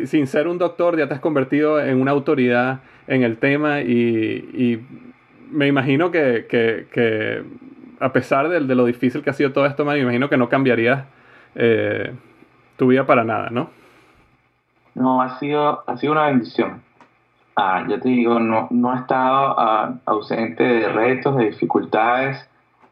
sin 0.05 0.27
ser 0.27 0.47
un 0.47 0.59
doctor, 0.59 0.99
ya 0.99 1.07
te 1.07 1.15
has 1.15 1.19
convertido 1.19 1.81
en 1.81 1.99
una 1.99 2.11
autoridad 2.11 2.81
en 3.07 3.23
el 3.23 3.37
tema 3.37 3.81
y 3.81 4.81
me 5.51 5.67
imagino 5.67 6.11
que, 6.11 6.47
que, 6.49 7.43
a 7.99 8.11
pesar 8.13 8.49
de, 8.49 8.59
lo 8.61 8.85
difícil 8.85 9.21
que 9.21 9.29
ha 9.29 9.33
sido 9.33 9.51
todo 9.51 9.65
esto, 9.65 9.85
me 9.85 9.97
imagino 9.99 10.29
que 10.29 10.37
no 10.37 10.49
cambiaría 10.49 11.05
eh, 11.55 12.13
tu 12.77 12.87
vida 12.87 13.05
para 13.05 13.23
nada, 13.23 13.49
¿no? 13.49 13.69
No, 14.95 15.21
ha 15.21 15.39
sido, 15.39 15.83
ha 15.87 15.97
sido 15.97 16.13
una 16.13 16.25
bendición. 16.25 16.81
Ah, 17.55 17.85
yo 17.87 17.99
te 17.99 18.09
digo, 18.09 18.39
no, 18.39 18.67
no 18.71 18.93
he 18.93 18.97
estado 18.97 19.55
ah, 19.59 19.93
ausente 20.05 20.63
de 20.63 20.89
retos, 20.89 21.37
de 21.37 21.45
dificultades 21.45 22.49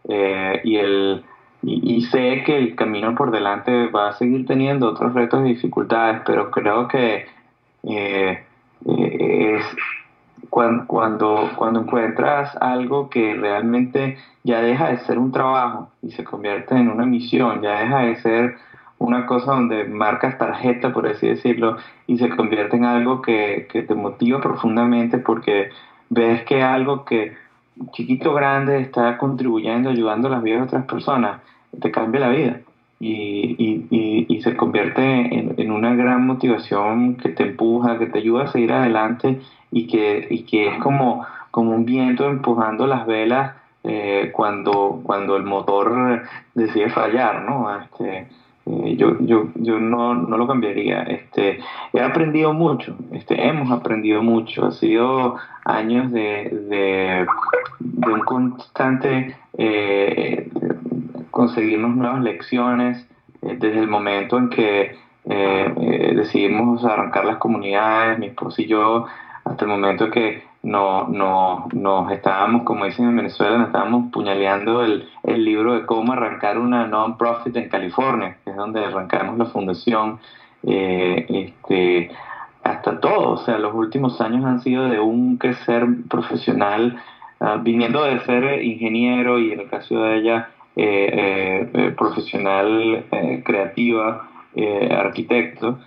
eh, 0.07 0.61
y, 0.63 0.77
el, 0.77 1.23
y, 1.63 2.01
sé 2.03 2.43
que 2.45 2.57
el 2.57 2.75
camino 2.75 3.15
por 3.15 3.31
delante 3.31 3.87
va 3.87 4.09
a 4.09 4.13
seguir 4.13 4.45
teniendo 4.45 4.89
otros 4.89 5.13
retos 5.13 5.45
y 5.45 5.53
dificultades, 5.53 6.21
pero 6.25 6.51
creo 6.51 6.87
que 6.87 7.25
eh, 7.83 8.43
es, 8.85 9.65
cuando, 10.49 10.87
cuando, 10.87 11.49
cuando 11.55 11.81
encuentras 11.81 12.55
algo 12.61 13.09
que 13.09 13.33
realmente 13.35 14.17
ya 14.43 14.61
deja 14.61 14.89
de 14.89 14.97
ser 14.99 15.17
un 15.17 15.31
trabajo 15.31 15.89
y 16.01 16.11
se 16.11 16.23
convierte 16.23 16.75
en 16.75 16.89
una 16.89 17.05
misión, 17.05 17.61
ya 17.61 17.79
deja 17.79 17.99
de 17.99 18.15
ser 18.17 18.55
una 18.97 19.25
cosa 19.25 19.53
donde 19.53 19.85
marcas 19.85 20.37
tarjeta, 20.37 20.91
por 20.91 21.07
así 21.07 21.27
decirlo, 21.27 21.77
y 22.07 22.17
se 22.17 22.29
convierte 22.29 22.77
en 22.77 22.85
algo 22.85 23.21
que, 23.21 23.67
que 23.71 23.83
te 23.83 23.95
motiva 23.95 24.41
profundamente 24.41 25.17
porque 25.17 25.69
ves 26.09 26.43
que 26.43 26.61
algo 26.61 27.05
que 27.05 27.33
chiquito 27.93 28.33
grande 28.33 28.81
está 28.81 29.17
contribuyendo, 29.17 29.89
ayudando 29.89 30.27
a 30.27 30.31
las 30.31 30.43
vidas 30.43 30.59
de 30.59 30.65
otras 30.65 30.85
personas, 30.85 31.41
te 31.79 31.91
cambia 31.91 32.19
la 32.21 32.29
vida 32.29 32.59
y, 32.99 33.55
y, 33.57 34.25
y, 34.27 34.41
se 34.41 34.57
convierte 34.57 35.01
en, 35.01 35.71
una 35.71 35.95
gran 35.95 36.25
motivación 36.25 37.15
que 37.15 37.29
te 37.29 37.43
empuja, 37.43 37.97
que 37.97 38.07
te 38.07 38.19
ayuda 38.19 38.43
a 38.43 38.47
seguir 38.47 38.73
adelante 38.73 39.39
y 39.71 39.87
que, 39.87 40.27
y 40.29 40.43
que 40.43 40.67
es 40.67 40.79
como, 40.81 41.25
como 41.51 41.71
un 41.71 41.85
viento 41.85 42.27
empujando 42.27 42.87
las 42.87 43.05
velas 43.05 43.55
eh, 43.83 44.31
cuando, 44.33 45.01
cuando 45.03 45.37
el 45.37 45.43
motor 45.43 46.23
decide 46.53 46.89
fallar, 46.89 47.43
¿no? 47.43 47.75
Este, 47.79 48.27
eh, 48.69 48.95
yo, 48.97 49.17
yo, 49.19 49.47
yo 49.55 49.79
no, 49.79 50.13
no, 50.13 50.37
lo 50.37 50.47
cambiaría. 50.47 51.01
Este, 51.03 51.59
he 51.93 52.01
aprendido 52.01 52.53
mucho, 52.53 52.95
este, 53.11 53.47
hemos 53.47 53.71
aprendido 53.71 54.21
mucho. 54.21 54.65
Ha 54.65 54.71
sido 54.71 55.37
años 55.65 56.11
de, 56.11 56.49
de, 56.69 57.25
de 57.79 58.13
un 58.13 58.19
constante 58.21 59.35
eh, 59.57 60.49
conseguirnos 61.31 61.95
nuevas 61.95 62.21
lecciones 62.21 63.07
eh, 63.41 63.55
desde 63.59 63.79
el 63.79 63.87
momento 63.87 64.37
en 64.37 64.49
que 64.49 65.09
decidimos 66.15 66.83
arrancar 66.83 67.23
las 67.23 67.37
comunidades, 67.37 68.17
mi 68.17 68.27
esposo 68.27 68.63
y 68.63 68.65
yo, 68.65 69.05
hasta 69.49 69.65
el 69.65 69.71
momento 69.71 70.11
que 70.11 70.43
no, 70.61 71.07
no, 71.07 71.67
nos 71.73 72.11
estábamos, 72.11 72.63
como 72.63 72.85
dicen 72.85 73.09
en 73.09 73.15
Venezuela, 73.15 73.57
nos 73.57 73.67
estábamos 73.67 74.11
puñaleando 74.11 74.83
el, 74.83 75.09
el 75.23 75.43
libro 75.43 75.73
de 75.73 75.85
cómo 75.87 76.13
arrancar 76.13 76.59
una 76.59 76.85
non-profit 76.85 77.55
en 77.55 77.67
California, 77.67 78.37
que 78.43 78.51
es 78.51 78.55
donde 78.55 78.85
arrancamos 78.85 79.39
la 79.39 79.45
fundación. 79.45 80.19
Eh, 80.67 81.25
este, 81.29 82.11
hasta 82.63 82.99
todo, 82.99 83.31
o 83.31 83.37
sea, 83.37 83.57
los 83.57 83.73
últimos 83.73 84.21
años 84.21 84.45
han 84.45 84.59
sido 84.59 84.87
de 84.87 84.99
un 84.99 85.37
crecer 85.37 85.87
profesional, 86.07 87.01
ah, 87.39 87.57
viniendo 87.59 88.03
de 88.03 88.19
ser 88.19 88.63
ingeniero 88.63 89.39
y 89.39 89.53
en 89.53 89.61
el 89.61 89.69
caso 89.69 90.03
de 90.03 90.17
ella, 90.17 90.49
eh, 90.75 91.69
eh, 91.73 91.95
profesional 91.97 93.05
creativa, 93.43 94.27
arquitecto, 94.91 95.79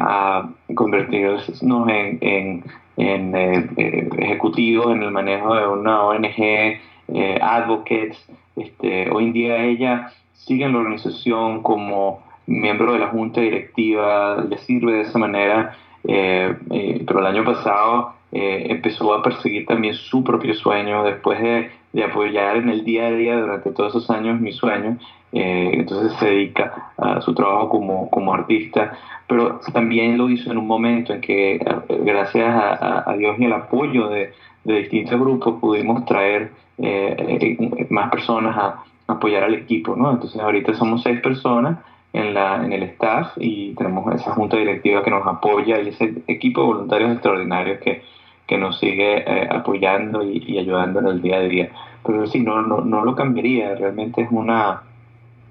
a 0.00 0.48
convertirnos 0.74 1.62
en, 1.62 2.18
en 2.20 2.64
en 2.96 3.34
eh, 3.34 3.68
eh, 3.76 4.08
ejecutivos 4.18 4.94
en 4.94 5.02
el 5.02 5.10
manejo 5.10 5.54
de 5.54 5.66
una 5.66 6.02
ONG, 6.02 6.38
eh, 6.38 7.38
advocates. 7.40 8.24
Este, 8.56 9.10
hoy 9.10 9.24
en 9.24 9.32
día 9.32 9.64
ella 9.64 10.12
sigue 10.34 10.64
en 10.64 10.72
la 10.72 10.78
organización 10.78 11.62
como 11.62 12.22
miembro 12.46 12.92
de 12.92 12.98
la 12.98 13.08
junta 13.08 13.40
directiva, 13.40 14.44
le 14.48 14.58
sirve 14.58 14.92
de 14.92 15.00
esa 15.02 15.18
manera, 15.18 15.76
pero 16.02 17.20
el 17.20 17.26
año 17.26 17.44
pasado 17.44 18.14
empezó 18.32 19.14
a 19.14 19.22
perseguir 19.22 19.66
también 19.66 19.94
su 19.94 20.24
propio 20.24 20.52
sueño 20.54 21.04
después 21.04 21.40
de, 21.40 21.70
de, 21.92 22.04
apoyar 22.04 22.56
en 22.56 22.68
el 22.68 22.84
día 22.84 23.06
a 23.06 23.12
día 23.12 23.40
durante 23.40 23.70
todos 23.70 23.94
esos 23.94 24.10
años 24.10 24.40
mi 24.40 24.52
sueño. 24.52 24.98
Entonces 25.32 26.12
se 26.18 26.26
dedica 26.26 26.92
a 26.98 27.20
su 27.22 27.34
trabajo 27.34 27.70
como, 27.70 28.10
como 28.10 28.34
artista 28.34 28.92
pero 29.32 29.60
también 29.72 30.18
lo 30.18 30.28
hizo 30.28 30.50
en 30.50 30.58
un 30.58 30.66
momento 30.66 31.14
en 31.14 31.22
que, 31.22 31.58
gracias 31.88 32.54
a, 32.54 33.14
Dios 33.16 33.36
y 33.38 33.44
el 33.46 33.52
apoyo 33.54 34.08
de, 34.08 34.32
distintos 34.64 35.18
grupos, 35.18 35.58
pudimos 35.58 36.04
traer 36.04 36.52
eh, 36.78 37.56
eh, 37.58 37.86
más 37.88 38.10
personas 38.10 38.56
a, 38.56 38.84
apoyar 39.06 39.44
al 39.44 39.54
equipo, 39.54 39.96
¿no? 39.96 40.10
Entonces 40.10 40.40
ahorita 40.40 40.74
somos 40.74 41.02
seis 41.02 41.20
personas 41.20 41.78
en, 42.12 42.34
la, 42.34 42.64
en 42.64 42.72
el 42.72 42.82
staff 42.84 43.32
y 43.36 43.74
tenemos 43.74 44.14
esa 44.14 44.32
junta 44.32 44.56
directiva 44.58 45.02
que 45.02 45.10
nos 45.10 45.26
apoya 45.26 45.80
y 45.80 45.88
ese 45.88 46.14
equipo 46.28 46.60
de 46.60 46.66
voluntarios 46.66 47.12
extraordinarios 47.12 47.80
que, 47.80 48.02
que 48.46 48.58
nos 48.58 48.78
sigue 48.78 49.24
eh, 49.26 49.48
apoyando 49.50 50.22
y, 50.22 50.44
y, 50.46 50.58
ayudando 50.58 51.00
en 51.00 51.06
el 51.06 51.22
día 51.22 51.38
a 51.38 51.40
día. 51.40 51.70
Pero 52.04 52.26
sí, 52.26 52.40
no, 52.40 52.60
no, 52.62 52.82
no 52.82 53.04
lo 53.04 53.14
cambiaría, 53.14 53.74
realmente 53.74 54.22
es 54.22 54.28
una 54.30 54.82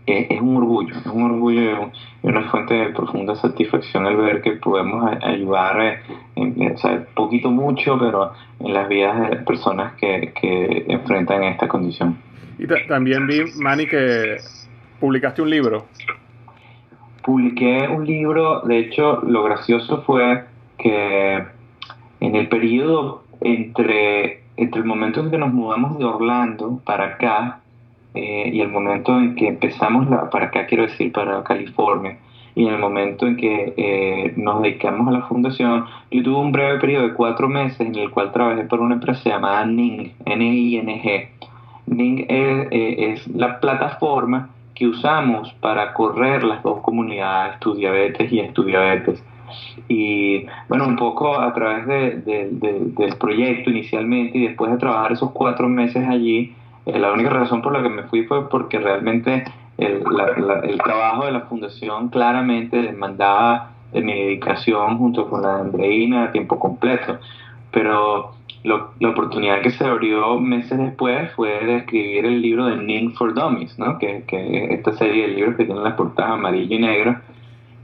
es, 0.06 0.42
un 0.42 0.58
orgullo, 0.58 0.96
es 0.96 1.06
un 1.06 1.24
orgullo 1.24 1.92
y 2.24 2.28
una 2.28 2.50
fuente 2.50 2.74
de 2.74 2.90
profunda 2.90 3.36
satisfacción 3.36 4.06
el 4.08 4.18
ver 4.18 4.42
que 4.42 4.52
podemos 4.54 5.12
ayudar, 5.24 5.82
eh, 5.82 6.00
en, 6.36 6.72
o 6.74 6.78
sea, 6.78 7.06
poquito 7.16 7.52
mucho, 7.52 7.98
pero 8.00 8.34
en 8.60 8.74
las 8.74 8.90
vidas 8.90 9.30
de 9.30 9.36
personas 9.38 9.94
que, 9.94 10.34
que 10.40 10.86
enfrentan 10.88 11.44
esta 11.44 11.68
condición. 11.68 12.18
Y 12.58 12.68
también 12.88 13.28
vi, 13.28 13.44
Manny, 13.60 13.88
que 13.88 14.38
publicaste 15.00 15.42
un 15.42 15.50
libro. 15.50 15.86
Publiqué 17.24 17.88
un 17.88 18.06
libro, 18.06 18.62
de 18.62 18.80
hecho, 18.80 19.22
lo 19.22 19.44
gracioso 19.44 20.04
fue 20.04 20.44
que 20.78 21.44
en 22.20 22.36
el 22.36 22.48
periodo 22.50 23.24
entre, 23.42 24.44
entre 24.58 24.82
el 24.82 24.86
momento 24.86 25.20
en 25.20 25.32
que 25.32 25.38
nos 25.38 25.54
mudamos 25.54 25.98
de 25.98 26.06
Orlando 26.06 26.82
para 26.86 27.06
acá, 27.06 27.61
eh, 28.14 28.50
y 28.54 28.62
el 28.62 28.70
momento 28.70 29.18
en 29.18 29.36
que 29.36 29.48
empezamos, 29.48 30.10
la, 30.10 30.30
para 30.30 30.48
acá 30.48 30.66
quiero 30.66 30.84
decir, 30.84 31.12
para 31.12 31.44
California, 31.44 32.18
y 32.56 32.68
en 32.68 32.74
el 32.74 32.80
momento 32.80 33.28
en 33.28 33.38
que 33.38 33.74
eh, 33.78 34.34
nos 34.36 34.62
dedicamos 34.62 35.08
a 35.08 35.12
la 35.12 35.22
fundación, 35.28 35.86
yo 36.12 36.24
tuve 36.24 36.38
un 36.38 36.52
breve 36.52 36.80
periodo 36.80 37.08
de 37.08 37.14
cuatro 37.14 37.48
meses 37.48 37.80
en 37.80 37.96
el 37.96 38.10
cual 38.10 38.32
trabajé 38.32 38.64
por 38.66 38.82
una 38.82 38.96
empresa 38.96 39.30
llamada 39.30 39.66
NING, 39.66 40.14
N-I-N-G. 40.26 41.30
NING 41.88 42.26
eh, 42.28 43.14
es, 43.14 43.28
la 43.30 43.60
plataforma 43.60 44.50
que 44.76 44.88
usamos 44.88 45.54
para 45.62 45.94
correr 45.94 46.44
las 46.44 46.62
dos 46.64 46.82
comunidades, 46.82 47.54
Estudiabetes 47.54 48.32
y 48.32 48.40
Estudiabetes. 48.40 49.24
Y 49.88 50.46
bueno, 50.68 50.88
un 50.88 50.96
poco 50.96 51.40
a 51.40 51.54
través 51.54 51.86
de, 51.86 52.50
del 52.52 53.16
proyecto 53.18 53.70
inicialmente 53.70 54.38
y 54.38 54.48
después 54.48 54.72
de 54.72 54.78
trabajar 54.78 55.12
esos 55.12 55.32
cuatro 55.32 55.68
meses 55.68 56.08
allí, 56.08 56.54
eh, 56.86 57.00
la 57.00 57.12
única 57.12 57.30
razón 57.30 57.62
por 57.62 57.74
la 57.74 57.84
que 57.84 57.90
me 57.90 58.04
fui 58.04 58.24
fue 58.24 58.50
porque 58.50 58.80
realmente 58.80 59.44
el, 59.78 60.04
el 60.64 60.78
trabajo 60.80 61.26
de 61.26 61.32
la 61.32 61.42
fundación 61.42 62.10
claramente 62.10 62.82
demandaba 62.82 63.72
de 63.92 64.02
mi 64.02 64.14
dedicación 64.14 64.98
junto 64.98 65.30
con 65.30 65.42
la 65.42 65.56
de 65.56 65.62
Andreina 65.62 66.26
a 66.26 66.32
tiempo 66.32 66.60
completo, 66.60 67.20
pero 67.72 68.34
la 68.64 69.10
oportunidad 69.10 69.62
que 69.62 69.72
se 69.72 69.84
abrió 69.84 70.40
meses 70.40 70.78
después 70.78 71.32
fue 71.32 71.66
de 71.66 71.78
escribir 71.78 72.26
el 72.26 72.42
libro 72.42 72.66
de 72.66 72.78
Ning 72.78 73.14
for 73.14 73.34
Dummies, 73.34 73.78
¿no? 73.80 73.98
que, 73.98 74.24
que 74.28 74.74
esta 74.74 74.94
serie 74.94 75.28
de 75.28 75.34
libros 75.34 75.56
que 75.56 75.66
tienen 75.66 75.84
las 75.84 75.96
portadas 75.96 76.34
amarillo 76.34 76.76
y 76.76 76.80
negro. 76.80 77.16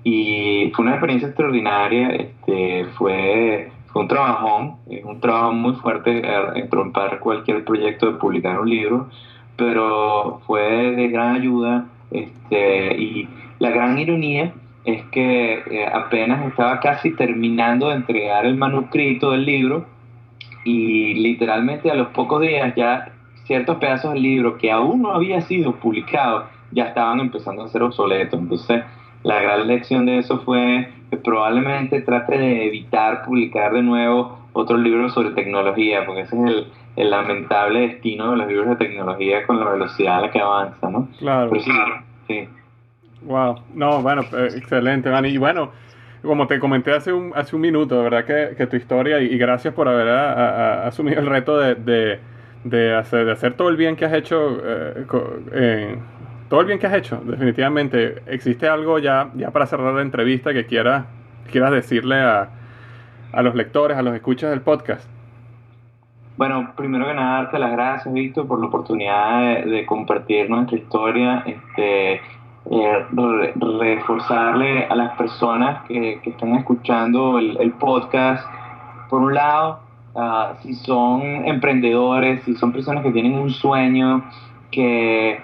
Y 0.04 0.72
fue 0.76 0.86
una 0.86 0.94
experiencia 0.94 1.30
extraordinaria, 1.30 2.10
este, 2.10 2.86
fue, 2.98 3.72
fue 3.98 4.04
un 4.04 4.10
trabajón, 4.10 4.76
es 4.92 5.04
un 5.04 5.20
trabajo 5.20 5.54
muy 5.54 5.74
fuerte 5.74 6.22
entrompar 6.54 7.18
cualquier 7.18 7.66
proyecto 7.66 8.06
de 8.06 8.20
publicar 8.20 8.60
un 8.60 8.70
libro, 8.70 9.10
pero 9.56 10.40
fue 10.46 10.92
de 10.92 11.08
gran 11.08 11.38
ayuda 11.38 11.86
este, 12.12 12.96
y 12.96 13.28
la 13.58 13.72
gran 13.72 13.98
ironía 13.98 14.54
es 14.86 15.04
que 15.06 15.54
eh, 15.54 15.88
apenas 15.92 16.46
estaba 16.46 16.80
casi 16.80 17.16
terminando 17.16 17.90
de 17.90 17.96
entregar 17.96 18.46
el 18.46 18.56
manuscrito 18.56 19.32
del 19.32 19.46
libro 19.46 19.88
y 20.64 21.16
literalmente 21.16 21.90
a 21.90 21.96
los 21.96 22.10
pocos 22.10 22.42
días 22.42 22.76
ya 22.76 23.12
ciertos 23.46 23.78
pedazos 23.78 24.14
del 24.14 24.22
libro 24.22 24.60
que 24.60 24.72
aún 24.72 25.02
no 25.02 25.16
había 25.16 25.42
sido 25.42 25.72
publicado 25.72 26.46
ya 26.70 26.90
estaban 26.90 27.20
empezando 27.20 27.64
a 27.64 27.68
ser 27.70 27.82
obsoletos. 27.82 28.40
Entonces, 28.40 28.84
la 29.24 29.42
gran 29.42 29.66
lección 29.68 30.06
de 30.06 30.20
eso 30.20 30.38
fue 30.42 30.88
que 31.10 31.18
probablemente 31.18 32.02
trate 32.02 32.38
de 32.38 32.68
evitar 32.68 33.24
publicar 33.24 33.74
de 33.74 33.82
nuevo 33.82 34.40
otro 34.54 34.78
libro 34.78 35.10
sobre 35.10 35.32
tecnología, 35.32 36.06
porque 36.06 36.22
ese 36.22 36.36
es 36.36 36.66
el, 36.96 37.10
lamentable 37.10 37.82
destino 37.82 38.32
de 38.32 38.38
los 38.38 38.48
libros 38.48 38.70
de 38.70 38.76
tecnología 38.76 39.46
con 39.46 39.60
la 39.60 39.70
velocidad 39.70 40.18
a 40.18 40.22
la 40.22 40.32
que 40.32 40.40
avanza, 40.40 40.90
¿no? 40.90 41.08
Claro. 41.20 41.52
sí, 41.60 41.72
sí. 42.28 42.50
Wow, 43.22 43.62
no, 43.76 44.02
bueno, 44.02 44.24
eh, 44.34 44.50
excelente, 44.56 45.10
man. 45.12 45.26
Y 45.26 45.38
bueno, 45.38 45.72
como 46.24 46.48
te 46.48 46.60
comenté 46.60 46.94
hace 46.94 47.14
un, 47.14 47.32
hace 47.36 47.56
un 47.56 47.62
minuto, 47.62 47.98
de 47.98 48.04
verdad 48.04 48.26
que, 48.26 48.56
que 48.56 48.68
tu 48.68 48.76
historia, 48.76 49.20
y, 49.22 49.38
gracias 49.38 49.74
por 49.74 49.88
haber 49.88 50.10
asumido 50.10 51.20
el 51.20 51.28
reto 51.28 51.58
de, 51.58 52.20
de, 52.64 52.96
hacer, 52.96 53.26
de 53.26 53.32
hacer 53.32 53.54
todo 53.54 53.70
el 53.70 53.78
bien 53.78 53.96
que 53.96 54.06
has 54.06 54.14
hecho, 54.14 54.60
eh, 54.64 55.06
eh, 55.54 55.98
todo 56.50 56.62
el 56.62 56.68
bien 56.68 56.80
que 56.80 56.88
has 56.88 56.94
hecho, 56.94 57.22
definitivamente. 57.24 58.24
¿Existe 58.28 58.68
algo 58.68 59.00
ya, 59.00 59.30
ya 59.36 59.52
para 59.52 59.66
cerrar 59.66 59.94
la 59.94 60.02
entrevista 60.02 60.54
que 60.54 60.66
quieras, 60.66 61.06
quieras 61.52 61.72
decirle 61.72 62.16
a, 62.22 62.50
a 63.32 63.42
los 63.42 63.56
lectores, 63.56 63.98
a 63.98 64.02
los 64.02 64.16
escuchas 64.16 64.50
del 64.50 64.62
podcast? 64.62 65.08
Bueno, 66.38 66.72
primero 66.76 67.08
que 67.08 67.16
nada, 67.16 67.42
darte 67.42 67.58
las 67.58 67.72
gracias, 67.72 68.14
Víctor, 68.14 68.48
por 68.48 68.60
la 68.60 68.68
oportunidad 68.68 69.64
de, 69.66 69.86
compartir 69.88 70.50
nuestra 70.50 70.78
historia. 70.78 71.44
Este, 71.48 72.22
eh, 72.70 73.06
reforzarle 73.56 74.86
a 74.86 74.96
las 74.96 75.18
personas 75.18 75.84
que, 75.88 76.20
están 76.24 76.56
escuchando 76.56 77.40
el, 77.40 77.72
podcast, 77.80 78.46
por 79.10 79.22
un 79.22 79.34
lado, 79.34 79.80
ah, 80.16 80.54
si 80.62 80.76
son 80.76 81.22
emprendedores, 81.24 82.44
si 82.44 82.56
son 82.56 82.72
personas 82.72 83.04
que 83.04 83.12
tienen 83.12 83.34
un 83.34 83.50
sueño, 83.50 84.24
que, 84.70 85.42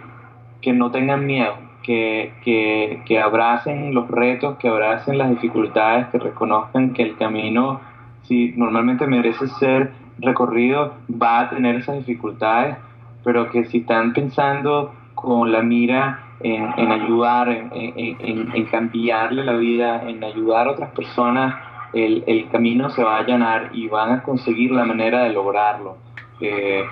que 0.63 0.73
no 0.73 0.89
tengan 0.89 1.25
miedo, 1.25 1.55
que, 1.83 2.33
que, 2.43 3.01
que, 3.05 3.19
abracen 3.19 3.93
los 3.93 4.07
retos, 4.07 4.57
que 4.57 4.69
abracen 4.69 5.17
las 5.17 5.29
dificultades, 5.29 6.07
que 6.07 6.17
reconozcan 6.17 6.93
que 6.93 7.03
el 7.03 7.17
camino, 7.17 7.81
si 8.23 8.53
normalmente 8.55 9.05
merece 9.05 9.47
ser 9.47 9.91
recorrido, 10.19 10.93
va 11.21 11.41
a 11.41 11.49
tener 11.49 11.75
esas 11.75 11.97
dificultades, 11.97 12.77
pero 13.23 13.51
que 13.51 13.65
si 13.65 13.79
están 13.79 14.13
pensando 14.13 14.93
con 15.15 15.51
la 15.51 15.61
mira 15.61 16.19
en, 16.39 16.91
ayudar, 16.91 17.49
en, 17.49 18.65
cambiarle 18.65 19.43
la 19.43 19.53
vida, 19.53 20.03
en 20.07 20.23
ayudar 20.23 20.67
a 20.67 20.71
otras 20.71 20.91
personas, 20.91 21.55
el, 21.93 22.23
el, 22.25 22.49
camino 22.49 22.89
se 22.89 23.03
va 23.03 23.17
a 23.17 23.19
allanar 23.19 23.69
y 23.73 23.87
van 23.87 24.11
a 24.11 24.23
conseguir 24.23 24.71
la 24.71 24.83
manera 24.83 25.23
de 25.23 25.29
lograrlo. 25.31 25.97
Eh, 26.41 26.83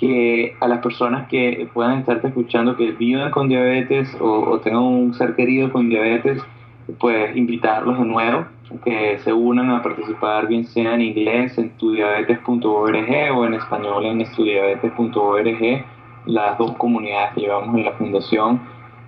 que 0.00 0.56
a 0.60 0.66
las 0.66 0.80
personas 0.80 1.28
que 1.28 1.68
puedan 1.72 1.98
estarte 1.98 2.28
escuchando 2.28 2.76
que 2.76 2.92
vivan 2.92 3.30
con 3.30 3.48
diabetes 3.48 4.16
o, 4.18 4.58
tengan 4.64 4.82
un 4.82 5.14
ser 5.14 5.36
querido 5.36 5.70
con 5.70 5.88
diabetes, 5.88 6.42
pues 6.98 7.36
invitarlos 7.36 7.98
de 7.98 8.04
nuevo, 8.06 8.46
que 8.84 9.18
se 9.18 9.32
unan 9.32 9.70
a 9.70 9.82
participar, 9.82 10.48
bien 10.48 10.64
sea 10.64 10.94
en 10.94 11.02
inglés 11.02 11.58
en 11.58 11.70
tudiabetes.org 11.76 13.36
o 13.36 13.44
en 13.44 13.54
español 13.54 14.06
en 14.06 14.22
estudiabetes.org, 14.22 15.84
las 16.26 16.58
dos 16.58 16.72
comunidades 16.76 17.34
que 17.34 17.42
llevamos 17.42 17.76
en 17.76 17.84
la 17.84 17.92
fundación 17.92 18.60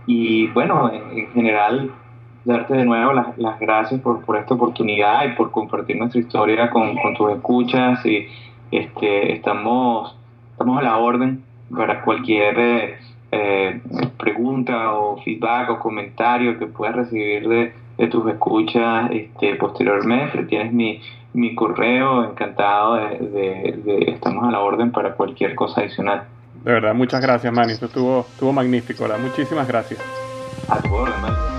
y 0.07 0.49
bueno, 0.49 0.91
en, 0.93 1.29
general, 1.33 1.91
darte 2.45 2.75
de 2.75 2.85
nuevo 2.85 3.13
las, 3.13 3.39
las 3.39 3.59
gracias 3.61 4.01
por, 4.01 4.25
por, 4.25 4.37
esta 4.37 4.55
oportunidad 4.55 5.25
y 5.27 5.37
por 5.37 5.51
compartir 5.51 5.97
nuestra 5.97 6.21
historia 6.21 6.71
con, 6.71 6.97
con 6.97 7.15
tus 7.15 7.31
escuchas. 7.33 8.05
Y 8.05 8.27
este, 8.71 9.35
estamos, 9.35 10.17
estamos 10.53 10.79
a 10.79 10.83
la 10.83 10.99
orden 10.99 11.43
para 11.75 12.03
cualquier 12.03 12.99
eh, 13.31 13.81
pregunta 14.19 14.93
o 14.93 15.21
feedback 15.23 15.71
o 15.71 15.79
comentario 15.79 16.59
que 16.59 16.67
puedas 16.67 16.95
recibir 16.95 17.49
de, 17.49 17.73
de 17.99 18.07
tus 18.09 18.31
escuchas 18.31 19.11
este, 19.11 19.57
posteriormente. 19.57 20.45
Tienes 20.45 20.73
mi, 20.73 21.01
mi 21.33 21.55
correo, 21.55 22.25
encantado 22.25 22.97
de, 22.97 23.19
de, 23.19 23.83
de, 23.85 24.11
estamos 24.13 24.45
a 24.45 24.51
la 24.51 24.61
orden 24.61 24.93
para 24.93 25.15
cualquier 25.15 25.55
cosa 25.55 25.81
adicional. 25.81 26.25
De 26.63 26.73
verdad, 26.73 26.95
muchas 26.95 27.21
gracias, 27.21 27.53
Manny. 27.53 27.73
Esto 27.73 27.87
estuvo, 27.87 28.21
estuvo 28.21 28.53
magnífico. 28.53 29.05
¿verdad? 29.05 29.19
Muchísimas 29.19 29.67
gracias. 29.67 30.01
A 30.69 30.81
tu 30.81 31.52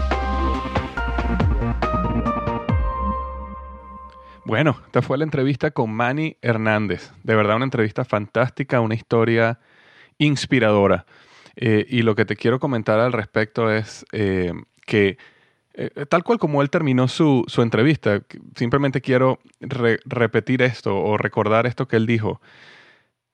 Bueno, 4.46 4.78
esta 4.86 5.02
fue 5.02 5.18
la 5.18 5.24
entrevista 5.24 5.72
con 5.72 5.94
Manny 5.94 6.36
Hernández. 6.42 7.14
De 7.24 7.34
verdad, 7.36 7.56
una 7.56 7.66
entrevista 7.66 8.04
fantástica, 8.04 8.82
una 8.82 8.96
historia 8.96 9.60
inspiradora. 10.18 11.06
Eh, 11.56 11.86
y 11.88 12.02
lo 12.02 12.16
que 12.16 12.26
te 12.26 12.36
quiero 12.36 12.60
comentar 12.60 13.00
al 13.00 13.14
respecto 13.14 13.72
es 13.72 14.06
eh, 14.12 14.52
que, 14.86 15.18
eh, 15.76 16.06
tal 16.10 16.24
cual 16.24 16.40
como 16.40 16.62
él 16.62 16.70
terminó 16.70 17.08
su, 17.08 17.46
su 17.48 17.62
entrevista, 17.62 18.22
simplemente 18.56 19.00
quiero 19.00 19.40
repetir 19.62 20.62
esto 20.62 20.98
o 20.98 21.18
recordar 21.18 21.66
esto 21.66 21.88
que 21.88 21.96
él 21.96 22.06
dijo 22.06 22.42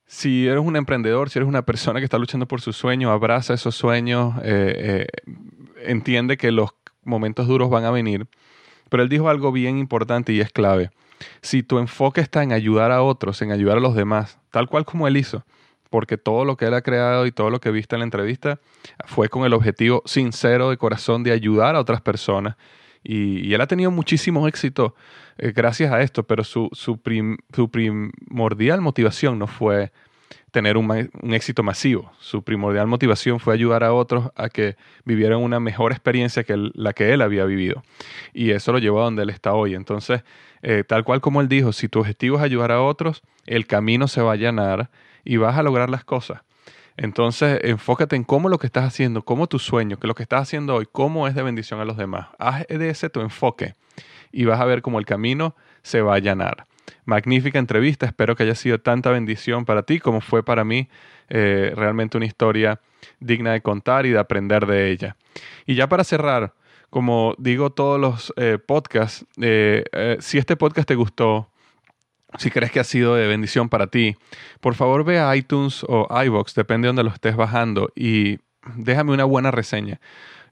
si 0.05 0.47
eres 0.47 0.61
un 0.61 0.75
emprendedor, 0.75 1.29
si 1.29 1.37
eres 1.37 1.47
una 1.47 1.63
persona 1.63 1.99
que 1.99 2.05
está 2.05 2.17
luchando 2.17 2.47
por 2.47 2.61
su 2.61 2.73
sueño, 2.73 3.11
abraza 3.11 3.53
esos 3.53 3.75
sueños, 3.75 4.33
entiende 5.85 6.35
que 6.35 6.51
los 6.51 6.71
momentos 7.03 7.47
duros 7.47 7.69
van 7.69 7.85
a 7.85 7.91
venir. 7.91 8.25
Pero 8.89 9.03
él 9.03 9.09
dijo 9.09 9.29
algo 9.29 9.51
bien 9.51 9.77
importante 9.77 10.33
y 10.33 10.41
es 10.41 10.51
clave. 10.51 10.89
Si 11.41 11.63
tu 11.63 11.79
enfoque 11.79 12.21
está 12.21 12.43
en 12.43 12.53
ayudar 12.53 12.91
a 12.91 13.03
otros, 13.03 13.41
en 13.41 13.51
ayudar 13.51 13.77
a 13.77 13.81
los 13.81 13.95
demás, 13.95 14.39
tal 14.51 14.67
cual 14.67 14.85
como 14.85 15.07
él 15.07 15.17
hizo, 15.17 15.43
porque 15.89 16.17
todo 16.17 16.45
lo 16.45 16.55
que 16.55 16.65
él 16.65 16.73
ha 16.73 16.81
creado 16.81 17.25
y 17.25 17.31
todo 17.31 17.49
lo 17.49 17.59
que 17.59 17.71
viste 17.71 17.95
en 17.95 17.99
la 17.99 18.05
entrevista 18.05 18.59
fue 19.05 19.29
con 19.29 19.45
el 19.45 19.53
objetivo 19.53 20.03
sincero 20.05 20.69
de 20.69 20.77
corazón 20.77 21.23
de 21.23 21.31
ayudar 21.31 21.75
a 21.75 21.79
otras 21.79 22.01
personas. 22.01 22.55
Y, 23.03 23.53
él 23.53 23.61
ha 23.61 23.67
tenido 23.67 23.91
muchísimo 23.91 24.47
éxito 24.47 24.93
eh, 25.37 25.53
gracias 25.55 25.91
a 25.91 26.01
esto, 26.01 26.23
pero 26.23 26.43
su, 26.43 26.69
su, 26.73 26.99
primordial 26.99 28.81
motivación 28.81 29.39
no 29.39 29.47
fue 29.47 29.91
tener 30.51 30.77
un, 30.77 31.09
éxito 31.33 31.63
masivo. 31.63 32.11
Su 32.19 32.43
primordial 32.43 32.87
motivación 32.87 33.39
fue 33.39 33.53
ayudar 33.53 33.83
a 33.83 33.93
otros 33.93 34.31
a 34.35 34.49
que 34.49 34.75
vivieran 35.05 35.39
una 35.39 35.59
mejor 35.59 35.91
experiencia 35.91 36.43
que 36.43 36.55
la 36.73 36.93
que 36.93 37.13
él 37.13 37.21
había 37.21 37.45
vivido. 37.45 37.83
Y 38.33 38.51
eso 38.51 38.71
lo 38.71 38.79
llevó 38.79 39.01
a 39.01 39.05
donde 39.05 39.23
él 39.23 39.29
está 39.29 39.53
hoy. 39.53 39.75
Entonces, 39.75 40.23
eh, 40.61 40.83
tal 40.87 41.03
cual 41.03 41.21
como 41.21 41.41
él 41.41 41.47
dijo, 41.47 41.71
si 41.73 41.87
tu 41.87 41.99
objetivo 41.99 42.37
es 42.37 42.43
ayudar 42.43 42.71
a 42.71 42.81
otros, 42.81 43.21
el 43.45 43.67
camino 43.67 44.07
se 44.07 44.21
va 44.21 44.31
a 44.31 44.33
allanar 44.33 44.89
y 45.23 45.37
vas 45.37 45.57
a 45.57 45.63
lograr 45.63 45.89
las 45.89 46.03
cosas. 46.03 46.41
Entonces, 46.97 47.59
enfócate 47.63 48.17
en 48.17 48.25
cómo 48.25 48.49
lo 48.49 48.57
que 48.57 48.67
estás 48.67 48.83
haciendo, 48.83 49.23
cómo 49.23 49.47
tu 49.47 49.57
sueño, 49.57 49.97
que 49.97 50.07
lo 50.07 50.15
que 50.15 50.23
estás 50.23 50.41
haciendo 50.41 50.75
hoy, 50.75 50.87
cómo 50.91 51.27
es 51.27 51.35
de 51.35 51.43
bendición 51.43 51.79
a 51.79 51.85
los 51.85 51.95
demás. 51.95 52.27
Haz 52.37 52.67
de 52.67 52.89
ese 52.89 53.09
tu 53.09 53.21
enfoque 53.21 53.73
y 54.31 54.45
vas 54.45 54.59
a 54.59 54.65
ver 54.65 54.81
cómo 54.81 54.99
el 54.99 55.05
camino 55.05 55.55
se 55.81 56.01
va 56.01 56.13
a 56.13 56.15
allanar. 56.15 56.68
Magnífica 57.05 57.59
entrevista, 57.59 58.05
espero 58.05 58.35
que 58.35 58.43
haya 58.43 58.55
sido 58.55 58.79
tanta 58.79 59.11
bendición 59.11 59.65
para 59.65 59.83
ti 59.83 59.99
como 59.99 60.21
fue 60.21 60.43
para 60.43 60.63
mí. 60.63 60.89
Eh, 61.29 61.73
realmente 61.75 62.17
una 62.17 62.25
historia 62.25 62.79
digna 63.19 63.51
de 63.53 63.61
contar 63.61 64.05
y 64.05 64.11
de 64.11 64.19
aprender 64.19 64.65
de 64.65 64.91
ella. 64.91 65.15
Y 65.65 65.75
ya 65.75 65.87
para 65.87 66.03
cerrar, 66.03 66.53
como 66.89 67.35
digo 67.37 67.69
todos 67.69 67.99
los 67.99 68.33
eh, 68.35 68.57
podcasts, 68.57 69.25
eh, 69.39 69.83
si 70.19 70.37
este 70.37 70.55
podcast 70.55 70.87
te 70.87 70.95
gustó, 70.95 71.49
si 72.37 72.51
crees 72.51 72.71
que 72.71 72.79
ha 72.79 72.83
sido 72.83 73.15
de 73.15 73.27
bendición 73.27 73.69
para 73.69 73.87
ti, 73.87 74.15
por 74.59 74.75
favor 74.75 75.03
ve 75.03 75.19
a 75.19 75.35
iTunes 75.35 75.83
o 75.87 76.07
iBox, 76.23 76.53
depende 76.55 76.85
de 76.85 76.89
donde 76.89 77.03
lo 77.03 77.09
estés 77.09 77.35
bajando, 77.35 77.91
y 77.95 78.39
déjame 78.75 79.13
una 79.13 79.25
buena 79.25 79.51
reseña. 79.51 79.99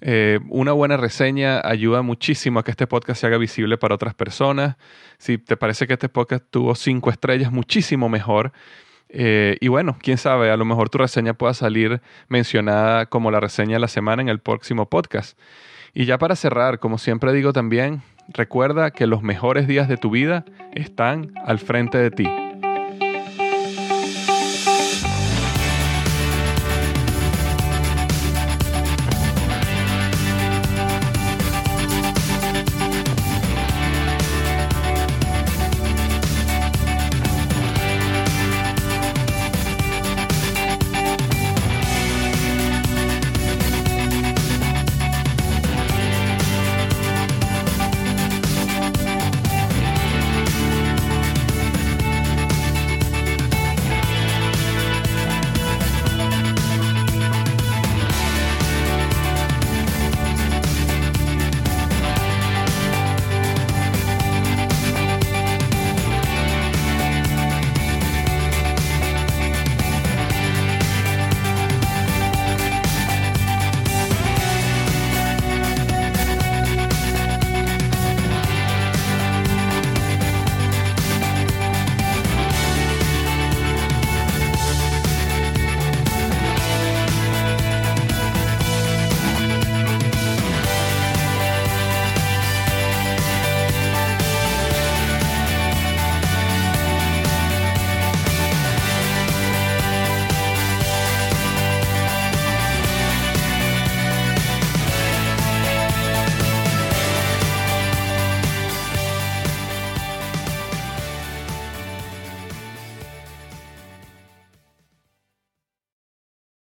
Eh, 0.01 0.39
una 0.49 0.71
buena 0.73 0.97
reseña 0.97 1.61
ayuda 1.63 2.01
muchísimo 2.01 2.59
a 2.59 2.63
que 2.63 2.71
este 2.71 2.87
podcast 2.87 3.21
se 3.21 3.27
haga 3.27 3.37
visible 3.37 3.77
para 3.77 3.95
otras 3.95 4.13
personas. 4.13 4.77
Si 5.17 5.37
te 5.37 5.57
parece 5.57 5.87
que 5.87 5.93
este 5.93 6.09
podcast 6.09 6.43
tuvo 6.49 6.75
cinco 6.75 7.09
estrellas, 7.09 7.51
muchísimo 7.51 8.09
mejor. 8.09 8.51
Eh, 9.09 9.57
y 9.61 9.69
bueno, 9.69 9.97
quién 10.01 10.17
sabe, 10.17 10.51
a 10.51 10.57
lo 10.57 10.65
mejor 10.65 10.89
tu 10.89 10.97
reseña 10.97 11.33
pueda 11.33 11.53
salir 11.53 12.01
mencionada 12.27 13.05
como 13.05 13.31
la 13.31 13.39
reseña 13.39 13.73
de 13.73 13.79
la 13.79 13.87
semana 13.87 14.21
en 14.21 14.29
el 14.29 14.39
próximo 14.39 14.89
podcast. 14.89 15.39
Y 15.93 16.05
ya 16.05 16.17
para 16.17 16.35
cerrar, 16.35 16.79
como 16.79 16.97
siempre 16.97 17.33
digo 17.33 17.53
también, 17.53 18.01
recuerda 18.27 18.91
que 18.91 19.07
los 19.07 19.23
mejores 19.23 19.67
días 19.67 19.87
de 19.87 19.97
tu 19.97 20.11
vida 20.11 20.45
están 20.73 21.31
al 21.45 21.59
frente 21.59 21.97
de 21.97 22.11
ti. 22.11 22.46